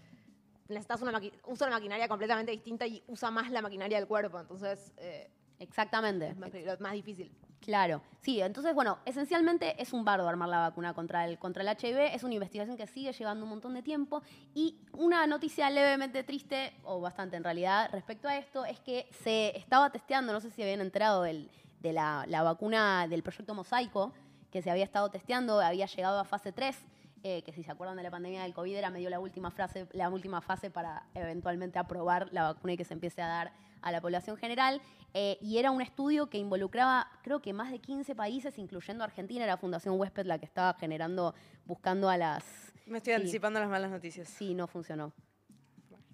necesitas 0.69 1.01
una 1.01 1.19
usa 1.45 1.67
una 1.67 1.77
maquinaria 1.77 2.07
completamente 2.07 2.51
distinta 2.51 2.85
y 2.87 3.03
usa 3.07 3.31
más 3.31 3.51
la 3.51 3.61
maquinaria 3.61 3.97
del 3.97 4.07
cuerpo. 4.07 4.39
Entonces, 4.39 4.93
eh, 4.97 5.29
Exactamente. 5.59 6.29
es 6.29 6.79
más 6.79 6.93
difícil. 6.93 7.31
Claro, 7.61 8.01
sí, 8.19 8.41
entonces, 8.41 8.75
bueno, 8.75 8.97
esencialmente 9.05 9.81
es 9.81 9.93
un 9.93 10.03
bardo 10.03 10.27
armar 10.27 10.49
la 10.49 10.59
vacuna 10.59 10.93
contra 10.93 11.23
el, 11.25 11.39
contra 11.39 11.63
el 11.63 11.69
HIV, 11.69 12.13
es 12.13 12.23
una 12.25 12.33
investigación 12.33 12.75
que 12.75 12.87
sigue 12.87 13.13
llevando 13.13 13.45
un 13.45 13.51
montón 13.51 13.73
de 13.73 13.81
tiempo 13.81 14.21
y 14.53 14.81
una 14.91 15.25
noticia 15.27 15.69
levemente 15.69 16.25
triste, 16.25 16.73
o 16.83 16.99
bastante 16.99 17.37
en 17.37 17.43
realidad, 17.45 17.89
respecto 17.93 18.27
a 18.27 18.35
esto, 18.37 18.65
es 18.65 18.81
que 18.81 19.07
se 19.23 19.57
estaba 19.57 19.91
testeando, 19.91 20.33
no 20.33 20.41
sé 20.41 20.49
si 20.51 20.61
habían 20.61 20.81
enterado 20.81 21.23
del- 21.23 21.49
de 21.79 21.93
la, 21.93 22.25
la 22.27 22.43
vacuna 22.43 23.07
del 23.07 23.23
proyecto 23.23 23.53
Mosaico, 23.53 24.11
que 24.51 24.61
se 24.61 24.69
había 24.69 24.83
estado 24.83 25.09
testeando, 25.09 25.61
había 25.61 25.85
llegado 25.85 26.19
a 26.19 26.25
fase 26.25 26.51
3, 26.51 26.77
eh, 27.23 27.41
que 27.43 27.53
si 27.53 27.63
se 27.63 27.71
acuerdan 27.71 27.95
de 27.97 28.03
la 28.03 28.11
pandemia 28.11 28.43
del 28.43 28.53
COVID 28.53 28.75
era 28.75 28.89
medio 28.89 29.09
la 29.09 29.19
última, 29.19 29.49
frase, 29.49 29.87
la 29.93 30.09
última 30.09 30.41
fase 30.41 30.69
para 30.69 31.03
eventualmente 31.13 31.79
aprobar 31.79 32.27
la 32.33 32.43
vacuna 32.43 32.73
y 32.73 32.77
que 32.77 32.83
se 32.85 32.93
empiece 32.93 33.21
a 33.21 33.27
dar 33.27 33.53
a 33.81 33.91
la 33.91 34.01
población 34.01 34.37
general. 34.37 34.81
eh, 35.15 35.37
y 35.41 35.59
era 35.59 35.69
un 35.69 35.79
estudio 35.81 36.27
que 36.29 36.39
involucraba, 36.39 37.07
creo 37.21 37.39
que 37.39 37.53
más 37.53 37.69
de 37.71 37.77
15 37.79 38.15
países, 38.15 38.57
incluyendo 38.57 39.03
Argentina, 39.03 39.43
era 39.43 39.57
Fundación 39.57 39.99
Huésped 39.99 40.25
la 40.25 40.39
que 40.39 40.45
estaba 40.45 40.73
generando, 40.73 41.35
buscando 41.65 42.09
a 42.09 42.17
las... 42.17 42.43
Me 42.87 42.97
estoy 42.97 43.13
Sí. 43.13 43.19
anticipando 43.19 43.59
las 43.59 43.69
malas 43.69 43.91
noticias. 43.91 44.27
Sí, 44.27 44.55
no 44.55 44.65
funcionó. 44.67 45.13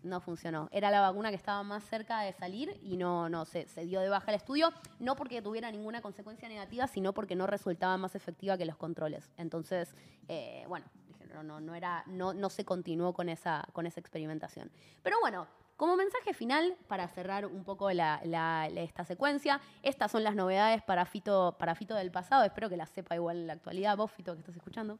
No 0.03 0.21
funcionó. 0.21 0.69
Era 0.71 0.89
la 0.91 1.01
vacuna 1.01 1.29
que 1.29 1.35
estaba 1.35 1.61
más 1.63 1.83
cerca 1.83 2.21
de 2.21 2.31
salir 2.33 2.79
y 2.81 2.95
no, 2.95 3.27
no 3.29 3.45
se, 3.45 3.67
se 3.67 3.85
dio 3.85 3.99
de 3.99 4.09
baja 4.09 4.31
el 4.31 4.35
estudio, 4.35 4.71
no 4.99 5.15
porque 5.15 5.41
tuviera 5.41 5.69
ninguna 5.71 6.01
consecuencia 6.01 6.47
negativa, 6.47 6.87
sino 6.87 7.13
porque 7.13 7.35
no 7.35 7.47
resultaba 7.47 7.97
más 7.97 8.15
efectiva 8.15 8.57
que 8.57 8.65
los 8.65 8.77
controles. 8.77 9.29
Entonces, 9.37 9.93
eh, 10.27 10.63
bueno, 10.67 10.85
no, 11.33 11.43
no, 11.43 11.59
no, 11.59 11.75
era, 11.75 12.03
no, 12.07 12.33
no 12.33 12.49
se 12.49 12.63
continuó 12.65 13.13
con 13.13 13.29
esa, 13.29 13.67
con 13.73 13.85
esa 13.85 13.99
experimentación. 13.99 14.71
Pero 15.03 15.17
bueno, 15.21 15.47
como 15.77 15.95
mensaje 15.95 16.33
final, 16.33 16.75
para 16.87 17.07
cerrar 17.07 17.45
un 17.45 17.63
poco 17.63 17.91
la- 17.91 18.67
esta 18.75 19.05
secuencia, 19.05 19.61
estas 19.83 20.11
son 20.11 20.23
las 20.23 20.35
novedades 20.35 20.81
para 20.81 21.05
Fito, 21.05 21.55
para 21.59 21.75
Fito 21.75 21.95
del 21.95 22.09
pasado. 22.11 22.43
Espero 22.43 22.67
que 22.69 22.77
las 22.77 22.89
sepa 22.89 23.15
igual 23.15 23.37
en 23.37 23.47
la 23.47 23.53
actualidad, 23.53 23.95
vos, 23.95 24.11
Fito, 24.11 24.33
que 24.33 24.39
estás 24.39 24.55
escuchando. 24.55 24.97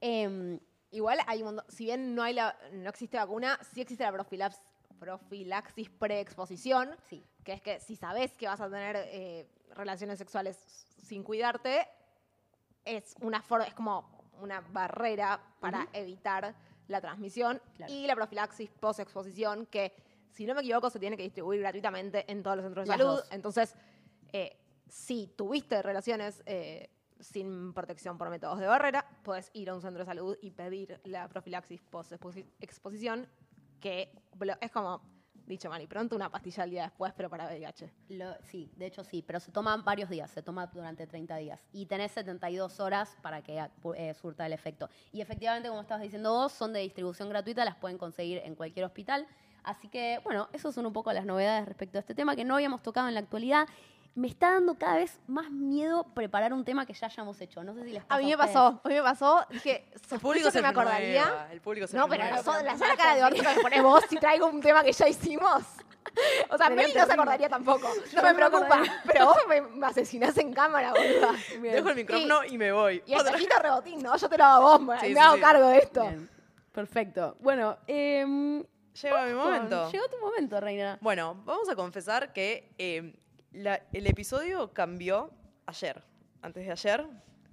Em, 0.00 0.58
Igual 0.90 1.18
hay 1.26 1.40
un 1.40 1.46
montón, 1.46 1.64
si 1.68 1.84
bien 1.84 2.14
no 2.14 2.22
hay 2.22 2.34
la, 2.34 2.56
no 2.72 2.88
existe 2.90 3.16
vacuna, 3.16 3.58
sí 3.72 3.80
existe 3.80 4.02
la 4.04 4.12
profilax- 4.12 4.60
profilaxis 4.98 5.88
preexposición, 5.90 6.96
sí. 7.08 7.24
que 7.44 7.52
es 7.52 7.62
que 7.62 7.80
si 7.80 7.96
sabes 7.96 8.36
que 8.36 8.46
vas 8.46 8.60
a 8.60 8.68
tener 8.68 8.96
eh, 9.08 9.48
relaciones 9.74 10.18
sexuales 10.18 10.56
sin 11.02 11.22
cuidarte, 11.22 11.86
es 12.84 13.14
una 13.20 13.40
for- 13.42 13.62
es 13.62 13.74
como 13.74 14.30
una 14.40 14.60
barrera 14.60 15.40
para 15.60 15.88
evitar 15.92 16.54
la 16.88 17.00
transmisión. 17.00 17.60
Claro. 17.76 17.92
Y 17.92 18.06
la 18.06 18.16
profilaxis 18.16 18.70
post-exposición, 18.70 19.66
que 19.66 19.92
si 20.30 20.44
no 20.46 20.54
me 20.54 20.60
equivoco 20.60 20.90
se 20.90 20.98
tiene 20.98 21.16
que 21.16 21.22
distribuir 21.22 21.60
gratuitamente 21.60 22.30
en 22.30 22.42
todos 22.42 22.56
los 22.56 22.64
centros 22.64 22.84
de 22.86 22.88
Las 22.88 22.98
salud. 22.98 23.16
dos. 23.16 23.28
Entonces, 23.32 23.74
eh, 24.32 24.56
si 24.88 25.28
tuviste 25.36 25.82
relaciones 25.82 26.42
eh, 26.46 26.88
sin 27.20 27.72
protección 27.72 28.18
por 28.18 28.30
métodos 28.30 28.58
de 28.58 28.66
barrera, 28.66 29.06
puedes 29.22 29.50
ir 29.54 29.70
a 29.70 29.74
un 29.74 29.82
centro 29.82 30.00
de 30.00 30.06
salud 30.06 30.36
y 30.40 30.50
pedir 30.50 31.00
la 31.04 31.28
profilaxis 31.28 31.82
post-exposición, 31.82 33.28
que 33.80 34.12
es 34.60 34.70
como, 34.70 35.02
dicho 35.46 35.68
mal 35.68 35.82
y 35.82 35.86
pronto, 35.86 36.16
una 36.16 36.30
pastilla 36.30 36.62
al 36.62 36.70
día 36.70 36.82
después, 36.84 37.12
pero 37.16 37.28
para 37.28 37.46
VIH. 37.46 37.92
Sí, 38.42 38.70
de 38.76 38.86
hecho 38.86 39.04
sí, 39.04 39.22
pero 39.26 39.40
se 39.40 39.52
toma 39.52 39.76
varios 39.78 40.08
días, 40.08 40.30
se 40.30 40.42
toma 40.42 40.66
durante 40.66 41.06
30 41.06 41.36
días. 41.36 41.60
Y 41.72 41.86
tenés 41.86 42.12
72 42.12 42.80
horas 42.80 43.16
para 43.22 43.42
que 43.42 43.62
eh, 43.96 44.14
surta 44.14 44.46
el 44.46 44.52
efecto. 44.52 44.88
Y 45.12 45.20
efectivamente, 45.20 45.68
como 45.68 45.80
estabas 45.82 46.02
diciendo 46.02 46.32
vos, 46.32 46.52
son 46.52 46.72
de 46.72 46.80
distribución 46.80 47.28
gratuita, 47.28 47.64
las 47.64 47.76
pueden 47.76 47.98
conseguir 47.98 48.38
en 48.44 48.54
cualquier 48.54 48.86
hospital. 48.86 49.26
Así 49.62 49.88
que, 49.88 50.20
bueno, 50.24 50.48
esas 50.52 50.74
son 50.74 50.86
un 50.86 50.92
poco 50.92 51.12
las 51.12 51.26
novedades 51.26 51.66
respecto 51.66 51.98
a 51.98 52.00
este 52.00 52.14
tema 52.14 52.34
que 52.34 52.44
no 52.44 52.54
habíamos 52.54 52.82
tocado 52.82 53.08
en 53.08 53.14
la 53.14 53.20
actualidad. 53.20 53.68
Me 54.14 54.26
está 54.28 54.50
dando 54.50 54.74
cada 54.76 54.96
vez 54.96 55.18
más 55.28 55.50
miedo 55.50 56.04
preparar 56.14 56.52
un 56.52 56.64
tema 56.64 56.84
que 56.84 56.92
ya 56.92 57.06
hayamos 57.06 57.40
hecho. 57.40 57.62
No 57.62 57.74
sé 57.74 57.84
si 57.84 57.92
les 57.92 58.02
pasa 58.04 58.18
A 58.18 58.22
mí 58.22 58.30
me 58.30 58.36
pasó, 58.36 58.80
a 58.82 58.88
mí 58.88 58.94
me 58.94 59.02
pasó, 59.02 59.46
dije, 59.50 59.86
El 60.10 60.20
público 60.20 60.46
que 60.46 60.52
se 60.52 60.62
me 60.62 60.68
acordaría. 60.68 61.48
El 61.52 61.60
público 61.60 61.86
se 61.86 61.96
No, 61.96 62.08
pero 62.08 62.24
renueva. 62.24 62.42
so- 62.42 62.62
la 62.64 62.76
sola 62.76 62.96
cara 62.96 63.14
de 63.14 63.24
orto 63.24 63.42
que 63.42 63.54
me 63.56 63.62
pones 63.62 63.82
vos 63.82 64.04
si 64.08 64.16
traigo 64.16 64.46
un 64.48 64.60
tema 64.60 64.82
que 64.82 64.92
ya 64.92 65.08
hicimos. 65.08 65.62
O 66.50 66.56
sea, 66.58 66.70
Meli 66.70 66.92
no 66.92 67.06
se 67.06 67.12
acordaría 67.12 67.48
tampoco. 67.48 67.88
No 68.16 68.22
me 68.22 68.34
preocupa. 68.34 68.82
Pero 69.06 69.26
vos 69.26 69.36
me, 69.48 69.60
me 69.60 69.86
asesinás 69.86 70.36
en 70.38 70.52
cámara, 70.52 70.90
boluda. 70.92 71.32
Dejo 71.62 71.88
el 71.90 71.94
micrófono 71.96 72.44
y, 72.44 72.58
me 72.58 72.72
voy. 72.72 73.02
Y 73.06 73.14
el 73.14 73.22
taquito 73.24 73.56
rebotín, 73.60 74.02
¿no? 74.02 74.16
Yo 74.16 74.28
te 74.28 74.36
lo 74.36 74.44
hago 74.44 74.66
a 74.68 74.70
vos, 74.76 74.80
me, 74.80 74.98
Sí, 75.00 75.06
me 75.08 75.12
sí, 75.14 75.18
hago 75.18 75.34
sí. 75.36 75.40
cargo 75.40 75.68
de 75.68 75.78
esto. 75.78 76.00
Bien, 76.02 76.28
perfecto. 76.72 77.36
Bueno, 77.38 77.78
em, 77.86 78.64
Llega 79.00 79.24
mi 79.24 79.34
momento. 79.34 79.88
llegó 79.92 80.08
tu 80.08 80.18
momento, 80.18 80.60
Reina. 80.60 80.98
Bueno, 81.00 81.36
vamos 81.44 81.68
a 81.68 81.76
confesar 81.76 82.32
que 82.32 82.74
eh, 82.76 83.14
la- 83.52 83.82
el 83.92 84.06
episodio 84.06 84.72
cambió 84.72 85.30
ayer, 85.66 86.02
antes 86.42 86.64
de 86.66 86.72
ayer, 86.72 87.04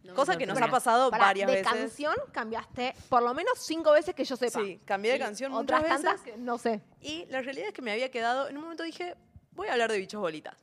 No 0.04 0.12
me 0.12 0.14
cosa 0.14 0.38
que 0.38 0.46
nos 0.46 0.54
ha 0.54 0.60
sorprende. 0.60 0.72
pasado 0.72 1.12
Pará, 1.12 1.26
varias 1.26 1.48
de 1.50 1.56
veces. 1.58 1.72
canción 1.74 2.16
cambiaste 2.32 2.96
por 3.10 3.22
lo 3.24 3.34
menos 3.34 3.60
cinco 3.60 3.92
veces 3.92 4.16
que 4.16 4.24
yo 4.24 4.36
sepa. 4.38 4.60
Sí, 4.62 4.80
cambié 4.86 5.12
de 5.12 5.18
Y 5.18 5.20
canción 5.20 5.54
Otras 5.54 5.82
muchas 5.82 5.96
tantas 6.02 6.24
veces. 6.24 6.34
que 6.34 6.38
no 6.42 6.58
sé. 6.58 6.82
Y 7.02 7.26
la 7.26 7.42
realidad 7.42 7.68
es 7.68 7.74
que 7.74 7.82
me 7.82 7.92
había 7.92 8.10
quedado, 8.12 8.48
en 8.48 8.56
un 8.58 8.64
momento 8.64 8.84
dije, 8.84 9.16
voy 9.52 9.68
a 9.68 9.74
hablar 9.74 9.92
de 9.92 9.98
bichos 9.98 10.22
bolitas. 10.22 10.56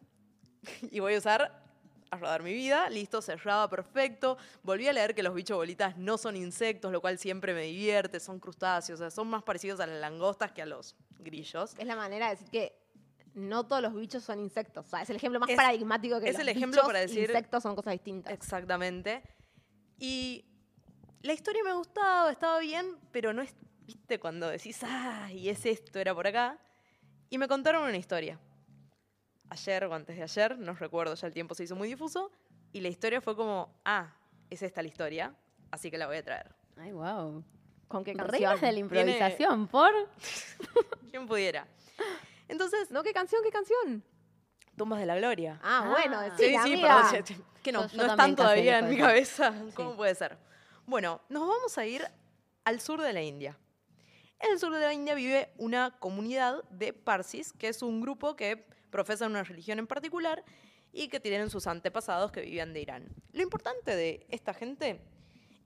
y 0.90 1.00
voy 1.00 1.14
a 1.14 1.18
usar 1.18 1.62
a 2.10 2.16
rodar 2.16 2.42
mi 2.44 2.52
vida, 2.54 2.88
listo, 2.90 3.20
cerraba 3.20 3.68
perfecto. 3.68 4.38
Volví 4.62 4.86
a 4.86 4.92
leer 4.92 5.14
que 5.16 5.22
los 5.22 5.34
bichos 5.34 5.56
bolitas 5.56 5.96
no 5.98 6.16
son 6.16 6.36
insectos, 6.36 6.92
lo 6.92 7.00
cual 7.00 7.18
siempre 7.18 7.52
me 7.54 7.62
divierte, 7.62 8.20
son 8.20 8.38
crustáceos, 8.38 9.00
o 9.00 9.02
sea, 9.02 9.10
son 9.10 9.26
más 9.28 9.42
parecidos 9.42 9.80
a 9.80 9.86
las 9.86 10.00
langostas 10.00 10.52
que 10.52 10.62
a 10.62 10.66
los 10.66 10.94
grillos. 11.18 11.74
Es 11.76 11.86
la 11.86 11.96
manera 11.96 12.26
de 12.28 12.36
decir 12.36 12.48
que 12.50 12.78
no 13.34 13.66
todos 13.66 13.82
los 13.82 13.94
bichos 13.94 14.22
son 14.24 14.40
insectos. 14.40 14.86
O 14.86 14.88
sea, 14.88 15.02
es 15.02 15.10
el 15.10 15.16
ejemplo 15.16 15.40
más 15.40 15.50
Es- 15.50 15.56
paradigmático 15.56 16.20
que 16.20 16.26
es 16.28 16.32
los 16.34 16.42
el 16.42 16.48
ejemplo 16.48 16.82
bichos 16.82 16.86
para 16.86 17.00
decir- 17.00 17.28
insectos 17.28 17.62
son 17.62 17.74
cosas 17.76 17.92
distintas. 17.92 18.32
Exactamente. 18.32 19.22
Y 19.98 20.44
la 21.22 21.32
historia 21.32 21.62
me 21.64 21.72
gustaba, 21.74 22.30
estaba 22.30 22.58
bien, 22.60 22.96
pero 23.12 23.32
no 23.32 23.42
es, 23.42 23.54
viste, 23.86 24.18
cuando 24.18 24.48
decís, 24.48 24.80
ah, 24.82 25.28
y 25.32 25.48
es 25.48 25.64
esto, 25.66 25.98
era 25.98 26.14
por 26.14 26.26
acá. 26.26 26.58
Y 27.30 27.38
me 27.38 27.48
contaron 27.48 27.82
una 27.82 27.96
historia. 27.96 28.38
Ayer 29.50 29.84
o 29.84 29.94
antes 29.94 30.16
de 30.16 30.22
ayer, 30.22 30.58
no 30.58 30.74
recuerdo, 30.74 31.14
ya 31.14 31.26
el 31.26 31.32
tiempo 31.34 31.54
se 31.54 31.64
hizo 31.64 31.76
muy 31.76 31.88
difuso. 31.88 32.30
Y 32.72 32.80
la 32.80 32.88
historia 32.88 33.20
fue 33.20 33.36
como, 33.36 33.72
ah, 33.84 34.14
es 34.50 34.62
esta 34.62 34.82
la 34.82 34.88
historia, 34.88 35.34
así 35.70 35.90
que 35.90 35.98
la 35.98 36.06
voy 36.06 36.16
a 36.16 36.22
traer. 36.24 36.54
Ay, 36.76 36.92
wow. 36.92 37.44
¿Con 37.88 38.02
qué 38.04 38.14
Reglas 38.14 38.40
canción? 38.40 38.60
de 38.60 38.72
la 38.72 38.78
improvisación, 38.80 39.68
por. 39.68 39.92
¿Quién 41.10 41.26
pudiera? 41.26 41.66
Entonces, 42.54 42.88
No, 42.92 43.02
¿qué 43.02 43.12
canción? 43.12 43.42
¿Qué 43.42 43.50
canción? 43.50 44.04
Tumbas 44.76 45.00
de 45.00 45.06
la 45.06 45.16
Gloria. 45.16 45.58
Ah, 45.62 45.82
Ah. 45.84 45.90
bueno, 45.90 46.20
Sí, 46.36 46.42
decila, 46.44 46.62
sí, 46.62 46.72
amiga. 46.72 46.88
perdón, 47.02 47.24
che, 47.24 47.34
che, 47.34 47.40
que 47.64 47.72
no, 47.72 47.82
Yo- 47.88 47.96
yo 47.96 48.06
no 48.06 48.10
están 48.12 48.36
todavía 48.36 48.78
en 48.78 48.88
mi 48.90 48.96
cabeza. 48.96 49.52
¿Cómo 49.74 49.90
Sí. 49.90 49.96
puede 49.96 50.14
ser? 50.14 50.38
Bueno, 50.86 51.20
nos 51.28 51.48
vamos 51.48 51.76
a 51.78 51.84
ir 51.84 52.06
al 52.64 52.80
sur 52.80 53.00
de 53.02 53.12
la 53.12 53.22
India. 53.22 53.58
En 54.38 54.52
el 54.52 54.58
sur 54.60 54.72
de 54.72 54.78
la 54.80 54.92
India 54.92 55.14
vive 55.16 55.52
una 55.58 55.98
comunidad 55.98 56.62
de 56.70 56.92
Parsis, 56.92 57.52
que 57.52 57.66
es 57.68 57.82
un 57.82 58.00
grupo 58.00 58.36
que 58.36 58.56
profesa 58.90 59.26
una 59.26 59.42
religión 59.42 59.80
en 59.80 59.88
particular 59.88 60.44
y 60.92 61.08
que 61.08 61.18
tienen 61.18 61.50
sus 61.50 61.66
antepasados 61.66 62.30
que 62.30 62.40
vivían 62.42 62.72
de 62.72 62.80
Irán. 62.82 63.08
Lo 63.32 63.42
importante 63.42 63.96
de 63.96 64.26
esta 64.30 64.54
gente 64.54 65.00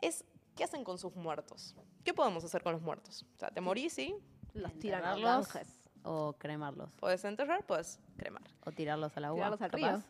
es 0.01 0.24
qué 0.57 0.64
hacen 0.64 0.85
con 0.85 0.96
sus 0.98 1.14
muertos. 1.16 1.74
¿Qué 2.03 2.14
podemos 2.14 2.44
hacer 2.44 2.62
con 2.62 2.72
los 2.72 2.81
muertos? 2.81 3.27
O 3.35 3.38
sea, 3.38 3.51
te 3.51 3.61
morís, 3.61 3.92
sí, 3.92 4.14
Los 4.55 4.72
tiran 4.79 5.05
a 5.05 5.12
Enterrarlos 5.14 5.53
Ganges. 5.53 5.77
O 6.04 6.32
cremarlos. 6.34 6.90
puedes 7.00 7.24
enterrar, 7.24 7.64
puedes 7.64 7.98
cremar. 8.16 8.42
O 8.64 8.72
tirarlos 8.72 9.16
al 9.16 9.24
agua. 9.26 9.37
Tirarlos 9.37 9.62
al 9.62 9.70
río. 9.72 10.02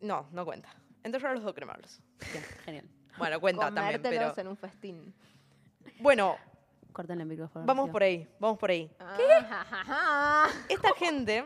No, 0.00 0.26
no 0.32 0.44
cuenta. 0.44 0.68
Enterrarlos 1.02 1.44
o 1.44 1.54
cremarlos. 1.54 2.00
Bien, 2.32 2.44
genial. 2.64 2.88
Bueno, 3.16 3.40
cuenta 3.40 3.72
también, 3.72 4.00
pero... 4.02 4.32
En 4.36 4.48
un 4.48 4.56
festín. 4.56 5.14
Bueno, 6.00 6.36
Corten 6.92 7.20
el 7.20 7.26
micrófono. 7.26 7.64
vamos 7.66 7.90
por 7.90 8.02
ahí, 8.02 8.28
vamos 8.38 8.58
por 8.58 8.70
ahí. 8.70 8.88
¿Qué? 9.16 9.24
Ah, 9.50 10.48
Esta 10.68 10.92
gente 10.94 11.44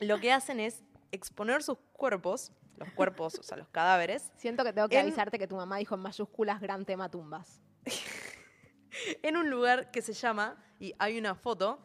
lo 0.00 0.18
que 0.18 0.32
hacen 0.32 0.60
es 0.60 0.82
exponer 1.12 1.62
sus 1.62 1.78
cuerpos, 1.92 2.52
los 2.76 2.90
cuerpos, 2.92 3.38
o 3.38 3.42
sea, 3.42 3.56
los 3.56 3.68
cadáveres, 3.68 4.30
Siento 4.36 4.62
que 4.64 4.72
tengo 4.72 4.88
que 4.88 4.96
En- 4.98 5.06
avisarte 5.06 5.38
que 5.38 5.46
tu 5.46 5.56
mamá 5.56 5.78
dijo 5.78 5.94
en 5.94 6.00
mayúsculas 6.02 6.60
gran 6.60 6.84
tema 6.84 7.10
tumbas. 7.10 7.60
en 9.22 9.36
un 9.36 9.50
lugar 9.50 9.90
que 9.90 10.02
se 10.02 10.12
llama, 10.12 10.56
y 10.78 10.94
hay 10.98 11.18
una 11.18 11.34
foto, 11.34 11.80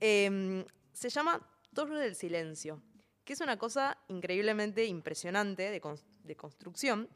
em, 0.00 0.64
se 0.92 1.08
llama 1.10 1.40
Torre 1.74 1.98
del 2.00 2.14
Silencio, 2.14 2.82
que 3.24 3.32
es 3.34 3.40
una 3.40 3.56
cosa 3.58 3.98
increíblemente 4.08 4.84
impresionante 4.86 5.70
de, 5.70 5.80
cons- 5.82 6.04
de 6.24 6.36
construcción. 6.36 7.08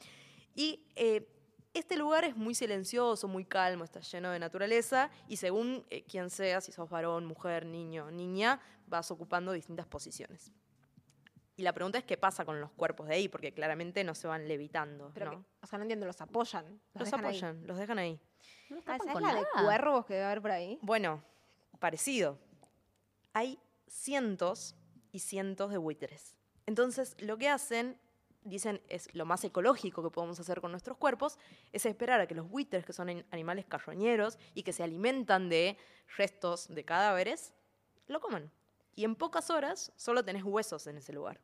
Y 0.55 0.85
eh, 0.97 1.27
este 1.75 1.97
lugar 1.97 2.25
es 2.25 2.37
muy 2.37 2.55
silencioso, 2.55 3.29
muy 3.29 3.45
calmo, 3.47 3.85
está 3.85 4.01
lleno 4.01 4.31
de 4.31 4.39
naturaleza 4.39 5.11
y 5.27 5.37
según 5.37 5.85
eh, 5.91 6.05
quién 6.05 6.29
sea, 6.29 6.61
si 6.61 6.71
sos 6.73 6.91
varón, 6.91 7.25
mujer, 7.25 7.65
niño, 7.65 8.11
niña, 8.11 8.61
vas 8.87 9.11
ocupando 9.11 9.53
distintas 9.53 9.87
posiciones. 9.87 10.53
Y 11.57 11.63
la 11.63 11.73
pregunta 11.73 11.99
es 11.99 12.05
qué 12.05 12.17
pasa 12.17 12.45
con 12.45 12.61
los 12.61 12.71
cuerpos 12.73 13.09
de 13.09 13.15
ahí, 13.15 13.29
porque 13.29 13.53
claramente 13.53 14.05
no 14.05 14.15
se 14.15 14.27
van 14.27 14.49
levitando, 14.49 15.11
Pero 15.15 15.27
¿no? 15.27 15.31
que- 15.43 15.47
o 15.63 15.67
sea, 15.67 15.79
no 15.79 15.85
entiendo, 15.85 16.07
los 16.07 16.21
apoyan. 16.21 16.81
Los 16.95 17.13
ahí. 17.13 17.21
apoyan, 17.21 17.67
los 17.67 17.79
dejan 17.79 17.99
ahí. 17.99 18.21
¿No 18.69 18.77
los 18.77 18.85
Ah, 18.89 18.99
¿Sabes 18.99 19.13
con 19.13 19.23
la 19.23 19.35
de 19.35 19.43
nada? 19.43 19.65
cuervos 19.65 20.07
que 20.07 20.15
debe 20.15 20.27
haber 20.27 20.43
por 20.43 20.51
ahí? 20.51 20.79
Bueno, 20.83 21.23
parecido. 21.79 22.39
Hay 23.33 23.59
cientos 23.87 24.75
y 25.11 25.21
cientos 25.21 25.71
de 25.71 25.79
buitres. 25.79 26.37
Entonces, 26.67 27.17
lo 27.21 27.37
que 27.39 27.49
hacen, 27.49 27.99
dicen, 28.45 28.81
es 28.89 29.13
lo 29.15 29.25
más 29.27 29.45
ecológico 29.45 30.03
que 30.03 30.11
podemos 30.11 30.39
hacer 30.41 30.61
con 30.61 30.71
nuestros 30.71 30.97
cuerpos, 30.97 31.39
es 31.73 31.87
esperar 31.87 32.21
a 32.21 32.27
que 32.27 32.35
los 32.35 32.49
buitres, 32.49 32.85
que 32.85 32.93
son 32.93 33.09
an- 33.11 33.25
animales 33.31 33.67
carroñeros 33.67 34.39
y 34.55 34.63
que 34.63 34.73
se 34.73 34.83
alimentan 34.83 35.49
de 35.49 35.77
restos 36.17 36.69
de 36.69 36.85
cadáveres, 36.85 37.53
lo 38.07 38.21
coman. 38.21 38.51
Y 38.95 39.05
en 39.05 39.17
pocas 39.17 39.51
horas 39.51 39.93
solo 39.97 40.25
tenés 40.25 40.45
huesos 40.45 40.87
en 40.87 40.99
ese 40.99 41.13
lugar. 41.13 41.41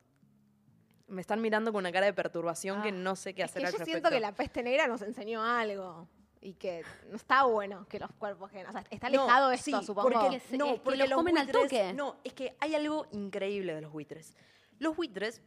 Me 1.07 1.21
están 1.21 1.41
mirando 1.41 1.71
con 1.71 1.79
una 1.79 1.91
cara 1.91 2.05
de 2.05 2.13
perturbación 2.13 2.81
que 2.83 2.89
Ah, 2.89 2.91
no 2.91 3.15
sé 3.15 3.33
qué 3.33 3.41
Es 3.41 3.49
hacer 3.49 3.61
que 3.63 3.67
al 3.67 3.73
yo 3.73 3.77
respecto. 3.79 3.91
siento 3.99 4.09
que 4.11 4.19
la 4.19 4.31
peste 4.33 4.61
negra 4.61 4.87
nos 4.87 5.01
enseñó 5.01 5.43
algo. 5.43 6.07
Y 6.41 6.53
que 6.53 6.83
no 7.09 7.17
está 7.17 7.43
bueno 7.43 7.85
que 7.89 7.99
los 7.99 8.11
cuerpos 8.13 8.49
gen- 8.51 8.65
O 8.67 8.71
sea, 8.71 8.83
está 8.89 9.09
No, 9.09 9.23
alejado 9.23 9.51
esto, 9.51 9.65
sí, 9.79 9.85
supongo. 9.85 10.09
Porque, 10.09 10.39
Que 10.49 10.57
no, 10.57 10.65
que 10.75 10.79
porque 10.79 10.97
los 10.99 11.09
los 11.09 11.17
comen 11.17 11.37
al 11.37 11.47
buitres- 11.47 11.63
toque. 11.63 11.93
No, 11.93 12.15
es 12.23 12.33
que 12.33 12.55
hay 12.61 12.75
algo 12.75 13.05
increíble 13.11 13.75
de 13.75 13.81
los 13.81 13.91
buitres. 13.91 14.35
Los 14.79 14.95
buitres 14.95 15.41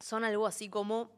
son 0.00 0.24
algo 0.24 0.46
así 0.46 0.68
como. 0.68 1.16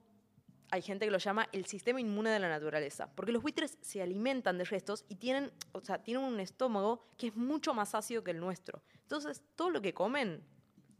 Hay 0.72 0.82
gente 0.82 1.04
que 1.04 1.10
lo 1.10 1.18
llama 1.18 1.48
el 1.50 1.66
sistema 1.66 2.00
inmune 2.00 2.30
de 2.30 2.38
la 2.38 2.48
naturaleza. 2.48 3.10
Porque 3.16 3.32
los 3.32 3.42
buitres 3.42 3.76
se 3.80 4.00
alimentan 4.00 4.56
de 4.56 4.64
restos 4.64 5.04
y 5.08 5.16
tienen, 5.16 5.50
o 5.72 5.80
sea, 5.80 6.00
tienen 6.04 6.22
un 6.22 6.38
estómago 6.38 7.02
que 7.18 7.26
es 7.26 7.34
mucho 7.36 7.74
más 7.74 7.96
ácido 7.96 8.22
que 8.22 8.30
el 8.30 8.38
nuestro. 8.38 8.80
Entonces, 9.02 9.42
todo 9.56 9.70
lo 9.70 9.82
que 9.82 9.92
comen 9.92 10.44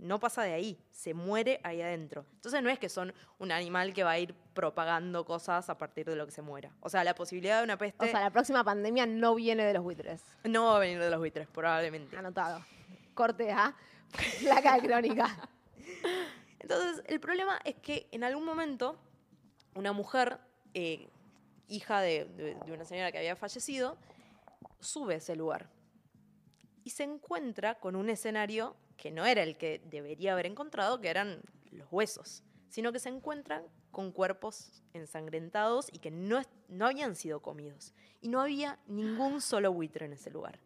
no 0.01 0.19
pasa 0.19 0.43
de 0.43 0.53
ahí, 0.55 0.79
se 0.91 1.15
muere 1.15 1.61
ahí 1.63 1.81
adentro. 1.83 2.25
Entonces 2.35 2.63
no 2.63 2.71
es 2.71 2.79
que 2.79 2.89
son 2.89 3.13
un 3.39 3.53
animal 3.53 3.93
que 3.95 4.03
va 4.05 4.13
a 4.13 4.19
ir 4.19 4.35
propagando 4.55 5.25
cosas 5.25 5.69
a 5.71 5.79
partir 5.79 6.07
de 6.07 6.17
lo 6.17 6.27
que 6.27 6.33
se 6.33 6.43
muera. 6.43 6.73
O 6.81 6.89
sea, 6.89 7.05
la 7.05 7.15
posibilidad 7.15 7.59
de 7.59 7.65
una 7.65 7.77
peste 7.79 8.05
O 8.05 8.09
sea, 8.09 8.21
la 8.21 8.31
próxima 8.31 8.65
pandemia 8.65 9.07
no 9.07 9.35
viene 9.35 9.65
de 9.65 9.75
los 9.75 9.83
buitres. 9.83 10.23
no 10.45 10.67
va 10.67 10.77
a 10.77 10.79
venir 10.81 10.99
de 11.01 11.11
los 11.11 11.19
buitres, 11.19 11.47
probablemente. 11.49 12.17
Anotado. 12.17 12.65
Corte 13.15 13.53
A. 13.53 13.77
Placa 14.41 14.75
de 14.81 14.87
crónica. 14.89 15.49
Entonces, 16.59 17.03
el 17.07 17.21
problema 17.21 17.59
es 17.65 17.77
que 17.77 18.09
en 18.13 18.25
algún 18.25 18.45
momento 18.45 18.99
una 19.75 19.93
mujer, 19.93 20.39
eh, 20.75 21.09
hija 21.69 22.01
de, 22.01 22.25
de- 22.25 22.55
de 22.57 22.73
una 22.73 22.85
señora 22.85 23.13
que 23.13 23.19
había 23.19 23.37
fallecido, 23.37 23.97
sube 24.81 25.15
a 25.15 25.17
ese 25.19 25.37
lugar 25.37 25.69
y 26.85 26.91
se 26.91 27.05
encuentra 27.05 27.79
con 27.79 27.95
un 27.97 28.09
escenario 28.09 28.75
que 29.01 29.11
no 29.11 29.25
era 29.25 29.43
el 29.43 29.57
que 29.57 29.81
debería 29.87 30.35
haber 30.35 30.45
encontrado, 30.45 31.01
que 31.01 31.09
eran 31.09 31.41
los 31.73 31.89
huesos, 31.91 32.43
sino 32.69 32.93
que 32.93 32.99
se 32.99 33.09
encuentran 33.09 33.63
con 33.91 34.13
cuerpos 34.13 34.83
ensangrentados 34.93 35.89
y 35.91 35.99
que 36.01 36.11
no, 36.11 36.43
no 36.69 36.87
habían 36.87 37.17
sido 37.17 37.41
comidos. 37.41 37.95
Y 38.21 38.29
no 38.29 38.43
había 38.43 38.79
ningún 38.87 39.41
solo 39.41 39.73
buitre 39.73 40.05
en 40.05 40.13
ese 40.13 40.31
lugar. 40.31 40.61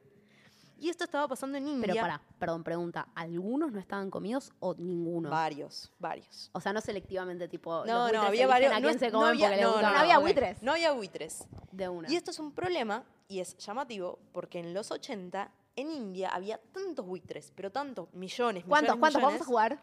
Y 0.77 0.89
esto 0.91 1.05
estaba 1.05 1.29
pasando 1.29 1.57
en 1.57 1.69
India. 1.69 1.87
Pero 1.93 2.01
para, 2.01 2.21
perdón, 2.41 2.65
pregunta, 2.65 3.07
¿algunos 3.15 3.71
no 3.71 3.79
estaban 3.79 4.11
comidos 4.11 4.53
o 4.59 4.75
ninguno? 4.75 5.31
Varios, 5.31 5.93
varios. 6.01 6.51
O 6.53 6.61
sea, 6.61 6.73
no 6.73 6.81
selectivamente, 6.81 7.47
tipo, 7.47 7.87
No, 7.87 8.05
los 8.09 8.13
no, 8.15 8.23
había 8.23 8.49
varios. 8.49 8.73
no 8.73 8.81
no 9.21 9.25
había- 9.25 9.57
no, 9.63 9.81
no, 9.81 9.81
No 9.81 9.87
había 9.97 10.19
buitres. 10.19 10.61
No 10.61 10.73
había 10.73 10.91
buitres. 10.91 11.47
De 11.71 11.89
una. 11.89 12.11
Y 12.11 12.17
esto 12.17 12.33
es 12.33 12.41
un 12.41 12.51
problema 12.53 13.05
y 13.29 13.39
es 13.39 13.57
llamativo 13.59 14.19
porque 14.33 14.59
en 14.59 14.75
los 14.75 14.91
80 14.91 15.53
en 15.77 15.91
India 15.91 16.31
había 16.31 16.59
tantos 16.59 17.07
buitres, 17.07 17.53
pero 17.55 17.71
tantos, 17.71 18.13
millones, 18.15 18.65
¿Cuántos? 18.67 18.97
millones, 18.97 19.01
¿Cuántos 19.01 19.23
vamos 19.23 19.41
a 19.41 19.45
millones. 19.45 19.47
jugar? 19.47 19.79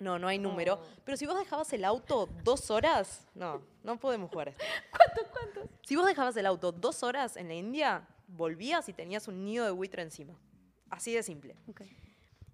No, 0.00 0.18
no 0.18 0.28
hay 0.28 0.38
número. 0.38 0.80
Pero 1.04 1.16
si 1.16 1.26
vos 1.26 1.36
dejabas 1.36 1.72
el 1.72 1.84
auto 1.84 2.28
dos 2.44 2.70
horas, 2.70 3.26
no, 3.34 3.62
no 3.82 3.98
podemos 3.98 4.30
jugar 4.30 4.48
esto. 4.48 4.64
¿Cuántos? 4.96 5.26
¿Cuántos? 5.32 5.64
Si 5.86 5.96
vos 5.96 6.06
dejabas 6.06 6.36
el 6.36 6.46
auto 6.46 6.70
dos 6.72 7.02
horas 7.02 7.36
en 7.36 7.48
la 7.48 7.54
India, 7.54 8.06
volvías 8.28 8.88
y 8.88 8.92
tenías 8.92 9.26
un 9.28 9.44
nido 9.44 9.64
de 9.64 9.72
buitre 9.72 10.02
encima. 10.02 10.34
Así 10.90 11.12
de 11.12 11.22
simple. 11.22 11.56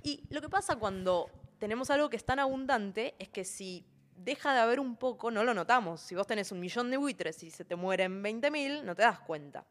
Y 0.03 0.25
lo 0.31 0.41
que 0.41 0.49
pasa 0.49 0.77
cuando 0.77 1.31
tenemos 1.59 1.91
algo 1.91 2.09
que 2.09 2.16
es 2.16 2.25
tan 2.25 2.39
abundante 2.39 3.14
es 3.18 3.29
que 3.29 3.45
si 3.45 3.85
deja 4.16 4.55
de 4.55 4.61
haber 4.61 4.81
un 4.81 4.97
poco, 4.97 5.31
no 5.31 5.45
lo 5.45 5.55
notamos. 5.55 6.01
Si 6.01 6.14
vos 6.14 6.27
tenés 6.27 6.51
un 6.51 6.61
millón 6.61 6.91
de 6.91 6.97
buitres 6.97 7.43
y 7.43 7.51
se 7.51 7.64
te 7.64 7.77
mueren 7.77 8.22
20.000, 8.22 8.83
no 8.83 8.95
te 8.95 9.03
das 9.03 9.20
cuenta. 9.20 9.64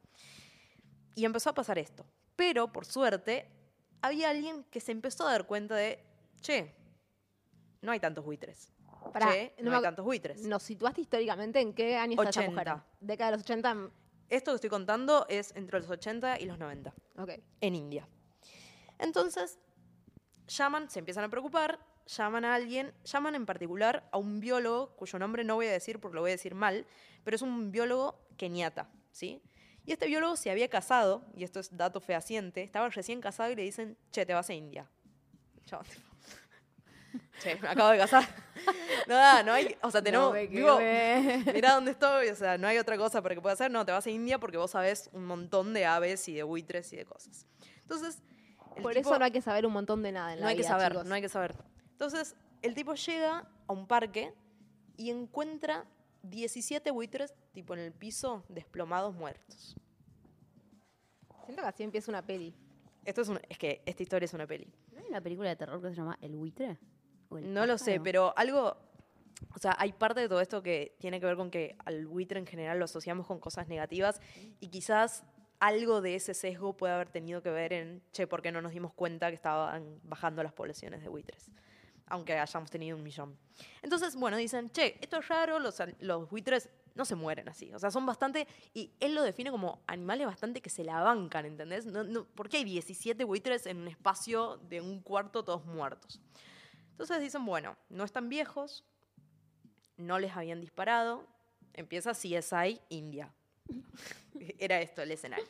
Y 1.16 1.26
empezó 1.26 1.50
a 1.50 1.54
pasar 1.54 1.78
esto. 1.78 2.06
Pero, 2.36 2.72
por 2.72 2.86
suerte, 2.86 3.50
había 4.02 4.30
alguien 4.30 4.64
que 4.66 4.80
se 4.80 4.92
empezó 4.92 5.28
a 5.28 5.32
dar 5.32 5.46
cuenta 5.46 5.76
de, 5.76 6.04
che, 6.42 6.76
no 7.82 7.92
hay 7.92 8.00
tantos 8.00 8.24
buitres. 8.26 8.72
Pará, 9.12 9.32
che, 9.32 9.54
no, 9.60 9.72
no 9.72 9.78
hay 9.78 9.84
tantos 9.84 10.06
buitres. 10.06 10.42
¿Nos 10.46 10.64
situaste 10.64 11.02
históricamente 11.02 11.60
en 11.60 11.74
qué 11.74 11.98
año 11.98 12.14
está 12.14 12.30
esta 12.30 12.42
80. 12.42 12.76
mujer? 12.76 12.84
Década 13.00 13.32
de 13.32 13.38
los 13.38 13.44
80. 13.44 13.92
Esto 14.30 14.52
que 14.52 14.56
estoy 14.56 14.70
contando 14.70 15.26
es 15.30 15.54
entre 15.56 15.80
los 15.80 15.90
80 15.90 16.40
y 16.40 16.46
los 16.46 16.58
90. 16.58 16.94
Ok. 17.18 17.32
en 17.62 17.76
India. 17.76 18.08
Entonces, 18.98 19.60
llaman, 20.48 20.90
se 20.90 21.00
empiezan 21.00 21.24
a 21.26 21.30
preocupar, 21.30 21.80
llaman 22.06 22.46
a 22.46 22.56
alguien, 22.56 22.94
llaman 23.04 23.36
en 23.36 23.46
particular 23.46 24.08
a 24.12 24.18
un 24.18 24.40
biólogo, 24.40 24.96
cuyo 24.96 25.20
nombre 25.20 25.44
no 25.44 25.56
voy 25.56 25.68
a 25.68 25.72
decir 25.72 26.00
porque 26.00 26.16
lo 26.16 26.22
voy 26.22 26.32
a 26.32 26.34
decir 26.34 26.56
mal, 26.56 26.86
pero 27.24 27.36
es 27.36 27.42
un 27.42 27.72
biólogo 27.72 28.20
keniata, 28.38 28.90
¿sí? 29.12 29.42
Y 29.86 29.92
este 29.92 30.08
biólogo 30.08 30.36
se 30.38 30.50
había 30.50 30.70
casado, 30.70 31.24
y 31.36 31.44
esto 31.44 31.60
es 31.60 31.76
dato 31.76 32.00
fehaciente, 32.00 32.64
estaba 32.64 32.88
recién 32.90 33.20
casado 33.20 33.52
y 33.52 33.56
le 33.56 33.64
dicen, 33.64 33.98
che, 34.12 34.26
te 34.26 34.34
vas 34.34 34.50
a 34.50 34.54
India. 34.54 34.90
Tipo, 35.66 35.82
che, 37.42 37.56
me 37.58 37.68
acabo 37.68 37.90
de 37.90 37.98
casar. 37.98 38.24
Nada, 39.08 39.44
no 39.44 39.52
hay, 39.54 39.76
o 39.82 39.92
sea, 39.92 40.02
tenemos, 40.02 40.34
quedé. 40.34 41.44
Mirá 41.54 41.74
dónde 41.76 41.92
estoy, 41.92 42.30
o 42.30 42.36
sea, 42.36 42.58
no 42.58 42.68
hay 42.68 42.78
otra 42.78 42.98
cosa 42.98 43.22
para 43.22 43.36
que 43.36 43.42
pueda 43.42 43.54
hacer. 43.54 43.70
No, 43.72 43.86
te 43.86 43.92
vas 43.92 44.06
a 44.06 44.10
India 44.10 44.40
porque 44.40 44.58
vos 44.58 44.72
sabés 44.72 45.10
un 45.12 45.26
montón 45.26 45.74
de 45.74 45.86
aves 45.86 46.28
y 46.30 46.34
de 46.34 46.44
buitres 46.44 46.92
y 46.94 46.96
de 46.96 47.06
cosas. 47.06 47.46
Entonces, 47.82 48.22
el 48.78 48.82
Por 48.84 48.94
tipo- 48.94 49.10
eso 49.10 49.20
no 49.20 49.26
hay 49.26 49.32
que 49.32 49.42
saber 49.42 49.66
un 49.66 49.74
montón 49.74 50.02
de 50.02 50.12
nada 50.14 50.34
en 50.34 50.40
la 50.40 50.46
no 50.46 50.50
hay 50.50 50.56
que 50.58 50.64
saber, 50.64 50.94
chicos. 50.94 51.06
no 51.06 51.14
hay 51.16 51.22
que 51.22 51.30
saber. 51.30 51.56
Entonces, 51.92 52.36
el 52.62 52.74
tipo 52.74 52.94
llega 52.96 53.46
a 53.68 53.74
un 53.74 53.86
parque 53.86 54.34
y 54.96 55.10
encuentra 55.12 55.86
17 56.24 56.90
buitres, 56.92 57.34
tipo 57.54 57.74
en 57.74 57.80
el 57.82 57.92
piso, 57.94 58.44
desplomados 58.50 59.14
muertos. 59.14 59.76
Siento 61.46 61.62
que 61.62 61.68
así 61.68 61.84
empieza 61.84 62.10
una 62.12 62.26
peli. 62.26 62.56
Esto 63.06 63.22
es, 63.22 63.28
una- 63.30 63.42
es 63.50 63.58
que 63.58 63.82
esta 63.86 64.02
historia 64.02 64.26
es 64.26 64.34
una 64.34 64.48
peli. 64.48 64.74
¿No 64.94 65.00
hay 65.00 65.06
una 65.08 65.22
película 65.22 65.50
de 65.50 65.56
terror 65.58 65.82
que 65.82 65.90
se 65.90 65.96
llama 65.96 66.18
El 66.22 66.36
buitre? 66.36 66.78
¿O 67.30 67.38
el 67.38 67.54
No 67.54 67.66
lo 67.66 67.78
sé, 67.78 67.86
pájaro? 67.92 68.04
pero 68.04 68.34
algo. 68.38 68.78
O 69.54 69.60
sea, 69.60 69.76
hay 69.78 69.92
parte 69.92 70.22
de 70.22 70.30
todo 70.30 70.40
esto 70.40 70.64
que 70.64 70.96
tiene 71.00 71.20
que 71.20 71.26
ver 71.26 71.36
con 71.36 71.52
que 71.52 71.76
al 71.84 72.08
buitre 72.08 72.40
en 72.40 72.46
general 72.48 72.80
lo 72.80 72.86
asociamos 72.86 73.28
con 73.28 73.40
cosas 73.40 73.68
negativas 73.68 74.22
y 74.62 74.70
quizás 74.70 75.26
algo 75.60 76.02
de 76.02 76.16
ese 76.16 76.34
sesgo 76.34 76.78
puede 76.78 76.94
haber 76.94 77.10
tenido 77.10 77.42
que 77.42 77.50
ver 77.50 77.74
en, 77.74 78.02
che, 78.14 78.26
¿por 78.26 78.42
qué 78.42 78.52
no 78.52 78.62
nos 78.62 78.72
dimos 78.72 78.94
cuenta 78.94 79.30
que 79.30 79.36
estaban 79.36 80.00
bajando 80.04 80.44
las 80.44 80.54
poblaciones 80.54 81.02
de 81.02 81.10
buitres? 81.10 81.52
Aunque 82.14 82.38
hayamos 82.38 82.70
tenido 82.70 82.96
un 82.96 83.02
millón. 83.02 83.36
Entonces, 83.82 84.16
bueno, 84.16 84.38
dicen, 84.38 84.70
che, 84.70 85.00
esto 85.02 85.18
es 85.18 85.28
raro, 85.28 85.58
los, 85.58 85.82
los 86.00 86.30
buitres 86.30 86.70
no 86.94 87.06
se 87.06 87.16
mueren 87.16 87.50
así. 87.50 87.74
O 87.74 87.80
sea, 87.80 87.90
son 87.90 88.06
bastante. 88.06 88.48
Y 88.72 88.92
él 89.00 89.16
lo 89.16 89.24
define 89.24 89.50
como 89.50 89.82
animales 89.88 90.28
bastante 90.28 90.62
que 90.62 90.70
se 90.70 90.84
la 90.84 91.02
bancan, 91.02 91.48
¿entendés? 91.48 91.88
No, 91.88 92.04
no, 92.04 92.26
¿Por 92.26 92.50
qué 92.50 92.58
hay 92.58 92.66
17 92.66 93.24
buitres 93.24 93.66
en 93.66 93.78
un 93.78 93.88
espacio 93.88 94.58
de 94.70 94.80
un 94.80 95.02
cuarto 95.02 95.44
todos 95.44 95.66
muertos? 95.66 96.22
Entonces 96.92 97.20
dicen, 97.20 97.44
bueno, 97.48 97.76
no 97.90 98.04
están 98.04 98.30
viejos, 98.30 98.86
no 99.98 100.20
les 100.20 100.38
habían 100.38 100.62
disparado, 100.62 101.26
empieza 101.74 102.12
CSI 102.12 102.80
India. 102.90 103.34
Era 104.60 104.80
esto 104.82 105.02
el 105.02 105.10
escenario. 105.10 105.48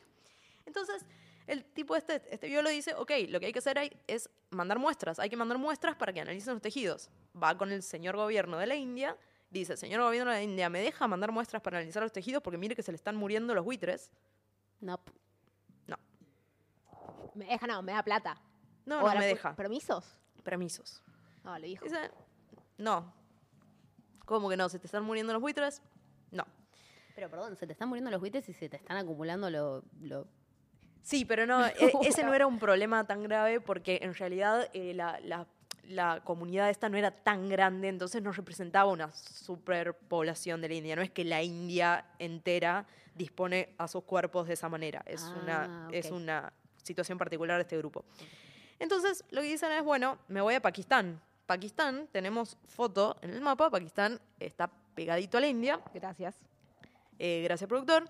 Entonces, 0.65 1.05
el 1.47 1.63
tipo 1.65 1.95
este, 1.95 2.21
este 2.33 2.47
biólogo 2.47 2.73
dice, 2.73 2.93
ok, 2.95 3.11
lo 3.29 3.39
que 3.39 3.47
hay 3.47 3.53
que 3.53 3.59
hacer 3.59 3.77
hay- 3.79 3.95
es 4.07 4.29
mandar 4.49 4.79
muestras, 4.79 5.19
hay 5.19 5.29
que 5.29 5.37
mandar 5.37 5.57
muestras 5.57 5.95
para 5.95 6.13
que 6.13 6.21
analicen 6.21 6.53
los 6.53 6.61
tejidos. 6.61 7.09
Va 7.41 7.57
con 7.57 7.71
el 7.71 7.83
señor 7.83 8.15
gobierno 8.15 8.57
de 8.57 8.67
la 8.67 8.75
India, 8.75 9.17
dice, 9.49 9.75
señor 9.77 10.01
gobierno 10.01 10.31
de 10.31 10.37
la 10.37 10.43
India, 10.43 10.69
¿me 10.69 10.81
deja 10.81 11.07
mandar 11.07 11.31
muestras 11.31 11.61
para 11.61 11.77
analizar 11.77 12.01
los 12.03 12.11
tejidos? 12.11 12.41
Porque 12.43 12.57
mire 12.57 12.75
que 12.75 12.83
se 12.83 12.91
le 12.91 12.95
están 12.95 13.15
muriendo 13.15 13.53
los 13.53 13.63
buitres. 13.65 14.11
Nope. 14.79 15.11
Me 17.35 17.45
deja, 17.45 17.65
no, 17.65 17.81
me 17.81 17.93
da 17.93 18.03
plata. 18.03 18.39
No, 18.85 19.03
O 19.03 19.09
no 19.11 19.19
me 19.19 19.25
deja. 19.25 19.55
¿Permisos? 19.55 20.05
Permisos. 20.43 21.01
No, 21.43 21.57
le 21.57 21.65
dijo. 21.67 21.83
Dice, 21.83 22.11
no. 22.77 23.11
¿Cómo 24.25 24.49
que 24.49 24.55
no? 24.57 24.69
¿Se 24.69 24.77
te 24.77 24.85
están 24.85 25.03
muriendo 25.03 25.33
los 25.33 25.41
buitres? 25.41 25.81
No. 26.29 26.45
Pero 27.15 27.29
perdón, 27.31 27.55
se 27.55 27.65
te 27.65 27.73
están 27.73 27.89
muriendo 27.89 28.11
los 28.11 28.19
buitres 28.19 28.47
y 28.49 28.53
se 28.53 28.69
te 28.69 28.77
están 28.77 28.97
acumulando 28.97 29.49
lo... 29.49 29.83
lo- 30.01 30.27
Sí, 31.03 31.25
pero 31.25 31.45
no, 31.45 31.65
e- 31.67 31.91
ese 32.03 32.23
no 32.23 32.33
era 32.33 32.47
un 32.47 32.57
problema 32.59 33.05
tan 33.05 33.21
grave 33.23 33.59
porque 33.61 33.99
en 34.01 34.13
realidad 34.15 34.69
eh, 34.73 34.93
la, 34.95 35.19
la- 35.21 35.45
la 35.89 36.21
comunidad 36.23 36.69
esta 36.69 36.87
no 36.87 36.97
era 36.97 37.11
tan 37.11 37.49
grande, 37.49 37.89
entonces 37.89 38.23
no 38.23 38.31
representaba 38.31 38.89
una 38.89 39.11
superpoblación 39.11 40.61
de 40.61 40.69
la 40.69 40.73
India. 40.75 40.95
No 40.95 41.01
es 41.01 41.11
que 41.11 41.25
la 41.25 41.43
India 41.43 42.05
entera 42.19 42.85
dispone 43.15 43.75
a 43.77 43.87
sus 43.89 44.03
cuerpos 44.05 44.47
de 44.47 44.53
esa 44.53 44.69
manera. 44.69 45.03
Es, 45.05 45.21
una, 45.43 45.87
Ah, 45.87 45.89
es 45.91 46.07
ok. 46.07 46.13
una 46.13 46.53
situación 46.81 47.17
particular 47.17 47.57
de 47.57 47.63
este 47.63 47.77
grupo. 47.77 48.05
Entonces, 48.79 49.23
lo 49.29 49.41
que 49.41 49.47
dicen 49.47 49.71
es, 49.73 49.83
bueno, 49.83 50.17
me 50.29 50.39
voy 50.41 50.55
a 50.55 50.61
Pakistán. 50.61 51.19
Pakistán, 51.45 52.07
tenemos 52.13 52.57
foto 52.67 53.17
en 53.21 53.31
el 53.31 53.41
mapa, 53.41 53.69
Pakistán 53.69 54.19
está 54.39 54.69
pegadito 54.95 55.37
a 55.37 55.41
la 55.41 55.47
India. 55.47 55.79
Gracias. 55.93 56.35
Eh, 57.19 57.41
gracias, 57.43 57.67
productor. 57.67 58.05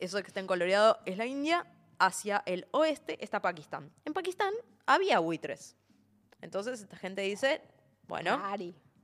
Eso 0.00 0.18
que 0.22 0.26
está 0.28 0.40
en 0.40 0.46
coloreado 0.46 0.98
es 1.04 1.16
la 1.18 1.26
India. 1.26 1.66
Hacia 1.98 2.42
el 2.46 2.66
oeste 2.72 3.22
está 3.22 3.40
Pakistán. 3.40 3.92
En 4.04 4.12
Pakistán 4.12 4.52
había 4.86 5.18
buitres. 5.18 5.76
Entonces 6.40 6.80
esta 6.80 6.96
gente 6.96 7.22
dice, 7.22 7.62
bueno. 8.06 8.40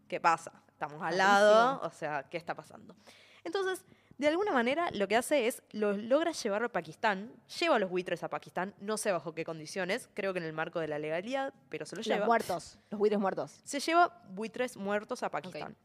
¿qué 0.08 0.20
pasa? 0.20 0.52
Estamos 0.68 1.02
al 1.02 1.16
lado, 1.18 1.80
o 1.82 1.90
sea, 1.90 2.24
¿qué 2.28 2.36
está 2.36 2.54
pasando? 2.54 2.94
Entonces, 3.42 3.84
de 4.18 4.28
alguna 4.28 4.52
manera, 4.52 4.90
lo 4.92 5.08
que 5.08 5.16
hace 5.16 5.46
es, 5.46 5.62
los 5.72 5.98
logra 5.98 6.32
llevar 6.32 6.62
a 6.64 6.68
Pakistán, 6.68 7.32
lleva 7.60 7.76
a 7.76 7.78
los 7.78 7.90
buitres 7.90 8.22
a 8.22 8.28
Pakistán, 8.28 8.74
no 8.80 8.96
sé 8.96 9.12
bajo 9.12 9.34
qué 9.34 9.44
condiciones, 9.44 10.08
creo 10.14 10.32
que 10.32 10.38
en 10.38 10.44
el 10.44 10.52
marco 10.52 10.80
de 10.80 10.88
la 10.88 10.98
legalidad, 10.98 11.52
pero 11.68 11.84
se 11.86 11.96
los 11.96 12.06
Los 12.06 12.14
lleva. 12.14 12.26
muertos, 12.26 12.78
los 12.90 12.98
buitres 12.98 13.20
muertos. 13.20 13.60
Se 13.64 13.80
lleva 13.80 14.22
buitres 14.30 14.76
muertos 14.76 15.22
a 15.22 15.30
Pakistán. 15.30 15.76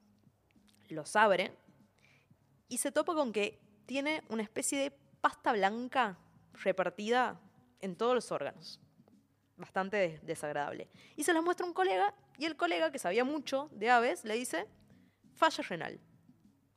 Los 0.89 1.15
abre 1.15 1.53
y 2.67 2.77
se 2.77 2.91
topa 2.91 3.13
con 3.13 3.31
que 3.31 3.59
tiene 3.85 4.23
una 4.29 4.43
especie 4.43 4.79
de 4.79 4.91
pasta 5.21 5.51
blanca 5.53 6.17
repartida 6.63 7.39
en 7.81 7.95
todos 7.95 8.15
los 8.15 8.31
órganos. 8.31 8.79
Bastante 9.57 9.97
des- 9.97 10.25
desagradable. 10.25 10.89
Y 11.15 11.23
se 11.23 11.33
las 11.33 11.43
muestra 11.43 11.65
un 11.65 11.73
colega 11.73 12.13
y 12.37 12.45
el 12.45 12.55
colega, 12.55 12.91
que 12.91 12.99
sabía 12.99 13.23
mucho 13.23 13.69
de 13.73 13.89
aves, 13.89 14.23
le 14.23 14.35
dice, 14.35 14.67
falla 15.35 15.63
renal. 15.67 15.99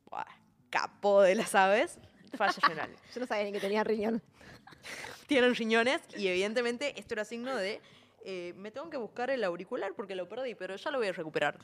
Buah, 0.09 0.25
capó 0.69 1.21
de 1.21 1.35
las 1.35 1.55
aves, 1.55 1.97
falla 2.37 2.67
renal. 2.67 2.95
Yo 3.13 3.21
no 3.21 3.27
sabía 3.27 3.45
ni 3.45 3.51
que 3.53 3.59
tenía 3.59 3.83
riñón. 3.83 4.21
Tienen 5.27 5.55
riñones 5.55 6.01
y 6.17 6.27
evidentemente 6.27 6.99
esto 6.99 7.13
era 7.13 7.23
signo 7.25 7.55
de 7.55 7.81
eh, 8.25 8.53
me 8.57 8.71
tengo 8.71 8.89
que 8.89 8.97
buscar 8.97 9.29
el 9.29 9.43
auricular 9.43 9.93
porque 9.95 10.15
lo 10.15 10.27
perdí, 10.27 10.55
pero 10.55 10.75
ya 10.75 10.91
lo 10.91 10.97
voy 10.97 11.07
a 11.07 11.11
recuperar. 11.13 11.57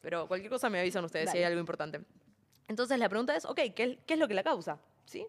Pero 0.00 0.26
cualquier 0.28 0.50
cosa 0.50 0.68
me 0.68 0.78
avisan 0.80 1.04
ustedes 1.04 1.30
si 1.30 1.36
hay 1.38 1.42
Dale. 1.42 1.52
algo 1.54 1.60
importante. 1.60 2.00
Entonces 2.68 2.98
la 2.98 3.08
pregunta 3.08 3.34
es, 3.36 3.44
ok, 3.44 3.56
¿qué, 3.74 3.98
qué 4.06 4.14
es 4.14 4.18
lo 4.20 4.26
que 4.28 4.34
la 4.34 4.42
causa? 4.42 4.80
¿Sí? 5.06 5.26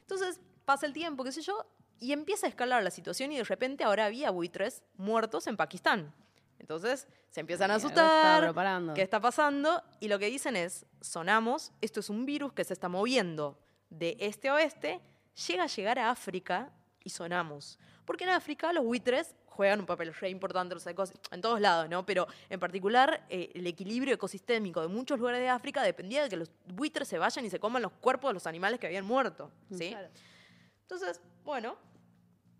Entonces 0.00 0.40
pasa 0.64 0.86
el 0.86 0.92
tiempo, 0.92 1.24
qué 1.24 1.32
sé 1.32 1.40
yo, 1.42 1.66
y 2.00 2.12
empieza 2.12 2.46
a 2.46 2.48
escalar 2.48 2.82
la 2.82 2.90
situación 2.90 3.32
y 3.32 3.36
de 3.36 3.44
repente 3.44 3.84
ahora 3.84 4.06
había 4.06 4.30
buitres 4.30 4.82
muertos 4.96 5.46
en 5.46 5.56
Pakistán. 5.56 6.12
Entonces 6.58 7.06
se 7.30 7.40
empiezan 7.40 7.70
a 7.70 7.76
asustar. 7.76 8.42
preparando. 8.42 8.94
¿Qué 8.94 9.02
está 9.02 9.20
pasando? 9.20 9.82
Y 10.00 10.08
lo 10.08 10.18
que 10.18 10.26
dicen 10.26 10.56
es, 10.56 10.86
sonamos, 11.00 11.72
esto 11.80 12.00
es 12.00 12.10
un 12.10 12.26
virus 12.26 12.52
que 12.52 12.64
se 12.64 12.72
está 12.72 12.88
moviendo 12.88 13.58
de 13.90 14.16
este 14.20 14.48
a 14.48 14.54
oeste, 14.54 15.00
llega 15.46 15.64
a 15.64 15.66
llegar 15.66 15.98
a 15.98 16.10
África 16.10 16.72
y 17.04 17.10
sonamos. 17.10 17.78
Porque 18.04 18.24
en 18.24 18.30
África 18.30 18.72
los 18.72 18.84
buitres 18.84 19.34
juegan 19.46 19.80
un 19.80 19.86
papel 19.86 20.14
re 20.14 20.30
importante 20.30 20.74
los 20.74 20.86
en 20.86 21.40
todos 21.40 21.60
lados, 21.60 21.88
¿no? 21.88 22.06
Pero 22.06 22.28
en 22.48 22.60
particular 22.60 23.26
eh, 23.28 23.50
el 23.54 23.66
equilibrio 23.66 24.14
ecosistémico 24.14 24.80
de 24.80 24.88
muchos 24.88 25.18
lugares 25.18 25.40
de 25.40 25.48
África 25.48 25.82
dependía 25.82 26.22
de 26.22 26.28
que 26.28 26.36
los 26.36 26.50
buitres 26.66 27.08
se 27.08 27.18
vayan 27.18 27.44
y 27.44 27.50
se 27.50 27.58
coman 27.58 27.82
los 27.82 27.92
cuerpos 27.92 28.30
de 28.30 28.34
los 28.34 28.46
animales 28.46 28.78
que 28.78 28.86
habían 28.86 29.04
muerto, 29.04 29.50
¿sí? 29.76 29.96
Entonces, 30.82 31.20
bueno, 31.44 31.76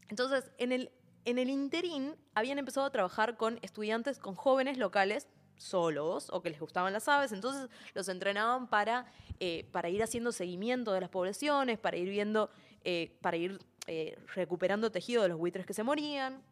entonces 0.09 0.51
en 0.59 0.73
el, 0.73 0.91
en 1.25 1.39
el 1.39 1.51
interín 1.51 2.17
habían 2.35 2.59
empezado 2.59 2.87
a 2.87 2.91
trabajar 2.91 3.37
con 3.37 3.59
estudiantes, 3.63 4.19
con 4.19 4.35
jóvenes 4.35 4.79
locales 4.79 5.29
solos 5.59 6.29
o 6.31 6.41
que 6.43 6.51
les 6.51 6.61
gustaban 6.61 6.93
las 6.93 7.09
aves, 7.09 7.33
entonces 7.33 7.69
los 7.95 8.09
entrenaban 8.09 8.69
para, 8.69 9.07
eh, 9.41 9.69
para 9.73 9.89
ir 9.89 10.03
haciendo 10.03 10.33
seguimiento 10.33 10.93
de 10.93 11.01
las 11.01 11.11
poblaciones, 11.11 11.79
para 11.79 11.97
ir 11.97 12.09
viendo, 12.09 12.51
eh, 12.85 13.17
para 13.21 13.37
ir 13.37 13.59
eh, 13.87 14.19
recuperando 14.35 14.91
tejido 14.91 15.23
de 15.23 15.29
los 15.29 15.39
buitres 15.39 15.67
que 15.67 15.75
se 15.75 15.83
morían. 15.83 16.43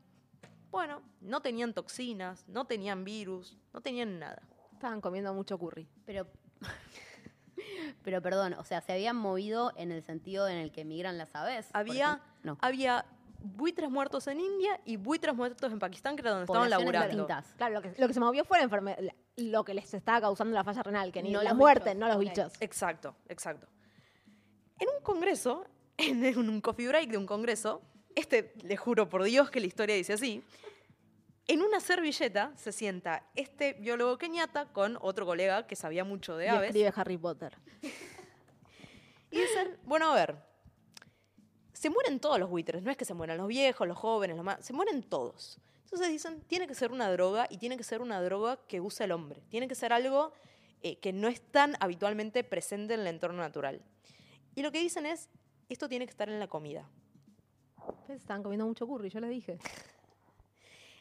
Bueno, 0.71 1.03
no 1.21 1.41
tenían 1.41 1.73
toxinas, 1.73 2.47
no 2.49 2.67
tenían 2.67 3.05
virus, 3.05 3.57
no 3.73 3.81
tenían 3.81 4.19
nada. 4.19 4.43
Estaban 4.73 5.01
comiendo 5.01 5.33
mucho 5.33 5.59
curry. 5.59 5.89
Pero, 6.05 6.27
pero 8.03 8.21
perdón, 8.21 8.55
o 8.55 8.65
sea, 8.65 8.81
se 8.81 8.93
habían 8.93 9.17
movido 9.17 9.73
en 9.77 9.93
el 9.93 10.03
sentido 10.03 10.49
en 10.49 10.59
el 10.59 10.73
que 10.73 10.85
migran 10.85 11.17
las 11.17 11.35
aves. 11.35 11.69
Había, 11.73 12.21
no. 12.43 12.59
había 12.61 13.07
buitres 13.47 13.91
muertos 13.91 14.27
en 14.27 14.41
India 14.41 14.81
y 14.85 14.97
buitres 14.97 15.35
muertos 15.35 15.73
en 15.73 15.79
Pakistán, 15.79 16.17
que 16.17 16.23
era 16.23 16.31
donde 16.31 16.45
estaban 16.45 16.69
laburando. 16.71 17.09
distintas. 17.09 17.55
Claro, 17.57 17.75
lo 17.75 17.83
que, 17.83 17.95
lo 17.99 18.07
que 18.09 18.15
se 18.15 18.21
movió 18.21 18.45
fue 18.45 18.59
la 18.59 18.65
enfermedad, 18.65 18.99
lo 19.37 19.65
que 19.65 19.75
les 19.75 19.93
estaba 19.95 20.21
causando 20.21 20.55
la 20.55 20.65
falla 20.65 20.83
renal, 20.83 21.13
que 21.13 21.23
ni 21.23 21.31
No 21.33 21.43
la 21.43 21.55
muerte, 21.55 21.91
bichos. 21.91 22.01
no 22.01 22.09
los 22.09 22.19
bichos. 22.19 22.53
Exacto, 22.61 23.17
exacto. 23.29 23.67
En 24.79 24.89
un 24.97 25.03
congreso, 25.03 25.65
en 25.99 26.37
un 26.39 26.61
coffee 26.61 26.89
break 26.89 27.09
de 27.11 27.19
un 27.19 27.27
congreso, 27.27 27.81
este, 28.15 28.53
le 28.63 28.77
juro 28.77 29.09
por 29.09 29.23
Dios 29.25 29.51
que 29.51 29.61
la 29.61 29.67
historia 29.67 29.95
dice 29.95 30.15
así, 30.15 30.43
en 31.49 31.63
una 31.63 31.79
servilleta 31.81 32.53
se 32.57 32.73
sienta 32.73 33.23
este 33.37 33.75
biólogo 33.75 34.19
keniata 34.19 34.67
con 34.73 34.99
otro 35.01 35.25
colega 35.27 35.67
que 35.67 35.77
sabía 35.77 36.03
mucho 36.03 36.37
de 36.37 36.47
Y 36.47 36.49
aves. 36.49 36.69
escribe 36.71 36.93
Harry 36.97 37.17
Potter. 37.19 37.57
Y 39.31 39.39
dicen, 39.41 39.77
bueno, 39.85 40.11
a 40.11 40.15
ver, 40.15 40.37
se 41.77 41.91
mueren 41.91 42.20
todos 42.20 42.39
los 42.39 42.49
buitres, 42.49 42.83
no 42.83 42.91
es 42.91 42.97
que 42.97 43.05
se 43.05 43.12
mueran 43.12 43.37
los 43.37 43.49
viejos, 43.49 43.87
los 43.87 43.99
jóvenes, 43.99 44.37
los 44.37 44.45
más, 44.45 44.64
se 44.64 44.72
mueren 44.72 45.03
todos. 45.03 45.59
Entonces 45.85 46.09
dicen, 46.09 46.41
tiene 46.47 46.66
que 46.66 46.74
ser 46.74 46.91
una 46.91 47.11
droga 47.12 47.47
y 47.51 47.59
tiene 47.59 47.77
que 47.77 47.85
ser 47.85 48.01
una 48.01 48.20
droga 48.22 48.59
que 48.66 48.81
usa 48.81 49.05
el 49.05 49.12
hombre. 49.12 49.43
Tiene 49.51 49.68
que 49.68 49.74
ser 49.74 49.93
algo 49.93 50.33
eh, 50.83 50.99
que 50.99 51.12
no 51.12 51.29
es 51.29 51.41
tan 51.41 51.77
habitualmente 51.81 52.43
presente 52.45 52.95
en 52.95 53.01
el 53.01 53.07
entorno 53.07 53.39
natural. 53.39 53.83
Y 54.55 54.62
lo 54.62 54.72
que 54.72 54.81
dicen 54.81 55.05
es, 55.05 55.29
esto 55.68 55.89
tiene 55.89 56.07
que 56.07 56.11
estar 56.11 56.29
en 56.29 56.41
la 56.41 56.49
comida. 56.49 56.89
Ustedes 58.01 58.22
estaban 58.22 58.43
comiendo 58.43 58.66
mucho 58.66 58.87
curry, 58.87 59.11
yo 59.11 59.20
les 59.20 59.31
dije. 59.31 59.59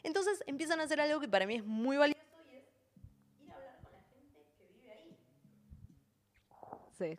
Entonces 0.02 0.44
empiezan 0.46 0.78
a 0.80 0.84
hacer 0.84 1.00
algo 1.00 1.20
que 1.20 1.28
para 1.28 1.46
mí 1.46 1.54
es 1.54 1.64
muy 1.64 1.96
valioso. 1.96 2.20
Sí. 6.98 7.18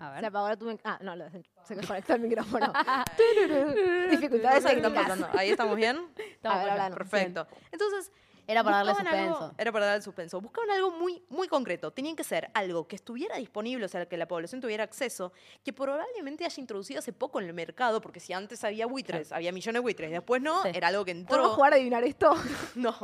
A 0.00 0.08
Se 0.10 0.14
ver. 0.16 0.24
apagó 0.26 0.56
tu 0.56 0.78
Ah, 0.84 0.98
no, 1.02 1.16
lo- 1.16 1.26
se 1.64 1.74
desconectó 1.74 2.14
el 2.14 2.20
micrófono. 2.22 2.72
Dificultades 4.10 4.64
¿Qué 4.64 4.70
está 4.72 4.82
técnicas. 4.82 5.02
pasando? 5.02 5.28
Ahí 5.38 5.50
estamos 5.50 5.76
bien. 5.76 5.98
Estamos 6.16 6.56
A 6.58 6.62
ver, 6.62 6.70
acá. 6.70 6.72
hablando. 6.84 6.96
Perfecto. 6.96 7.46
Entonces. 7.72 8.12
Era 8.50 8.64
para 8.64 8.78
darle 8.78 8.92
buscaban 8.92 9.14
algo- 9.14 9.28
suspenso. 9.36 9.54
era 9.58 9.72
para 9.72 9.84
darle 9.86 10.02
suspenso. 10.02 10.40
Buscaban 10.40 10.70
algo 10.70 10.90
muy, 10.92 11.22
muy 11.28 11.48
concreto. 11.48 11.90
Tenían 11.90 12.16
que 12.16 12.24
ser 12.24 12.50
algo 12.54 12.88
que 12.88 12.96
estuviera 12.96 13.36
disponible, 13.36 13.84
o 13.84 13.88
sea, 13.88 14.06
que 14.06 14.16
la 14.16 14.26
población 14.26 14.62
tuviera 14.62 14.84
acceso, 14.84 15.34
que 15.62 15.74
probablemente 15.74 16.46
haya 16.46 16.58
introducido 16.58 17.00
hace 17.00 17.12
poco 17.12 17.40
en 17.40 17.46
el 17.46 17.52
mercado, 17.52 18.00
porque 18.00 18.20
si 18.20 18.32
antes 18.32 18.64
había 18.64 18.86
buitres, 18.86 19.32
había 19.32 19.52
millones 19.52 19.74
de 19.74 19.80
buitres, 19.80 20.08
y 20.08 20.12
después 20.14 20.40
no, 20.40 20.62
Sí. 20.62 20.70
era 20.72 20.88
algo 20.88 21.04
que 21.04 21.10
entró. 21.10 21.36
¿Podemos 21.36 21.56
jugar 21.56 21.74
a 21.74 21.76
adivinar 21.76 22.02
esto? 22.04 22.34
No, 22.74 22.96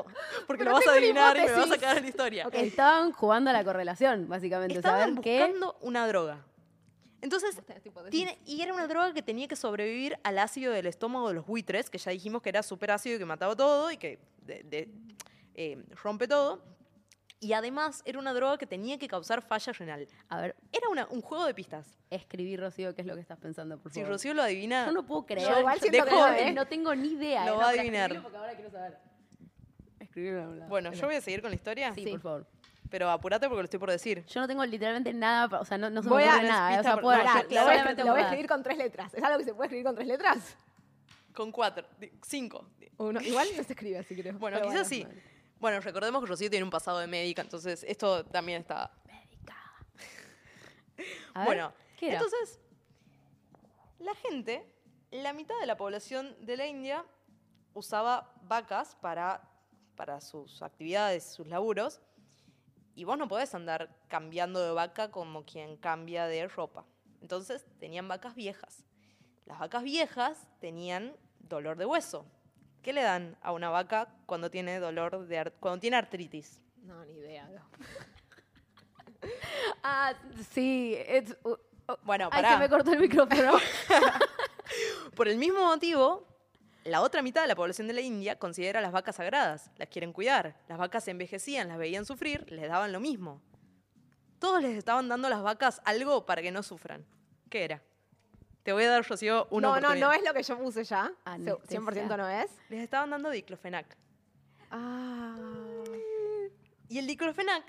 porque 0.46 0.64
Pero 0.64 0.70
lo 0.70 0.76
vas 0.78 0.86
a 0.86 0.92
adivinar 0.92 1.36
y 1.36 1.40
me 1.40 1.52
vas 1.52 1.70
a 1.72 1.76
cagar 1.78 1.98
en 1.98 2.04
la 2.04 2.08
historia. 2.08 2.48
Estaban 2.50 3.12
jugando 3.12 3.50
a 3.50 3.52
la 3.52 3.64
correlación, 3.64 4.26
básicamente. 4.26 4.76
Estaban 4.76 5.14
saber 5.14 5.14
buscando 5.48 5.76
una 5.82 6.08
droga. 6.08 6.38
Entonces, 7.24 7.56
tiene, 8.10 8.36
y 8.44 8.60
era 8.60 8.74
una 8.74 8.86
droga 8.86 9.14
que 9.14 9.22
tenía 9.22 9.48
que 9.48 9.56
sobrevivir 9.56 10.18
al 10.24 10.38
ácido 10.38 10.74
del 10.74 10.84
estómago 10.84 11.28
de 11.28 11.34
los 11.34 11.46
buitres, 11.46 11.88
que 11.88 11.96
ya 11.96 12.10
dijimos 12.10 12.42
que 12.42 12.50
era 12.50 12.62
súper 12.62 12.90
ácido 12.90 13.16
y 13.16 13.18
que 13.18 13.24
mataba 13.24 13.56
todo 13.56 13.90
y 13.90 13.96
que 13.96 14.18
de- 14.42 14.62
de- 14.62 14.94
eh, 15.54 15.82
rompe 16.02 16.28
todo. 16.28 16.62
Y 17.40 17.54
además 17.54 18.02
era 18.04 18.18
una 18.18 18.34
droga 18.34 18.58
que 18.58 18.66
tenía 18.66 18.98
que 18.98 19.08
causar 19.08 19.40
falla 19.40 19.72
renal. 19.72 20.06
A 20.28 20.38
ver, 20.42 20.54
Era 20.70 20.90
una- 20.90 21.06
un 21.10 21.22
juego 21.22 21.46
de 21.46 21.54
pistas. 21.54 21.96
escribí, 22.10 22.58
Rocío, 22.58 22.94
qué 22.94 23.00
es 23.00 23.06
lo 23.06 23.14
que 23.14 23.22
estás 23.22 23.38
pensando, 23.38 23.78
por 23.78 23.90
Si 23.90 24.00
favor. 24.00 24.12
Rocío 24.12 24.34
lo 24.34 24.42
adivina, 24.42 24.84
Yo 24.86 24.92
no 24.92 25.06
puedo 25.06 25.24
creer. 25.24 25.48
Yo 25.48 25.60
igual 25.60 25.80
siento 25.80 26.04
de 26.04 26.04
que 26.04 26.10
no, 26.14 26.22
joven, 26.26 26.48
¿eh? 26.48 26.52
no 26.52 26.66
tengo 26.66 26.94
ni 26.94 27.08
idea. 27.08 27.46
Lo 27.46 27.54
¿eh? 27.54 27.56
va 27.56 27.62
No, 27.62 27.66
a 27.68 27.70
adivinar. 27.70 28.22
porque 28.22 28.36
ahora 28.36 28.54
quiero 28.54 28.70
saber. 28.70 28.98
Bueno, 30.68 30.92
yo 30.92 31.06
voy 31.06 31.16
a 31.16 31.20
seguir 31.22 31.40
con 31.40 31.50
la 31.50 31.54
historia, 31.56 31.92
Sí, 31.94 32.06
por 32.06 32.20
favor. 32.20 32.46
Pero 32.94 33.10
apurate 33.10 33.48
porque 33.48 33.62
lo 33.62 33.64
estoy 33.64 33.80
por 33.80 33.90
decir. 33.90 34.24
Yo 34.26 34.40
no 34.40 34.46
tengo 34.46 34.64
literalmente 34.64 35.12
nada, 35.12 35.48
pa- 35.48 35.58
o 35.58 35.64
sea, 35.64 35.76
no, 35.76 35.90
no 35.90 36.00
se 36.00 36.08
Voy 36.08 36.22
me 36.22 36.28
a- 36.28 36.34
ocurre 36.34 36.46
nada. 36.48 36.78
O 36.78 36.82
sea, 36.84 36.92
por- 36.92 37.02
puedo 37.02 37.18
no, 37.18 37.24
decir 37.24 37.48
yo- 37.50 37.56
Lo 37.56 37.62
voy, 37.64 37.72
a, 37.72 37.76
solamente 37.78 38.04
lo 38.04 38.10
voy 38.12 38.20
a 38.20 38.22
escribir 38.22 38.46
con 38.46 38.62
tres 38.62 38.78
letras. 38.78 39.14
¿Es 39.14 39.24
algo 39.24 39.38
que 39.38 39.44
se 39.44 39.52
puede 39.52 39.66
escribir 39.66 39.84
con 39.84 39.94
tres 39.96 40.06
letras? 40.06 40.56
Con 41.34 41.50
cuatro, 41.50 41.88
di- 41.98 42.12
cinco. 42.22 42.68
Uno. 42.98 43.20
Igual 43.20 43.48
no 43.56 43.64
se 43.64 43.72
escribe 43.72 43.98
así, 43.98 44.14
creo. 44.14 44.34
Bueno, 44.38 44.58
Pero 44.60 44.70
quizás 44.70 44.86
sí. 44.86 45.04
Bueno, 45.58 45.80
recordemos 45.80 46.22
que 46.22 46.28
Rocío 46.28 46.48
tiene 46.48 46.62
un 46.62 46.70
pasado 46.70 47.00
de 47.00 47.08
médica, 47.08 47.42
entonces 47.42 47.84
esto 47.88 48.24
también 48.26 48.60
está 48.60 48.92
A 51.34 51.38
ver, 51.40 51.46
bueno, 51.46 51.72
¿qué 51.98 52.06
era? 52.10 52.14
entonces, 52.18 52.60
la 53.98 54.14
gente, 54.14 54.72
la 55.10 55.32
mitad 55.32 55.58
de 55.58 55.66
la 55.66 55.76
población 55.76 56.36
de 56.46 56.56
la 56.56 56.66
India 56.68 57.04
usaba 57.72 58.32
vacas 58.42 58.94
para, 59.00 59.42
para 59.96 60.20
sus 60.20 60.62
actividades, 60.62 61.24
sus 61.24 61.48
laburos, 61.48 62.00
y 62.94 63.04
vos 63.04 63.18
no 63.18 63.28
podés 63.28 63.54
andar 63.54 63.94
cambiando 64.08 64.60
de 64.64 64.72
vaca 64.72 65.10
como 65.10 65.44
quien 65.44 65.76
cambia 65.76 66.26
de 66.26 66.46
ropa. 66.48 66.84
Entonces, 67.20 67.64
tenían 67.78 68.06
vacas 68.08 68.34
viejas. 68.34 68.84
Las 69.46 69.58
vacas 69.58 69.82
viejas 69.82 70.46
tenían 70.60 71.16
dolor 71.40 71.76
de 71.76 71.86
hueso. 71.86 72.26
¿Qué 72.82 72.92
le 72.92 73.02
dan 73.02 73.36
a 73.42 73.52
una 73.52 73.70
vaca 73.70 74.08
cuando 74.26 74.50
tiene 74.50 74.78
dolor 74.78 75.26
de 75.26 75.52
cuando 75.58 75.80
tiene 75.80 75.96
artritis? 75.96 76.60
No, 76.82 77.04
ni 77.04 77.14
idea. 77.14 77.48
no. 77.48 77.62
Ah, 79.82 80.12
sí. 80.50 80.98
uh, 81.44 81.48
uh, 81.50 81.56
Bueno, 82.02 82.28
Ay, 82.30 82.44
se 82.44 82.58
me 82.58 82.68
cortó 82.68 82.92
el 82.92 83.00
micrófono. 83.00 83.52
Por 85.16 85.28
el 85.28 85.38
mismo 85.38 85.64
motivo, 85.64 86.26
la 86.84 87.00
otra 87.00 87.22
mitad 87.22 87.42
de 87.42 87.48
la 87.48 87.56
población 87.56 87.86
de 87.88 87.94
la 87.94 88.00
India 88.00 88.38
considera 88.38 88.78
a 88.78 88.82
las 88.82 88.92
vacas 88.92 89.16
sagradas, 89.16 89.70
las 89.76 89.88
quieren 89.88 90.12
cuidar. 90.12 90.56
Las 90.68 90.78
vacas 90.78 91.04
se 91.04 91.10
envejecían, 91.12 91.68
las 91.68 91.78
veían 91.78 92.04
sufrir, 92.04 92.50
les 92.52 92.68
daban 92.68 92.92
lo 92.92 93.00
mismo. 93.00 93.40
Todos 94.38 94.60
les 94.62 94.76
estaban 94.76 95.08
dando 95.08 95.26
a 95.28 95.30
las 95.30 95.42
vacas 95.42 95.80
algo 95.84 96.26
para 96.26 96.42
que 96.42 96.50
no 96.50 96.62
sufran. 96.62 97.06
¿Qué 97.48 97.64
era? 97.64 97.82
Te 98.62 98.72
voy 98.72 98.84
a 98.84 98.90
dar, 98.90 99.06
Rocío, 99.06 99.46
una 99.50 99.68
no, 99.68 99.80
no, 99.80 99.94
no 99.94 100.12
es 100.12 100.22
lo 100.24 100.32
que 100.34 100.42
yo 100.42 100.58
puse 100.58 100.84
ya. 100.84 101.12
Anestesia. 101.24 101.80
100% 101.80 102.16
no 102.16 102.28
es. 102.28 102.50
Les 102.68 102.80
estaban 102.82 103.10
dando 103.10 103.30
diclofenac. 103.30 103.96
Ah. 104.70 105.36
Y 106.88 106.98
el 106.98 107.06
diclofenac, 107.06 107.64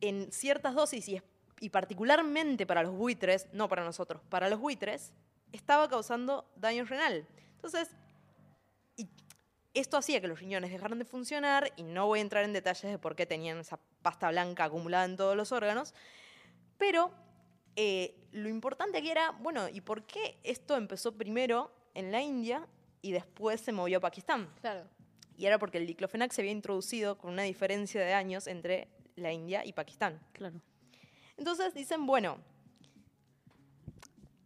en 0.00 0.30
ciertas 0.32 0.74
dosis 0.74 1.08
y, 1.08 1.16
es- 1.16 1.22
y 1.60 1.70
particularmente 1.70 2.66
para 2.66 2.82
los 2.82 2.92
buitres, 2.94 3.48
no 3.52 3.68
para 3.68 3.84
nosotros, 3.84 4.22
para 4.28 4.48
los 4.48 4.58
buitres, 4.60 5.12
estaba 5.52 5.88
causando 5.88 6.50
daño 6.56 6.84
renal. 6.84 7.26
Entonces, 7.56 7.90
esto 9.74 9.96
hacía 9.96 10.20
que 10.20 10.28
los 10.28 10.40
riñones 10.40 10.70
dejaran 10.70 10.98
de 10.98 11.04
funcionar, 11.04 11.72
y 11.76 11.82
no 11.82 12.06
voy 12.06 12.18
a 12.18 12.22
entrar 12.22 12.44
en 12.44 12.52
detalles 12.52 12.90
de 12.90 12.98
por 12.98 13.14
qué 13.14 13.26
tenían 13.26 13.58
esa 13.58 13.78
pasta 14.02 14.30
blanca 14.30 14.64
acumulada 14.64 15.04
en 15.04 15.16
todos 15.16 15.36
los 15.36 15.52
órganos, 15.52 15.94
pero 16.78 17.10
eh, 17.76 18.14
lo 18.32 18.48
importante 18.48 18.98
aquí 18.98 19.10
era, 19.10 19.30
bueno, 19.30 19.68
¿y 19.68 19.80
por 19.80 20.04
qué 20.04 20.38
esto 20.42 20.76
empezó 20.76 21.12
primero 21.12 21.72
en 21.94 22.10
la 22.10 22.20
India 22.20 22.66
y 23.02 23.12
después 23.12 23.60
se 23.60 23.72
movió 23.72 23.98
a 23.98 24.00
Pakistán? 24.00 24.52
Claro. 24.60 24.88
Y 25.36 25.46
era 25.46 25.58
porque 25.58 25.78
el 25.78 25.86
diclofenac 25.86 26.32
se 26.32 26.40
había 26.40 26.50
introducido 26.50 27.16
con 27.18 27.32
una 27.32 27.42
diferencia 27.42 28.00
de 28.00 28.12
años 28.12 28.48
entre 28.48 28.88
la 29.14 29.32
India 29.32 29.64
y 29.64 29.72
Pakistán. 29.72 30.20
Claro. 30.32 30.60
Entonces 31.36 31.72
dicen, 31.74 32.06
bueno, 32.06 32.38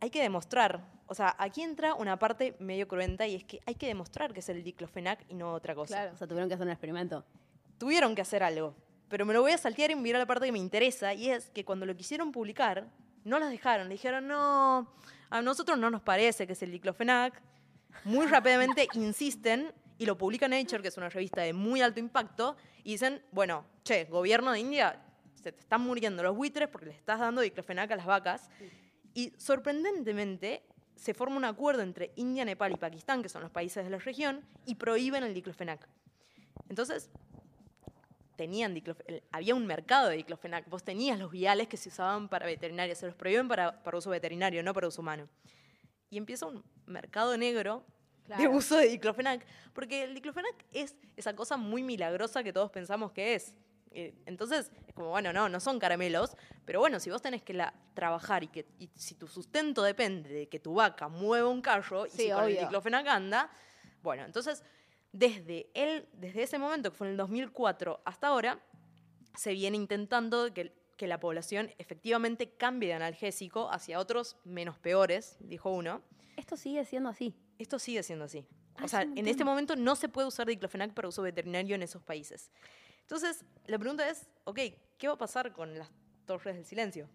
hay 0.00 0.10
que 0.10 0.20
demostrar, 0.20 0.84
o 1.12 1.14
sea, 1.14 1.36
aquí 1.38 1.60
entra 1.60 1.92
una 1.92 2.18
parte 2.18 2.56
medio 2.58 2.88
cruenta 2.88 3.26
y 3.26 3.34
es 3.34 3.44
que 3.44 3.60
hay 3.66 3.74
que 3.74 3.86
demostrar 3.86 4.32
que 4.32 4.40
es 4.40 4.48
el 4.48 4.64
diclofenac 4.64 5.26
y 5.28 5.34
no 5.34 5.52
otra 5.52 5.74
cosa. 5.74 5.94
Claro. 5.94 6.14
O 6.14 6.16
sea, 6.16 6.26
tuvieron 6.26 6.48
que 6.48 6.54
hacer 6.54 6.66
un 6.66 6.70
experimento. 6.70 7.22
Tuvieron 7.76 8.14
que 8.14 8.22
hacer 8.22 8.42
algo, 8.42 8.74
pero 9.10 9.26
me 9.26 9.34
lo 9.34 9.42
voy 9.42 9.52
a 9.52 9.58
saltear 9.58 9.90
y 9.90 9.94
me 9.94 10.00
voy 10.00 10.08
a 10.08 10.10
ir 10.10 10.16
a 10.16 10.20
la 10.20 10.26
parte 10.26 10.46
que 10.46 10.52
me 10.52 10.58
interesa 10.58 11.12
y 11.12 11.28
es 11.28 11.50
que 11.50 11.66
cuando 11.66 11.84
lo 11.84 11.94
quisieron 11.94 12.32
publicar, 12.32 12.86
no 13.24 13.38
las 13.38 13.50
dejaron, 13.50 13.88
le 13.88 13.96
dijeron, 13.96 14.26
no, 14.26 14.90
a 15.28 15.42
nosotros 15.42 15.76
no 15.76 15.90
nos 15.90 16.00
parece 16.00 16.46
que 16.46 16.54
es 16.54 16.62
el 16.62 16.70
diclofenac. 16.70 17.42
Muy 18.04 18.24
rápidamente 18.24 18.88
insisten 18.94 19.70
y 19.98 20.06
lo 20.06 20.16
publica 20.16 20.48
Nature, 20.48 20.80
que 20.80 20.88
es 20.88 20.96
una 20.96 21.10
revista 21.10 21.42
de 21.42 21.52
muy 21.52 21.82
alto 21.82 22.00
impacto, 22.00 22.56
y 22.84 22.92
dicen, 22.92 23.22
bueno, 23.32 23.66
che, 23.84 24.06
gobierno 24.06 24.52
de 24.52 24.60
India, 24.60 24.98
se 25.34 25.52
te 25.52 25.60
están 25.60 25.82
muriendo 25.82 26.22
los 26.22 26.34
buitres 26.34 26.70
porque 26.70 26.86
le 26.86 26.92
estás 26.92 27.20
dando 27.20 27.42
diclofenac 27.42 27.90
a 27.90 27.96
las 27.96 28.06
vacas. 28.06 28.48
Y 29.12 29.34
sorprendentemente 29.36 30.62
se 31.02 31.14
forma 31.14 31.36
un 31.36 31.44
acuerdo 31.44 31.82
entre 31.82 32.12
India, 32.14 32.44
Nepal 32.44 32.70
y 32.70 32.76
Pakistán, 32.76 33.24
que 33.24 33.28
son 33.28 33.42
los 33.42 33.50
países 33.50 33.82
de 33.82 33.90
la 33.90 33.98
región, 33.98 34.40
y 34.66 34.76
prohíben 34.76 35.24
el 35.24 35.34
diclofenac. 35.34 35.88
Entonces, 36.68 37.10
tenían 38.36 38.80
había 39.32 39.56
un 39.56 39.66
mercado 39.66 40.10
de 40.10 40.18
diclofenac. 40.18 40.68
Vos 40.68 40.84
tenías 40.84 41.18
los 41.18 41.32
viales 41.32 41.66
que 41.66 41.76
se 41.76 41.88
usaban 41.88 42.28
para 42.28 42.46
veterinarios, 42.46 42.98
se 42.98 43.06
los 43.06 43.16
prohíben 43.16 43.48
para, 43.48 43.82
para 43.82 43.98
uso 43.98 44.10
veterinario, 44.10 44.62
no 44.62 44.72
para 44.72 44.86
uso 44.86 45.02
humano. 45.02 45.28
Y 46.08 46.18
empieza 46.18 46.46
un 46.46 46.62
mercado 46.86 47.36
negro 47.36 47.84
de 48.28 48.36
Claro. 48.36 48.52
uso 48.52 48.76
de 48.76 48.88
diclofenac, 48.88 49.44
porque 49.72 50.04
el 50.04 50.14
diclofenac 50.14 50.54
es 50.70 50.94
esa 51.16 51.34
cosa 51.34 51.56
muy 51.56 51.82
milagrosa 51.82 52.44
que 52.44 52.52
todos 52.52 52.70
pensamos 52.70 53.10
que 53.10 53.34
es. 53.34 53.56
Eh, 53.94 54.14
Entonces, 54.26 54.70
es 54.86 54.94
como, 54.94 55.10
bueno, 55.10 55.32
no, 55.32 55.48
no 55.48 55.60
son 55.60 55.78
caramelos, 55.78 56.36
pero 56.64 56.80
bueno, 56.80 57.00
si 57.00 57.10
vos 57.10 57.22
tenés 57.22 57.42
que 57.42 57.54
la, 57.54 57.74
trabajar 57.94 58.44
y 58.44 58.48
que 58.48 58.66
y 58.78 58.90
si 58.94 59.14
tu 59.14 59.28
sustento 59.28 59.82
depende 59.82 60.30
de 60.30 60.48
que 60.48 60.58
tu 60.58 60.74
vaca 60.74 61.08
mueva 61.08 61.48
un 61.48 61.62
carro 61.62 62.06
y 62.06 62.10
Sí, 62.10 62.22
si 62.24 62.30
con 62.30 62.44
el 62.44 62.58
diclofenac 62.58 63.06
anda, 63.06 63.50
bueno, 64.02 64.24
entonces, 64.24 64.64
desde, 65.12 65.70
él, 65.74 66.08
desde 66.12 66.42
ese 66.42 66.58
momento, 66.58 66.90
que 66.90 66.96
fue 66.96 67.06
en 67.06 67.12
el 67.12 67.16
2004 67.16 68.00
hasta 68.04 68.28
ahora, 68.28 68.58
se 69.36 69.52
viene 69.52 69.76
intentando 69.76 70.52
que, 70.52 70.72
que 70.96 71.06
la 71.06 71.20
población 71.20 71.70
efectivamente 71.78 72.50
cambie 72.50 72.88
de 72.88 72.94
analgésico 72.94 73.70
hacia 73.70 73.98
otros 73.98 74.36
menos 74.44 74.78
peores, 74.78 75.36
dijo 75.40 75.70
uno. 75.70 76.02
Esto 76.36 76.56
sigue 76.56 76.84
siendo 76.84 77.08
así. 77.08 77.34
Esto 77.58 77.78
sigue 77.78 78.02
siendo 78.02 78.24
así. 78.24 78.46
O 78.82 78.88
sea, 78.88 79.02
en 79.02 79.28
este 79.28 79.44
momento 79.44 79.76
no 79.76 79.96
se 79.96 80.08
puede 80.08 80.28
usar 80.28 80.46
diclofenac 80.46 80.92
para 80.94 81.08
uso 81.08 81.22
veterinario 81.22 81.74
en 81.74 81.82
esos 81.82 82.02
países. 82.02 82.50
Entonces, 83.12 83.44
la 83.66 83.78
pregunta 83.78 84.08
es, 84.08 84.26
ok, 84.44 84.58
¿qué 84.96 85.06
va 85.06 85.12
a 85.12 85.18
pasar 85.18 85.52
con 85.52 85.76
las 85.76 85.90
torres 86.24 86.56
del 86.56 86.64
silencio? 86.64 87.10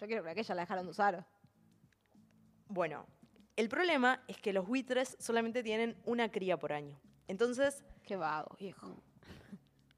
Yo 0.00 0.06
quiero 0.06 0.24
que 0.24 0.42
ya 0.42 0.54
la 0.54 0.62
dejaron 0.62 0.86
de 0.86 0.90
usar. 0.90 1.26
Bueno, 2.68 3.06
el 3.56 3.68
problema 3.68 4.24
es 4.26 4.38
que 4.38 4.54
los 4.54 4.66
buitres 4.66 5.18
solamente 5.20 5.62
tienen 5.62 6.00
una 6.06 6.30
cría 6.30 6.58
por 6.58 6.72
año. 6.72 6.98
Entonces, 7.28 7.84
Qué 8.04 8.16
vago, 8.16 8.56
viejo. 8.58 8.96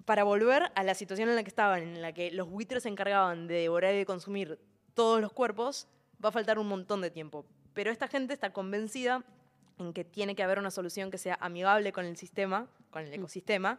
para 0.05 0.25
volver 0.25 0.73
a 0.75 0.83
la 0.83 0.97
situación 0.97 1.29
en 1.29 1.37
la 1.37 1.45
que 1.45 1.51
estaban, 1.51 1.83
en 1.85 2.03
la 2.03 2.13
que 2.13 2.33
los 2.33 2.51
buitres 2.51 2.83
se 2.83 2.89
encargaban 2.89 3.47
de 3.47 3.55
devorar 3.55 3.95
y 3.95 3.99
de 3.99 4.05
consumir 4.05 4.59
todos 4.95 5.21
los 5.21 5.33
cuerpos, 5.33 5.87
va 6.25 6.31
a 6.31 6.33
faltar 6.33 6.59
un 6.59 6.67
montón 6.67 7.01
de 7.03 7.13
tiempo. 7.13 7.47
Pero 7.73 7.93
esta 7.93 8.09
gente 8.09 8.35
está 8.35 8.53
convencida 8.53 9.25
en 9.79 9.93
que 9.93 10.05
tiene 10.05 10.35
que 10.35 10.43
haber 10.43 10.59
una 10.59 10.73
solución 10.73 11.13
que 11.13 11.19
sea 11.19 11.39
amigable 11.41 11.93
con 11.93 12.05
el 12.05 12.17
sistema, 12.17 12.69
con 12.91 13.03
el 13.05 13.15
ecosistema, 13.15 13.79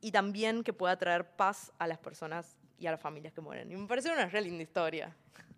y 0.00 0.12
también 0.12 0.62
que 0.62 0.72
pueda 0.72 0.96
traer 0.96 1.24
paz 1.36 1.72
a 1.78 1.86
las 1.86 1.98
personas 1.98 2.56
y 2.78 2.86
a 2.86 2.92
las 2.92 3.00
familias 3.00 3.32
que 3.32 3.40
mueren. 3.40 3.70
Y 3.72 3.76
me 3.76 3.86
parece 3.88 4.10
una 4.12 4.26
re 4.26 4.40
linda 4.40 4.62
historia. 4.62 5.16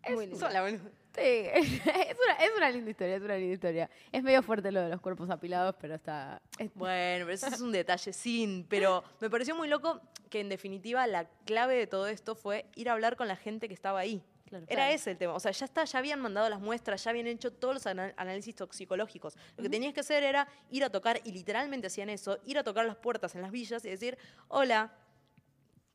Muy 0.09 0.27
lindo. 0.27 0.39
Solamente- 0.47 0.91
Sí, 1.13 1.21
es 1.55 2.17
una, 2.25 2.35
es 2.35 2.51
una 2.57 2.71
linda 2.71 2.91
historia, 2.91 3.17
es 3.17 3.23
una 3.23 3.37
linda 3.37 3.55
historia. 3.55 3.91
Es 4.13 4.23
medio 4.23 4.43
fuerte 4.45 4.71
lo 4.71 4.81
de 4.81 4.89
los 4.89 5.01
cuerpos 5.01 5.29
apilados, 5.29 5.75
pero 5.81 5.97
está... 5.97 6.41
es- 6.57 6.73
Bueno, 6.75 7.25
pero 7.27 7.33
eso 7.33 7.49
es 7.49 7.61
un 7.61 7.73
detalle 7.73 8.13
sin. 8.13 8.65
Pero 8.69 9.03
me 9.21 9.29
pareció 9.29 9.55
muy 9.57 9.69
loco 9.69 10.01
que 10.31 10.41
en 10.41 10.49
definitiva 10.49 11.07
la 11.09 11.27
clave 11.45 11.75
de 11.75 11.87
todo 11.89 12.07
esto 12.07 12.37
fue 12.37 12.65
ir 12.77 12.89
a 12.89 12.93
hablar 12.93 13.17
con 13.17 13.27
la 13.29 13.35
gente 13.37 13.67
que 13.67 13.75
estaba 13.75 13.99
ahí. 13.99 14.23
Claro. 14.51 14.65
Era 14.69 14.77
Claro. 14.83 14.95
ese 14.95 15.11
el 15.13 15.17
tema. 15.17 15.33
O 15.35 15.41
sea, 15.41 15.53
ya 15.53 15.65
está, 15.65 15.85
ya 15.85 15.99
habían 15.99 16.21
mandado 16.21 16.49
las 16.51 16.61
muestras, 16.61 17.03
ya 17.05 17.11
habían 17.11 17.27
hecho 17.29 17.53
todos 17.53 17.75
los 17.75 17.87
análisis 17.87 18.55
toxicológicos. 18.55 19.37
Lo 19.57 19.63
que 19.63 19.71
tenías 19.71 19.95
que 19.95 20.01
hacer 20.01 20.23
era 20.25 20.47
ir 20.71 20.85
a 20.85 20.91
tocar, 20.91 21.21
y 21.25 21.33
literalmente 21.33 21.87
hacían 21.87 22.11
eso, 22.11 22.39
ir 22.45 22.59
a 22.59 22.65
tocar 22.65 22.85
las 22.85 22.97
puertas 22.97 23.35
en 23.37 23.43
las 23.43 23.51
villas 23.53 23.85
y 23.85 23.91
decir, 23.91 24.19
hola, 24.49 24.93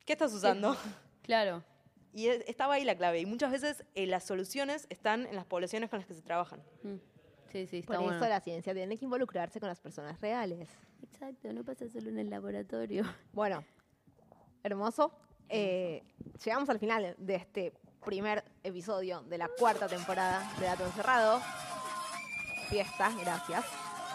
¿qué 0.05 0.13
estás 0.13 0.33
usando? 0.33 0.75
Claro. 1.21 1.63
Y 2.13 2.27
e- 2.27 2.45
estaba 2.47 2.75
ahí 2.75 2.85
la 2.85 2.95
clave. 2.95 3.19
Y 3.19 3.25
muchas 3.25 3.51
veces 3.51 3.83
eh, 3.95 4.05
las 4.05 4.23
soluciones 4.23 4.85
están 4.89 5.25
en 5.25 5.35
las 5.35 5.45
poblaciones 5.45 5.89
con 5.89 5.99
las 5.99 6.07
que 6.07 6.13
se 6.13 6.21
trabajan. 6.21 6.61
Mm. 6.83 6.95
Sí, 7.51 7.65
sí, 7.67 7.77
está 7.79 7.95
Por 7.95 8.03
bueno. 8.03 8.17
eso 8.17 8.29
la 8.29 8.39
ciencia 8.41 8.73
tiene 8.73 8.95
que 8.97 9.05
involucrarse 9.05 9.59
con 9.59 9.67
las 9.69 9.79
personas 9.79 10.21
reales. 10.21 10.69
Exacto, 11.01 11.51
no 11.51 11.63
pasa 11.63 11.89
solo 11.89 12.09
en 12.09 12.19
el 12.19 12.29
laboratorio. 12.29 13.03
Bueno, 13.33 13.63
hermoso. 14.63 15.11
Eh, 15.49 16.03
llegamos 16.43 16.69
al 16.69 16.79
final 16.79 17.15
de 17.17 17.35
este 17.35 17.73
primer 18.05 18.43
episodio 18.63 19.21
de 19.23 19.37
la 19.37 19.49
cuarta 19.49 19.87
temporada 19.87 20.47
de 20.59 20.67
Dato 20.67 20.85
Encerrado. 20.85 21.41
Fiesta, 22.69 23.11
gracias. 23.19 23.65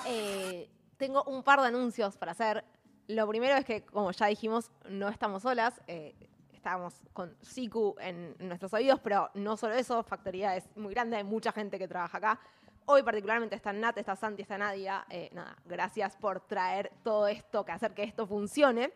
Eh, 0.07 0.71
tengo 0.97 1.25
un 1.25 1.43
par 1.43 1.61
de 1.61 1.67
anuncios 1.67 2.17
para 2.17 2.33
hacer. 2.33 2.65
Lo 3.09 3.29
primero 3.29 3.57
es 3.57 3.65
que, 3.65 3.85
como 3.85 4.13
ya 4.13 4.27
dijimos, 4.27 4.71
no 4.89 5.09
estamos 5.09 5.43
solas. 5.43 5.81
eh, 5.89 6.15
estamos 6.53 7.01
con 7.15 7.35
Siku 7.41 7.97
en 7.99 8.37
nuestros 8.39 8.75
oídos, 8.75 9.01
pero 9.01 9.31
no 9.33 9.57
solo 9.57 9.75
eso, 9.75 10.03
Factoría 10.03 10.57
es 10.57 10.69
muy 10.77 10.93
grande, 10.93 11.17
hay 11.17 11.25
mucha 11.25 11.53
gente 11.53 11.79
que 11.79 11.89
trabaja 11.89 12.19
acá. 12.19 12.41
Hoy 12.85 13.03
particularmente 13.03 13.57
está 13.57 13.73
Nat, 13.73 13.97
está 13.97 14.15
Santi, 14.15 14.43
está 14.43 14.59
Nadia. 14.59 15.07
Eh, 15.09 15.31
nada, 15.33 15.57
gracias 15.65 16.17
por 16.17 16.41
traer 16.41 16.93
todo 17.03 17.29
esto, 17.29 17.65
que 17.65 17.73
hacer 17.73 17.95
que 17.95 18.03
esto 18.03 18.27
funcione. 18.27 18.93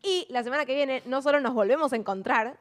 Y 0.00 0.26
la 0.30 0.44
semana 0.44 0.64
que 0.64 0.76
viene 0.76 1.02
no 1.06 1.22
solo 1.22 1.40
nos 1.40 1.54
volvemos 1.54 1.92
a 1.92 1.96
encontrar 1.96 2.58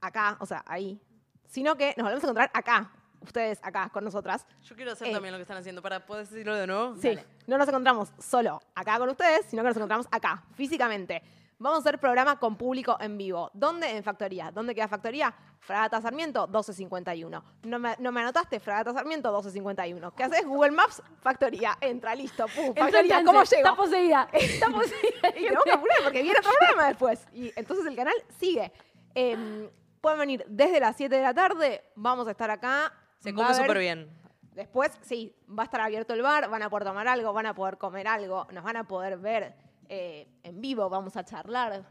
acá, 0.00 0.36
o 0.40 0.46
sea, 0.46 0.62
ahí, 0.66 1.00
sino 1.46 1.76
que 1.76 1.94
nos 1.96 2.04
volvemos 2.04 2.22
a 2.24 2.26
encontrar 2.26 2.50
acá, 2.54 2.90
ustedes 3.20 3.58
acá 3.62 3.90
con 3.92 4.04
nosotras. 4.04 4.46
Yo 4.62 4.74
quiero 4.76 4.92
hacer 4.92 5.08
Eh. 5.08 5.12
también 5.12 5.32
lo 5.32 5.38
que 5.38 5.42
están 5.42 5.56
haciendo. 5.58 5.82
¿Para 5.82 6.04
poder 6.06 6.26
decirlo 6.26 6.54
de 6.54 6.66
nuevo? 6.66 6.96
Sí, 6.96 7.18
no 7.46 7.58
nos 7.58 7.68
encontramos 7.68 8.12
solo 8.18 8.60
acá 8.74 8.98
con 8.98 9.08
ustedes, 9.10 9.46
sino 9.46 9.62
que 9.62 9.68
nos 9.68 9.76
encontramos 9.76 10.06
acá, 10.10 10.42
físicamente. 10.54 11.22
Vamos 11.62 11.76
a 11.76 11.80
hacer 11.80 11.98
programa 12.00 12.38
con 12.38 12.56
público 12.56 12.96
en 13.00 13.18
vivo. 13.18 13.50
¿Dónde? 13.52 13.94
En 13.94 14.02
Factoría. 14.02 14.50
¿Dónde 14.50 14.74
queda 14.74 14.88
Factoría? 14.88 15.34
Fragata 15.58 16.00
Sarmiento, 16.00 16.46
1251. 16.46 17.44
¿No 17.64 17.78
me, 17.78 17.96
no 17.98 18.10
me 18.12 18.22
anotaste? 18.22 18.58
Fragata 18.60 18.94
Sarmiento, 18.94 19.28
1251. 19.28 20.14
¿Qué 20.14 20.22
haces? 20.24 20.46
Google 20.46 20.70
Maps, 20.70 21.02
Factoría. 21.20 21.76
Entra, 21.82 22.14
listo. 22.14 22.46
Pum, 22.56 22.74
Factoría. 22.74 23.18
Entonces, 23.18 23.24
¿Cómo 23.26 23.42
Está 23.42 23.56
llego? 23.58 23.76
poseída. 23.76 24.28
Está 24.32 24.66
poseída. 24.72 25.28
Y 25.36 25.42
tenemos 25.44 25.64
que 25.64 25.72
apurar 25.72 25.96
porque 26.02 26.22
viene 26.22 26.38
otro 26.38 26.50
programa 26.58 26.88
después. 26.88 27.26
Y 27.34 27.52
entonces 27.54 27.84
el 27.84 27.94
canal 27.94 28.14
sigue. 28.38 28.72
Em, 29.14 29.68
pueden 30.00 30.18
venir 30.18 30.44
desde 30.48 30.80
las 30.80 30.96
7 30.96 31.14
de 31.14 31.22
la 31.22 31.34
tarde. 31.34 31.84
Vamos 31.94 32.26
a 32.28 32.32
estar 32.32 32.50
acá. 32.50 32.92
Se 33.18 33.34
come 33.34 33.54
súper 33.54 33.78
bien. 33.78 34.20
Después, 34.54 34.98
sí, 35.02 35.34
va 35.48 35.62
a 35.62 35.64
estar 35.64 35.80
abierto 35.80 36.12
el 36.12 36.22
bar, 36.22 36.50
van 36.50 36.62
a 36.62 36.68
poder 36.70 36.84
tomar 36.84 37.06
algo, 37.06 37.32
van 37.32 37.46
a 37.46 37.54
poder 37.54 37.78
comer 37.78 38.08
algo, 38.08 38.46
nos 38.52 38.64
van 38.64 38.76
a 38.76 38.84
poder 38.84 39.16
ver 39.16 39.54
eh, 39.88 40.28
en 40.42 40.60
vivo, 40.60 40.88
vamos 40.90 41.16
a 41.16 41.24
charlar, 41.24 41.84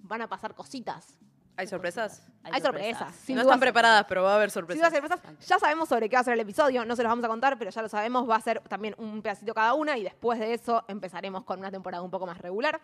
van 0.00 0.22
a 0.22 0.28
pasar 0.28 0.54
cositas. 0.54 1.16
¿Hay 1.56 1.66
sorpresas? 1.66 2.26
Hay, 2.42 2.60
sorpresas. 2.60 3.14
sin 3.14 3.36
no 3.36 3.42
duda 3.42 3.52
están 3.52 3.60
preparadas, 3.60 4.06
pero 4.08 4.22
va 4.22 4.32
a 4.32 4.36
haber 4.36 4.50
sin 4.50 4.66
duda 4.66 4.90
sorpresas. 4.90 5.20
sorpresas. 5.20 5.46
Ya 5.46 5.58
sabemos 5.58 5.88
sobre 5.88 6.08
qué 6.08 6.16
va 6.16 6.20
a 6.20 6.24
ser 6.24 6.34
el 6.34 6.40
episodio, 6.40 6.84
no 6.84 6.96
se 6.96 7.02
los 7.02 7.10
vamos 7.10 7.24
a 7.24 7.28
contar, 7.28 7.58
pero 7.58 7.70
ya 7.70 7.82
lo 7.82 7.88
sabemos, 7.88 8.28
va 8.28 8.36
a 8.36 8.40
ser 8.40 8.60
también 8.60 8.94
un 8.98 9.22
pedacito 9.22 9.54
cada 9.54 9.74
una 9.74 9.96
y 9.96 10.02
después 10.02 10.38
de 10.38 10.54
eso 10.54 10.84
empezaremos 10.88 11.44
con 11.44 11.60
una 11.60 11.70
temporada 11.70 12.02
un 12.02 12.10
poco 12.10 12.26
más 12.26 12.38
regular. 12.38 12.80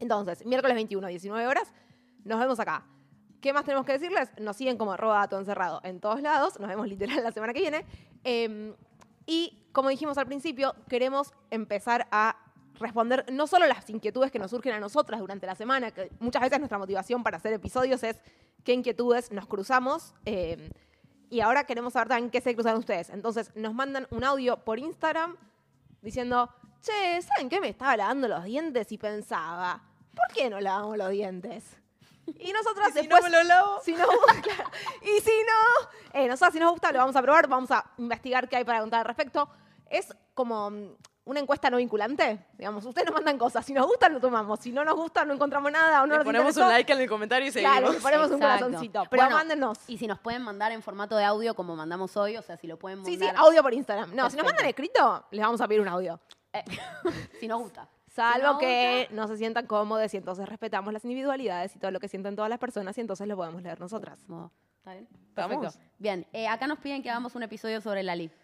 Entonces, 0.00 0.44
miércoles 0.44 0.74
21, 0.74 1.06
19 1.06 1.46
horas, 1.46 1.72
nos 2.24 2.40
vemos 2.40 2.58
acá. 2.58 2.84
¿Qué 3.42 3.52
más 3.52 3.64
tenemos 3.64 3.84
que 3.84 3.92
decirles? 3.92 4.30
Nos 4.38 4.56
siguen 4.56 4.78
como 4.78 4.92
arroba 4.92 5.28
encerrado 5.32 5.80
en 5.84 6.00
todos 6.00 6.22
lados. 6.22 6.58
Nos 6.58 6.68
vemos 6.68 6.88
literal 6.88 7.22
la 7.22 7.32
semana 7.32 7.52
que 7.52 7.60
viene. 7.60 7.84
Eh, 8.24 8.74
y 9.26 9.66
como 9.72 9.88
dijimos 9.88 10.16
al 10.16 10.26
principio, 10.26 10.74
queremos 10.88 11.34
empezar 11.50 12.06
a 12.10 12.36
responder 12.74 13.26
no 13.32 13.46
solo 13.46 13.66
las 13.66 13.90
inquietudes 13.90 14.30
que 14.30 14.38
nos 14.38 14.50
surgen 14.50 14.72
a 14.72 14.80
nosotras 14.80 15.20
durante 15.20 15.46
la 15.46 15.54
semana, 15.54 15.90
que 15.90 16.10
muchas 16.20 16.40
veces 16.40 16.58
nuestra 16.58 16.78
motivación 16.78 17.22
para 17.22 17.36
hacer 17.36 17.52
episodios 17.52 18.02
es 18.02 18.16
qué 18.64 18.72
inquietudes 18.72 19.30
nos 19.32 19.46
cruzamos. 19.46 20.14
eh, 20.24 20.70
y 21.32 21.40
ahora 21.40 21.64
queremos 21.64 21.94
saber 21.94 22.08
también 22.08 22.30
qué 22.30 22.42
se 22.42 22.54
cruzan 22.54 22.76
ustedes. 22.76 23.08
Entonces 23.08 23.50
nos 23.56 23.72
mandan 23.72 24.06
un 24.10 24.22
audio 24.22 24.58
por 24.58 24.78
Instagram 24.78 25.38
diciendo, 26.02 26.50
che, 26.82 27.22
¿saben 27.22 27.48
qué? 27.48 27.58
Me 27.58 27.70
estaba 27.70 27.96
lavando 27.96 28.28
los 28.28 28.44
dientes 28.44 28.92
y 28.92 28.98
pensaba, 28.98 29.82
¿por 30.14 30.26
qué 30.34 30.50
no 30.50 30.60
lavamos 30.60 30.98
los 30.98 31.08
dientes? 31.08 31.81
Y 32.26 32.52
nosotras 32.52 32.88
Si 32.94 33.06
no 33.08 33.16
después... 33.16 33.22
me 33.24 33.30
lo 33.30 33.42
lavo. 33.42 33.80
Si 33.84 33.92
nos 33.92 34.06
gusta, 34.06 34.64
y 35.02 35.20
si 35.20 35.30
no, 35.30 35.88
eh, 36.12 36.28
nosotras 36.28 36.52
si 36.52 36.60
nos 36.60 36.70
gusta 36.72 36.92
lo 36.92 36.98
vamos 36.98 37.16
a 37.16 37.22
probar, 37.22 37.48
vamos 37.48 37.70
a 37.70 37.84
investigar 37.98 38.48
qué 38.48 38.56
hay 38.56 38.64
para 38.64 38.80
contar 38.80 39.00
al 39.00 39.06
respecto. 39.06 39.48
Es 39.90 40.14
como 40.34 40.70
mm, 40.70 40.96
una 41.24 41.40
encuesta 41.40 41.68
no 41.70 41.76
vinculante, 41.76 42.46
digamos, 42.54 42.84
ustedes 42.84 43.06
nos 43.06 43.14
mandan 43.14 43.38
cosas, 43.38 43.64
si 43.64 43.72
nos 43.72 43.86
gusta 43.86 44.08
lo 44.08 44.18
tomamos, 44.18 44.58
si 44.58 44.72
no 44.72 44.84
nos 44.84 44.96
gusta 44.96 45.24
no 45.24 45.34
encontramos 45.34 45.70
nada 45.70 46.02
o 46.02 46.06
no 46.06 46.12
Le 46.14 46.18
nos 46.18 46.24
ponemos 46.24 46.48
interesó, 46.48 46.66
un 46.66 46.72
like 46.72 46.92
en 46.92 47.00
el 47.00 47.08
comentario 47.08 47.48
y 47.48 47.52
seguimos. 47.52 47.76
Claro, 47.78 47.92
le 47.92 48.00
ponemos 48.00 48.26
un 48.30 48.36
Exacto. 48.42 48.64
corazoncito, 48.64 49.04
pero 49.10 49.22
Bueno, 49.22 49.36
mándenos. 49.36 49.78
Y 49.86 49.98
si 49.98 50.06
nos 50.06 50.18
pueden 50.18 50.42
mandar 50.42 50.72
en 50.72 50.82
formato 50.82 51.16
de 51.16 51.24
audio 51.24 51.54
como 51.54 51.76
mandamos 51.76 52.16
hoy, 52.16 52.36
o 52.36 52.42
sea, 52.42 52.56
si 52.56 52.66
lo 52.66 52.78
pueden 52.78 53.04
Sí, 53.04 53.12
mandar. 53.12 53.30
sí, 53.36 53.36
audio 53.38 53.62
por 53.62 53.74
Instagram. 53.74 54.10
No, 54.14 54.30
si 54.30 54.36
nos 54.36 54.44
Perfecto. 54.44 54.46
mandan 54.46 54.66
escrito, 54.66 55.24
les 55.30 55.40
vamos 55.44 55.60
a 55.60 55.68
pedir 55.68 55.80
un 55.80 55.88
audio. 55.88 56.18
Eh, 56.52 56.64
si 57.40 57.46
nos 57.48 57.60
gusta. 57.60 57.88
Salvo 58.12 58.58
que 58.58 59.08
no 59.10 59.26
se 59.26 59.38
sientan 59.38 59.66
cómodos 59.66 60.12
y 60.12 60.18
entonces 60.18 60.46
respetamos 60.46 60.92
las 60.92 61.02
individualidades 61.04 61.74
y 61.74 61.78
todo 61.78 61.90
lo 61.90 61.98
que 61.98 62.08
sienten 62.08 62.36
todas 62.36 62.50
las 62.50 62.58
personas 62.58 62.96
y 62.98 63.00
entonces 63.00 63.26
lo 63.26 63.36
podemos 63.36 63.62
leer 63.62 63.80
nosotras. 63.80 64.20
¿Está 64.20 64.92
bien? 64.92 65.08
Perfecto. 65.34 65.68
Bien, 65.98 66.26
eh, 66.32 66.46
acá 66.46 66.66
nos 66.66 66.78
piden 66.78 67.02
que 67.02 67.08
hagamos 67.08 67.34
un 67.36 67.42
episodio 67.42 67.80
sobre 67.80 68.02
Lali. 68.02 68.24
Es 68.24 68.41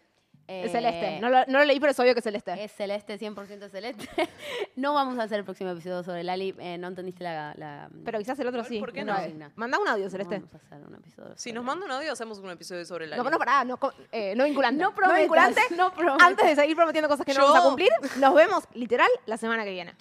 Eh, 0.51 0.67
celeste. 0.71 1.21
No 1.21 1.29
lo, 1.29 1.45
no 1.47 1.59
lo 1.59 1.65
leí, 1.67 1.79
pero 1.79 1.93
es 1.93 2.01
obvio 2.01 2.15
que 2.15 2.21
es 2.21 2.25
celeste. 2.25 2.65
Es 2.65 2.73
celeste, 2.73 3.19
100% 3.19 3.69
celeste. 3.69 4.09
no 4.77 4.95
vamos 4.95 5.19
a 5.19 5.25
hacer 5.25 5.39
el 5.41 5.45
próximo 5.45 5.69
episodio 5.71 6.03
sobre 6.03 6.25
Lali. 6.25 6.55
eh, 6.59 6.79
no 6.79 6.89
entendiste 6.89 7.23
la... 7.23 7.53
la- 7.57 7.91
Pero 8.05 8.19
quizás 8.19 8.39
el 8.41 8.49
otro 8.49 8.65
sí. 8.65 8.79
¿por 8.81 8.93
qué 8.93 9.05
no? 9.05 9.15
Manda 9.57 9.79
un 9.79 9.87
audio, 9.87 10.05
no 10.05 10.11
celeste. 10.11 10.37
vamos 10.39 10.55
a 10.55 10.57
hacer 10.57 10.87
un 10.87 10.95
episodio 10.95 11.35
Si 11.37 11.53
nos 11.53 11.63
manda 11.65 11.85
un 11.85 11.93
audio, 11.93 12.13
hacemos 12.13 12.39
un 12.39 12.49
episodio 12.51 12.85
sobre 12.87 13.07
la 13.07 13.17
No, 13.19 13.25
no, 13.25 13.39
pará, 13.39 13.63
no, 13.65 13.79
eh, 14.11 14.35
no 14.37 14.45
vinculante. 14.45 14.83
No 14.83 14.95
prometas, 14.95 15.21
vinculante. 15.21 15.61
no 15.77 15.93
prometas. 15.93 16.27
Antes 16.27 16.47
de 16.47 16.57
seguir 16.57 16.77
prometiendo 16.77 17.09
cosas 17.11 17.27
que 17.27 17.35
no 17.35 17.43
vamos 17.45 17.59
a 17.59 17.63
cumplir, 17.65 17.91
nos 18.19 18.35
vemos 18.35 18.65
literal 18.73 19.09
la 19.27 19.37
semana 19.37 19.65
que 19.65 19.71
viene. 19.73 19.95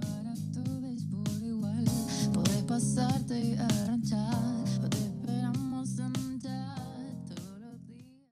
para 0.00 0.34
todos 0.52 1.04
por 1.12 1.42
igual. 1.46 1.84
Podés 2.34 2.62
pasarte 2.64 3.56
a 3.60 3.83